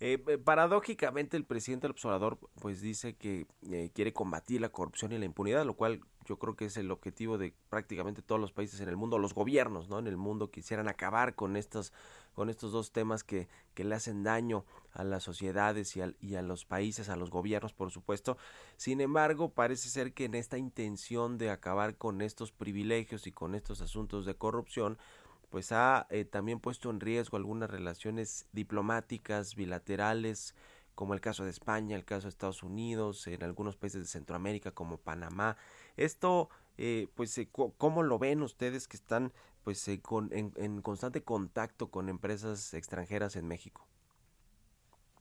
Eh, 0.00 0.22
eh, 0.26 0.38
paradójicamente 0.38 1.36
el 1.36 1.44
presidente 1.44 1.82
del 1.82 1.90
observador 1.90 2.38
pues 2.58 2.80
dice 2.80 3.16
que 3.16 3.46
eh, 3.70 3.90
quiere 3.92 4.14
combatir 4.14 4.62
la 4.62 4.70
corrupción 4.70 5.12
y 5.12 5.18
la 5.18 5.26
impunidad, 5.26 5.66
lo 5.66 5.74
cual 5.74 6.00
yo 6.24 6.38
creo 6.38 6.56
que 6.56 6.64
es 6.64 6.78
el 6.78 6.90
objetivo 6.90 7.36
de 7.36 7.52
prácticamente 7.68 8.22
todos 8.22 8.40
los 8.40 8.50
países 8.50 8.80
en 8.80 8.88
el 8.88 8.96
mundo, 8.96 9.18
los 9.18 9.34
gobiernos, 9.34 9.90
¿no? 9.90 9.98
En 9.98 10.06
el 10.06 10.16
mundo 10.16 10.50
quisieran 10.50 10.88
acabar 10.88 11.34
con 11.34 11.54
estos 11.54 11.92
con 12.32 12.48
estos 12.48 12.72
dos 12.72 12.92
temas 12.92 13.24
que, 13.24 13.48
que 13.74 13.82
le 13.82 13.96
hacen 13.96 14.22
daño 14.22 14.64
a 14.92 15.02
las 15.02 15.24
sociedades 15.24 15.96
y, 15.96 16.02
y 16.20 16.36
a 16.36 16.42
los 16.42 16.64
países, 16.64 17.08
a 17.08 17.16
los 17.16 17.30
gobiernos, 17.30 17.74
por 17.74 17.90
supuesto. 17.90 18.38
Sin 18.76 19.00
embargo, 19.00 19.50
parece 19.50 19.88
ser 19.88 20.14
que 20.14 20.26
en 20.26 20.34
esta 20.34 20.56
intención 20.56 21.36
de 21.36 21.50
acabar 21.50 21.96
con 21.96 22.22
estos 22.22 22.52
privilegios 22.52 23.26
y 23.26 23.32
con 23.32 23.56
estos 23.56 23.80
asuntos 23.80 24.24
de 24.24 24.36
corrupción, 24.36 24.98
pues 25.50 25.72
ha 25.72 26.06
eh, 26.10 26.24
también 26.24 26.60
puesto 26.60 26.90
en 26.90 27.00
riesgo 27.00 27.36
algunas 27.36 27.70
relaciones 27.70 28.48
diplomáticas 28.52 29.54
bilaterales, 29.56 30.54
como 30.94 31.14
el 31.14 31.20
caso 31.20 31.44
de 31.44 31.50
España, 31.50 31.96
el 31.96 32.04
caso 32.04 32.26
de 32.26 32.30
Estados 32.30 32.62
Unidos, 32.62 33.26
en 33.26 33.42
algunos 33.42 33.76
países 33.76 34.00
de 34.00 34.06
Centroamérica 34.06 34.72
como 34.72 34.98
Panamá. 34.98 35.56
Esto, 35.96 36.50
eh, 36.76 37.08
pues, 37.14 37.36
eh, 37.38 37.48
¿cómo 37.50 38.02
lo 38.02 38.18
ven 38.18 38.42
ustedes 38.42 38.88
que 38.88 38.96
están 38.96 39.32
pues 39.64 39.88
con, 40.02 40.30
en, 40.32 40.52
en 40.56 40.82
constante 40.82 41.22
contacto 41.22 41.90
con 41.90 42.08
empresas 42.08 42.74
extranjeras 42.74 43.36
en 43.36 43.46
México? 43.46 43.86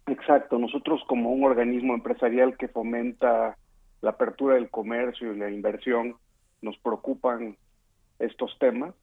Exacto, 0.07 0.57
nosotros 0.57 1.01
como 1.07 1.31
un 1.31 1.43
organismo 1.43 1.93
empresarial 1.93 2.55
que 2.57 2.69
fomenta 2.69 3.57
la 4.01 4.11
apertura 4.11 4.55
del 4.55 4.69
comercio 4.69 5.33
y 5.33 5.37
la 5.37 5.49
inversión, 5.49 6.15
nos 6.61 6.77
preocupan 6.77 7.57
estos 8.19 8.57
temas 8.59 8.93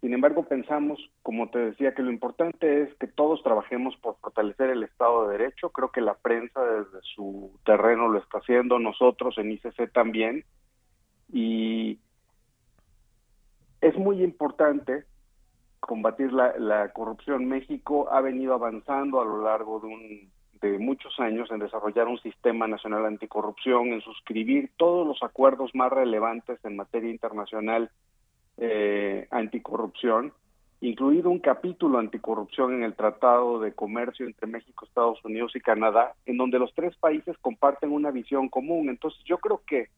sin 0.00 0.12
embargo, 0.12 0.44
pensamos, 0.44 0.98
como 1.22 1.48
te 1.50 1.58
decía, 1.58 1.94
que 1.94 2.02
lo 2.02 2.10
importante 2.10 2.82
es 2.82 2.94
que 2.96 3.06
todos 3.06 3.42
trabajemos 3.42 3.96
por 3.96 4.16
fortalecer 4.18 4.70
el 4.70 4.82
Estado 4.82 5.26
de 5.26 5.38
Derecho. 5.38 5.70
Creo 5.70 5.90
que 5.90 6.02
la 6.02 6.14
prensa 6.14 6.62
desde 6.64 7.00
su 7.14 7.58
terreno 7.64 8.08
lo 8.08 8.18
está 8.18 8.38
haciendo, 8.38 8.78
nosotros 8.78 9.38
en 9.38 9.52
ICC 9.52 9.90
también. 9.92 10.44
Y 11.32 11.98
es 13.80 13.96
muy 13.96 14.22
importante 14.22 15.04
combatir 15.80 16.32
la, 16.32 16.92
corrupción. 16.92 17.46
México 17.46 18.08
ha 18.10 18.20
venido 18.20 18.52
avanzando 18.52 19.20
a 19.20 19.24
lo 19.24 19.42
largo 19.42 19.80
de, 19.80 19.86
un, 19.86 20.30
de 20.60 20.78
muchos 20.78 21.18
años 21.18 21.50
en 21.50 21.60
desarrollar 21.60 22.06
un 22.06 22.18
sistema 22.18 22.66
nacional 22.66 23.06
anticorrupción, 23.06 23.88
en 23.88 24.02
suscribir 24.02 24.70
todos 24.76 25.06
los 25.06 25.22
acuerdos 25.22 25.74
más 25.74 25.90
relevantes 25.90 26.62
en 26.64 26.76
materia 26.76 27.10
internacional 27.10 27.90
eh, 28.58 29.26
anticorrupción, 29.30 30.32
incluido 30.80 31.30
un 31.30 31.40
capítulo 31.40 31.98
anticorrupción 31.98 32.74
en 32.74 32.82
el 32.82 32.94
Tratado 32.94 33.60
de 33.60 33.72
Comercio 33.72 34.26
entre 34.26 34.46
México, 34.46 34.84
Estados 34.84 35.24
Unidos 35.24 35.52
y 35.54 35.60
Canadá, 35.60 36.14
en 36.26 36.36
donde 36.36 36.58
los 36.58 36.72
tres 36.74 36.96
países 36.96 37.36
comparten 37.38 37.92
una 37.92 38.10
visión 38.10 38.48
común. 38.48 38.88
Entonces, 38.88 39.22
yo 39.24 39.38
creo 39.38 39.62
que 39.66 39.88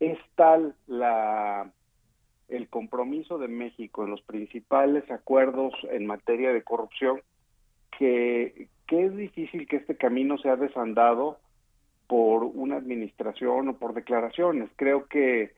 es 0.00 0.18
tal 0.34 0.74
la 0.86 1.70
el 2.48 2.68
compromiso 2.68 3.38
de 3.38 3.46
México 3.46 4.02
en 4.02 4.10
los 4.10 4.22
principales 4.22 5.08
acuerdos 5.08 5.72
en 5.88 6.04
materia 6.04 6.52
de 6.52 6.64
corrupción 6.64 7.20
que, 7.96 8.66
que 8.88 9.04
es 9.04 9.16
difícil 9.16 9.68
que 9.68 9.76
este 9.76 9.96
camino 9.96 10.36
sea 10.38 10.56
desandado 10.56 11.38
por 12.08 12.42
una 12.42 12.76
administración 12.76 13.68
o 13.68 13.76
por 13.76 13.94
declaraciones. 13.94 14.68
Creo 14.74 15.06
que 15.06 15.52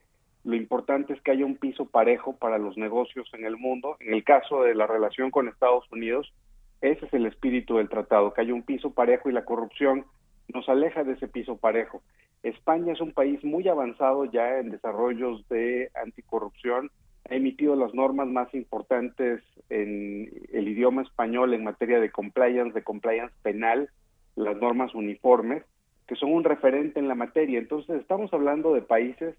lo 0.45 0.57
importante 0.57 1.13
es 1.13 1.21
que 1.21 1.31
haya 1.31 1.47
un 1.47 1.57
piso 1.57 1.87
parejo 1.87 2.37
para 2.37 2.59
los 2.59 2.77
negocios 2.77 3.31
en 3.35 3.45
el 3.45 3.57
mundo. 3.57 3.97
En 4.01 4.13
el 4.13 4.25
caso 4.25 4.63
de 4.63 4.75
la 4.75 4.87
relación 4.87 5.31
con 5.31 5.49
Estados 5.49 5.85
Unidos, 5.93 6.33
ese 6.81 7.07
es 7.07 7.15
el 7.15 7.27
espíritu 7.27 7.77
del 7.77 7.89
tratado, 7.89 8.35
que 8.35 8.41
haya 8.41 8.55
un 8.55 8.65
piso 8.65 8.93
parejo 8.93 9.31
y 9.31 9.33
la 9.33 9.45
corrupción 9.45 10.05
nos 10.49 10.69
aleja 10.69 11.05
de 11.05 11.13
ese 11.13 11.29
piso 11.29 11.57
parejo. 11.57 12.03
España 12.43 12.93
es 12.93 13.01
un 13.01 13.13
país 13.13 13.43
muy 13.45 13.69
avanzado 13.69 14.25
ya 14.25 14.59
en 14.59 14.71
desarrollos 14.71 15.47
de 15.49 15.91
anticorrupción, 15.95 16.91
ha 17.31 17.37
emitido 17.37 17.77
las 17.77 17.95
normas 17.95 18.27
más 18.27 18.53
importantes 18.53 19.43
en 19.71 20.29
el 20.53 20.69
idioma 20.69 21.03
español 21.03 21.55
en 21.55 21.63
materia 21.63 22.01
de 22.01 22.11
compliance, 22.11 22.75
de 22.75 22.83
compliance 22.83 23.35
penal, 23.43 23.91
las 24.35 24.57
normas 24.57 24.93
uniformes, 24.95 25.63
que 26.09 26.17
son 26.17 26.33
un 26.33 26.43
referente 26.43 26.99
en 26.99 27.07
la 27.07 27.15
materia. 27.15 27.61
Entonces, 27.61 28.01
estamos 28.01 28.33
hablando 28.33 28.75
de 28.75 28.83
países 28.83 29.37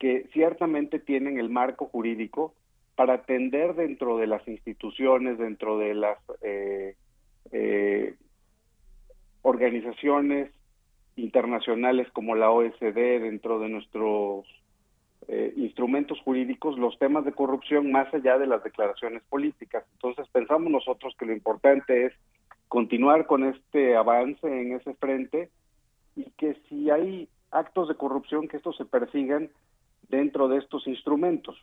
que 0.00 0.26
ciertamente 0.32 0.98
tienen 0.98 1.38
el 1.38 1.50
marco 1.50 1.84
jurídico 1.84 2.54
para 2.96 3.14
atender 3.14 3.74
dentro 3.74 4.16
de 4.16 4.26
las 4.26 4.46
instituciones, 4.48 5.38
dentro 5.38 5.78
de 5.78 5.94
las 5.94 6.18
eh, 6.42 6.96
eh, 7.52 8.16
organizaciones 9.42 10.50
internacionales 11.16 12.08
como 12.12 12.34
la 12.34 12.50
OSD, 12.50 13.20
dentro 13.20 13.60
de 13.60 13.68
nuestros 13.68 14.46
eh, 15.28 15.52
instrumentos 15.56 16.18
jurídicos, 16.22 16.78
los 16.78 16.98
temas 16.98 17.26
de 17.26 17.32
corrupción 17.32 17.92
más 17.92 18.12
allá 18.14 18.38
de 18.38 18.46
las 18.46 18.64
declaraciones 18.64 19.22
políticas. 19.28 19.84
Entonces 19.92 20.26
pensamos 20.32 20.72
nosotros 20.72 21.14
que 21.18 21.26
lo 21.26 21.34
importante 21.34 22.06
es 22.06 22.14
continuar 22.68 23.26
con 23.26 23.44
este 23.44 23.96
avance 23.96 24.46
en 24.46 24.72
ese 24.72 24.94
frente 24.94 25.50
y 26.16 26.24
que 26.38 26.56
si 26.68 26.88
hay 26.88 27.28
actos 27.50 27.88
de 27.88 27.96
corrupción, 27.96 28.48
que 28.48 28.56
estos 28.56 28.78
se 28.78 28.86
persigan 28.86 29.50
dentro 30.10 30.48
de 30.48 30.58
estos 30.58 30.86
instrumentos. 30.86 31.56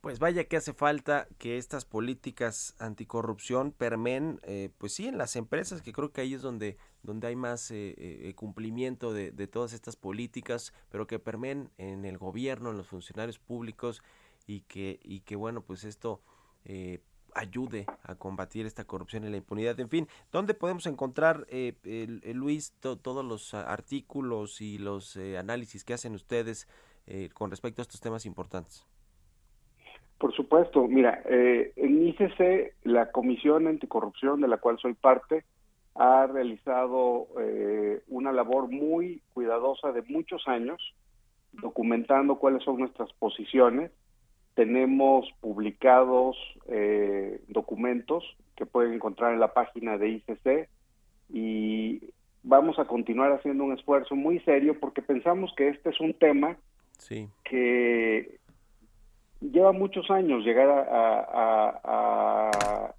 Pues 0.00 0.18
vaya 0.18 0.44
que 0.44 0.56
hace 0.56 0.72
falta 0.72 1.28
que 1.38 1.58
estas 1.58 1.84
políticas 1.84 2.74
anticorrupción 2.78 3.72
permeen, 3.72 4.40
eh, 4.44 4.70
pues 4.78 4.94
sí, 4.94 5.06
en 5.06 5.18
las 5.18 5.36
empresas, 5.36 5.82
que 5.82 5.92
creo 5.92 6.10
que 6.10 6.22
ahí 6.22 6.32
es 6.32 6.40
donde, 6.40 6.78
donde 7.02 7.26
hay 7.26 7.36
más 7.36 7.70
eh, 7.70 7.94
eh, 7.98 8.32
cumplimiento 8.34 9.12
de, 9.12 9.30
de, 9.30 9.46
todas 9.46 9.74
estas 9.74 9.96
políticas, 9.96 10.72
pero 10.88 11.06
que 11.06 11.18
permeen 11.18 11.70
en 11.76 12.06
el 12.06 12.16
gobierno, 12.16 12.70
en 12.70 12.78
los 12.78 12.86
funcionarios 12.86 13.38
públicos 13.38 14.02
y 14.46 14.62
que, 14.62 15.00
y 15.02 15.20
que 15.20 15.36
bueno, 15.36 15.60
pues 15.62 15.84
esto 15.84 16.22
ayude 17.34 17.86
a 18.02 18.14
combatir 18.14 18.66
esta 18.66 18.84
corrupción 18.84 19.24
y 19.24 19.30
la 19.30 19.36
impunidad. 19.36 19.78
En 19.80 19.88
fin, 19.88 20.08
¿dónde 20.32 20.54
podemos 20.54 20.86
encontrar, 20.86 21.46
el, 21.50 22.20
el 22.24 22.36
Luis, 22.36 22.74
todos 22.80 23.24
los 23.24 23.54
artículos 23.54 24.60
y 24.60 24.78
los 24.78 25.16
análisis 25.16 25.84
que 25.84 25.94
hacen 25.94 26.14
ustedes 26.14 26.68
con 27.34 27.50
respecto 27.50 27.82
a 27.82 27.84
estos 27.84 28.00
temas 28.00 28.26
importantes? 28.26 28.86
Por 30.20 30.34
supuesto, 30.34 30.86
mira, 30.86 31.22
eh, 31.24 31.72
en 31.76 32.06
ICC, 32.06 32.74
la 32.84 33.10
Comisión 33.10 33.66
Anticorrupción, 33.66 34.42
de 34.42 34.48
la 34.48 34.58
cual 34.58 34.78
soy 34.78 34.92
parte, 34.92 35.44
ha 35.94 36.26
realizado 36.26 37.28
eh, 37.40 38.02
una 38.06 38.30
labor 38.30 38.68
muy 38.68 39.22
cuidadosa 39.32 39.92
de 39.92 40.02
muchos 40.02 40.46
años, 40.46 40.94
documentando 41.52 42.36
cuáles 42.36 42.62
son 42.64 42.80
nuestras 42.80 43.10
posiciones. 43.14 43.92
Tenemos 44.54 45.26
publicados 45.40 46.36
eh, 46.66 47.40
documentos 47.48 48.24
que 48.56 48.66
pueden 48.66 48.94
encontrar 48.94 49.32
en 49.32 49.40
la 49.40 49.54
página 49.54 49.96
de 49.96 50.08
ICC 50.10 50.68
y 51.32 52.12
vamos 52.42 52.78
a 52.78 52.84
continuar 52.84 53.32
haciendo 53.32 53.64
un 53.64 53.72
esfuerzo 53.72 54.16
muy 54.16 54.40
serio 54.40 54.78
porque 54.78 55.02
pensamos 55.02 55.52
que 55.56 55.68
este 55.68 55.90
es 55.90 56.00
un 56.00 56.14
tema 56.14 56.56
sí. 56.98 57.28
que 57.44 58.38
lleva 59.40 59.72
muchos 59.72 60.10
años 60.10 60.44
llegar 60.44 60.68
a, 60.68 61.70
a, 61.82 62.94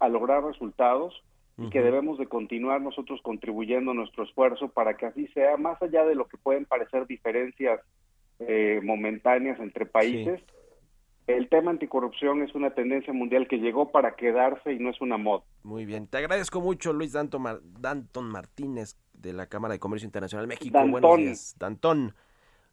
a, 0.00 0.08
lograr 0.08 0.44
resultados 0.44 1.22
y 1.58 1.68
que 1.68 1.82
debemos 1.82 2.18
de 2.18 2.26
continuar 2.26 2.80
nosotros 2.80 3.20
contribuyendo 3.22 3.92
nuestro 3.92 4.24
esfuerzo 4.24 4.68
para 4.68 4.96
que 4.96 5.06
así 5.06 5.26
sea, 5.28 5.56
más 5.58 5.80
allá 5.82 6.04
de 6.04 6.14
lo 6.14 6.26
que 6.26 6.38
pueden 6.38 6.64
parecer 6.64 7.06
diferencias 7.06 7.80
eh, 8.48 8.80
momentáneas 8.82 9.58
entre 9.60 9.86
países. 9.86 10.40
El 11.26 11.48
tema 11.48 11.70
anticorrupción 11.70 12.42
es 12.42 12.54
una 12.54 12.70
tendencia 12.70 13.12
mundial 13.12 13.46
que 13.46 13.58
llegó 13.58 13.92
para 13.92 14.16
quedarse 14.16 14.72
y 14.72 14.78
no 14.78 14.90
es 14.90 15.00
una 15.00 15.18
moda. 15.18 15.44
Muy 15.62 15.86
bien, 15.86 16.08
te 16.08 16.18
agradezco 16.18 16.60
mucho 16.60 16.92
Luis 16.92 17.12
Danton, 17.12 17.60
Danton 17.80 18.28
Martínez 18.28 18.96
de 19.12 19.32
la 19.32 19.46
Cámara 19.46 19.72
de 19.72 19.78
Comercio 19.78 20.06
Internacional 20.06 20.48
México. 20.48 20.76
Buenos 20.86 21.16
días, 21.16 21.56
Dantón. 21.58 22.14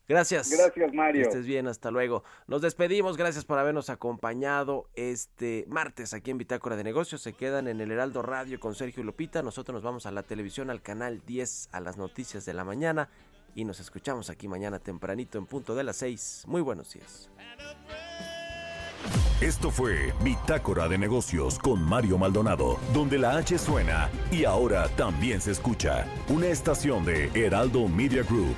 Gracias. 0.09 0.49
Gracias, 0.49 0.91
Mario. 0.91 1.21
Que 1.21 1.27
estés 1.29 1.45
bien, 1.45 1.67
hasta 1.67 1.91
luego. 1.91 2.23
Nos 2.47 2.63
despedimos, 2.63 3.15
gracias 3.15 3.45
por 3.45 3.59
habernos 3.59 3.91
acompañado 3.91 4.89
este 4.95 5.65
martes 5.67 6.15
aquí 6.15 6.31
en 6.31 6.39
Bitácora 6.39 6.75
de 6.75 6.83
Negocios. 6.83 7.21
Se 7.21 7.33
quedan 7.33 7.67
en 7.67 7.79
el 7.79 7.91
Heraldo 7.91 8.23
Radio 8.23 8.59
con 8.59 8.73
Sergio 8.73 9.03
Lupita. 9.03 9.43
Nosotros 9.43 9.75
nos 9.75 9.83
vamos 9.83 10.07
a 10.07 10.11
la 10.11 10.23
televisión, 10.23 10.71
al 10.71 10.81
canal 10.81 11.21
10, 11.27 11.69
a 11.71 11.79
las 11.79 11.99
noticias 11.99 12.43
de 12.45 12.55
la 12.55 12.63
mañana. 12.63 13.09
Y 13.55 13.65
nos 13.65 13.79
escuchamos 13.79 14.29
aquí 14.29 14.47
mañana 14.47 14.79
tempranito 14.79 15.37
en 15.37 15.45
punto 15.45 15.75
de 15.75 15.83
las 15.83 15.97
6. 15.97 16.43
Muy 16.47 16.61
buenos 16.61 16.93
días. 16.93 17.29
Esto 19.41 19.71
fue 19.71 20.13
Bitácora 20.21 20.89
de 20.89 20.97
Negocios 20.97 21.57
con 21.59 21.81
Mario 21.81 22.17
Maldonado, 22.17 22.77
donde 22.93 23.17
la 23.17 23.37
H 23.37 23.57
suena 23.57 24.09
y 24.31 24.43
ahora 24.43 24.89
también 24.97 25.39
se 25.39 25.51
escucha. 25.51 26.05
Una 26.27 26.47
estación 26.47 27.05
de 27.05 27.31
Heraldo 27.33 27.87
Media 27.87 28.23
Group. 28.23 28.57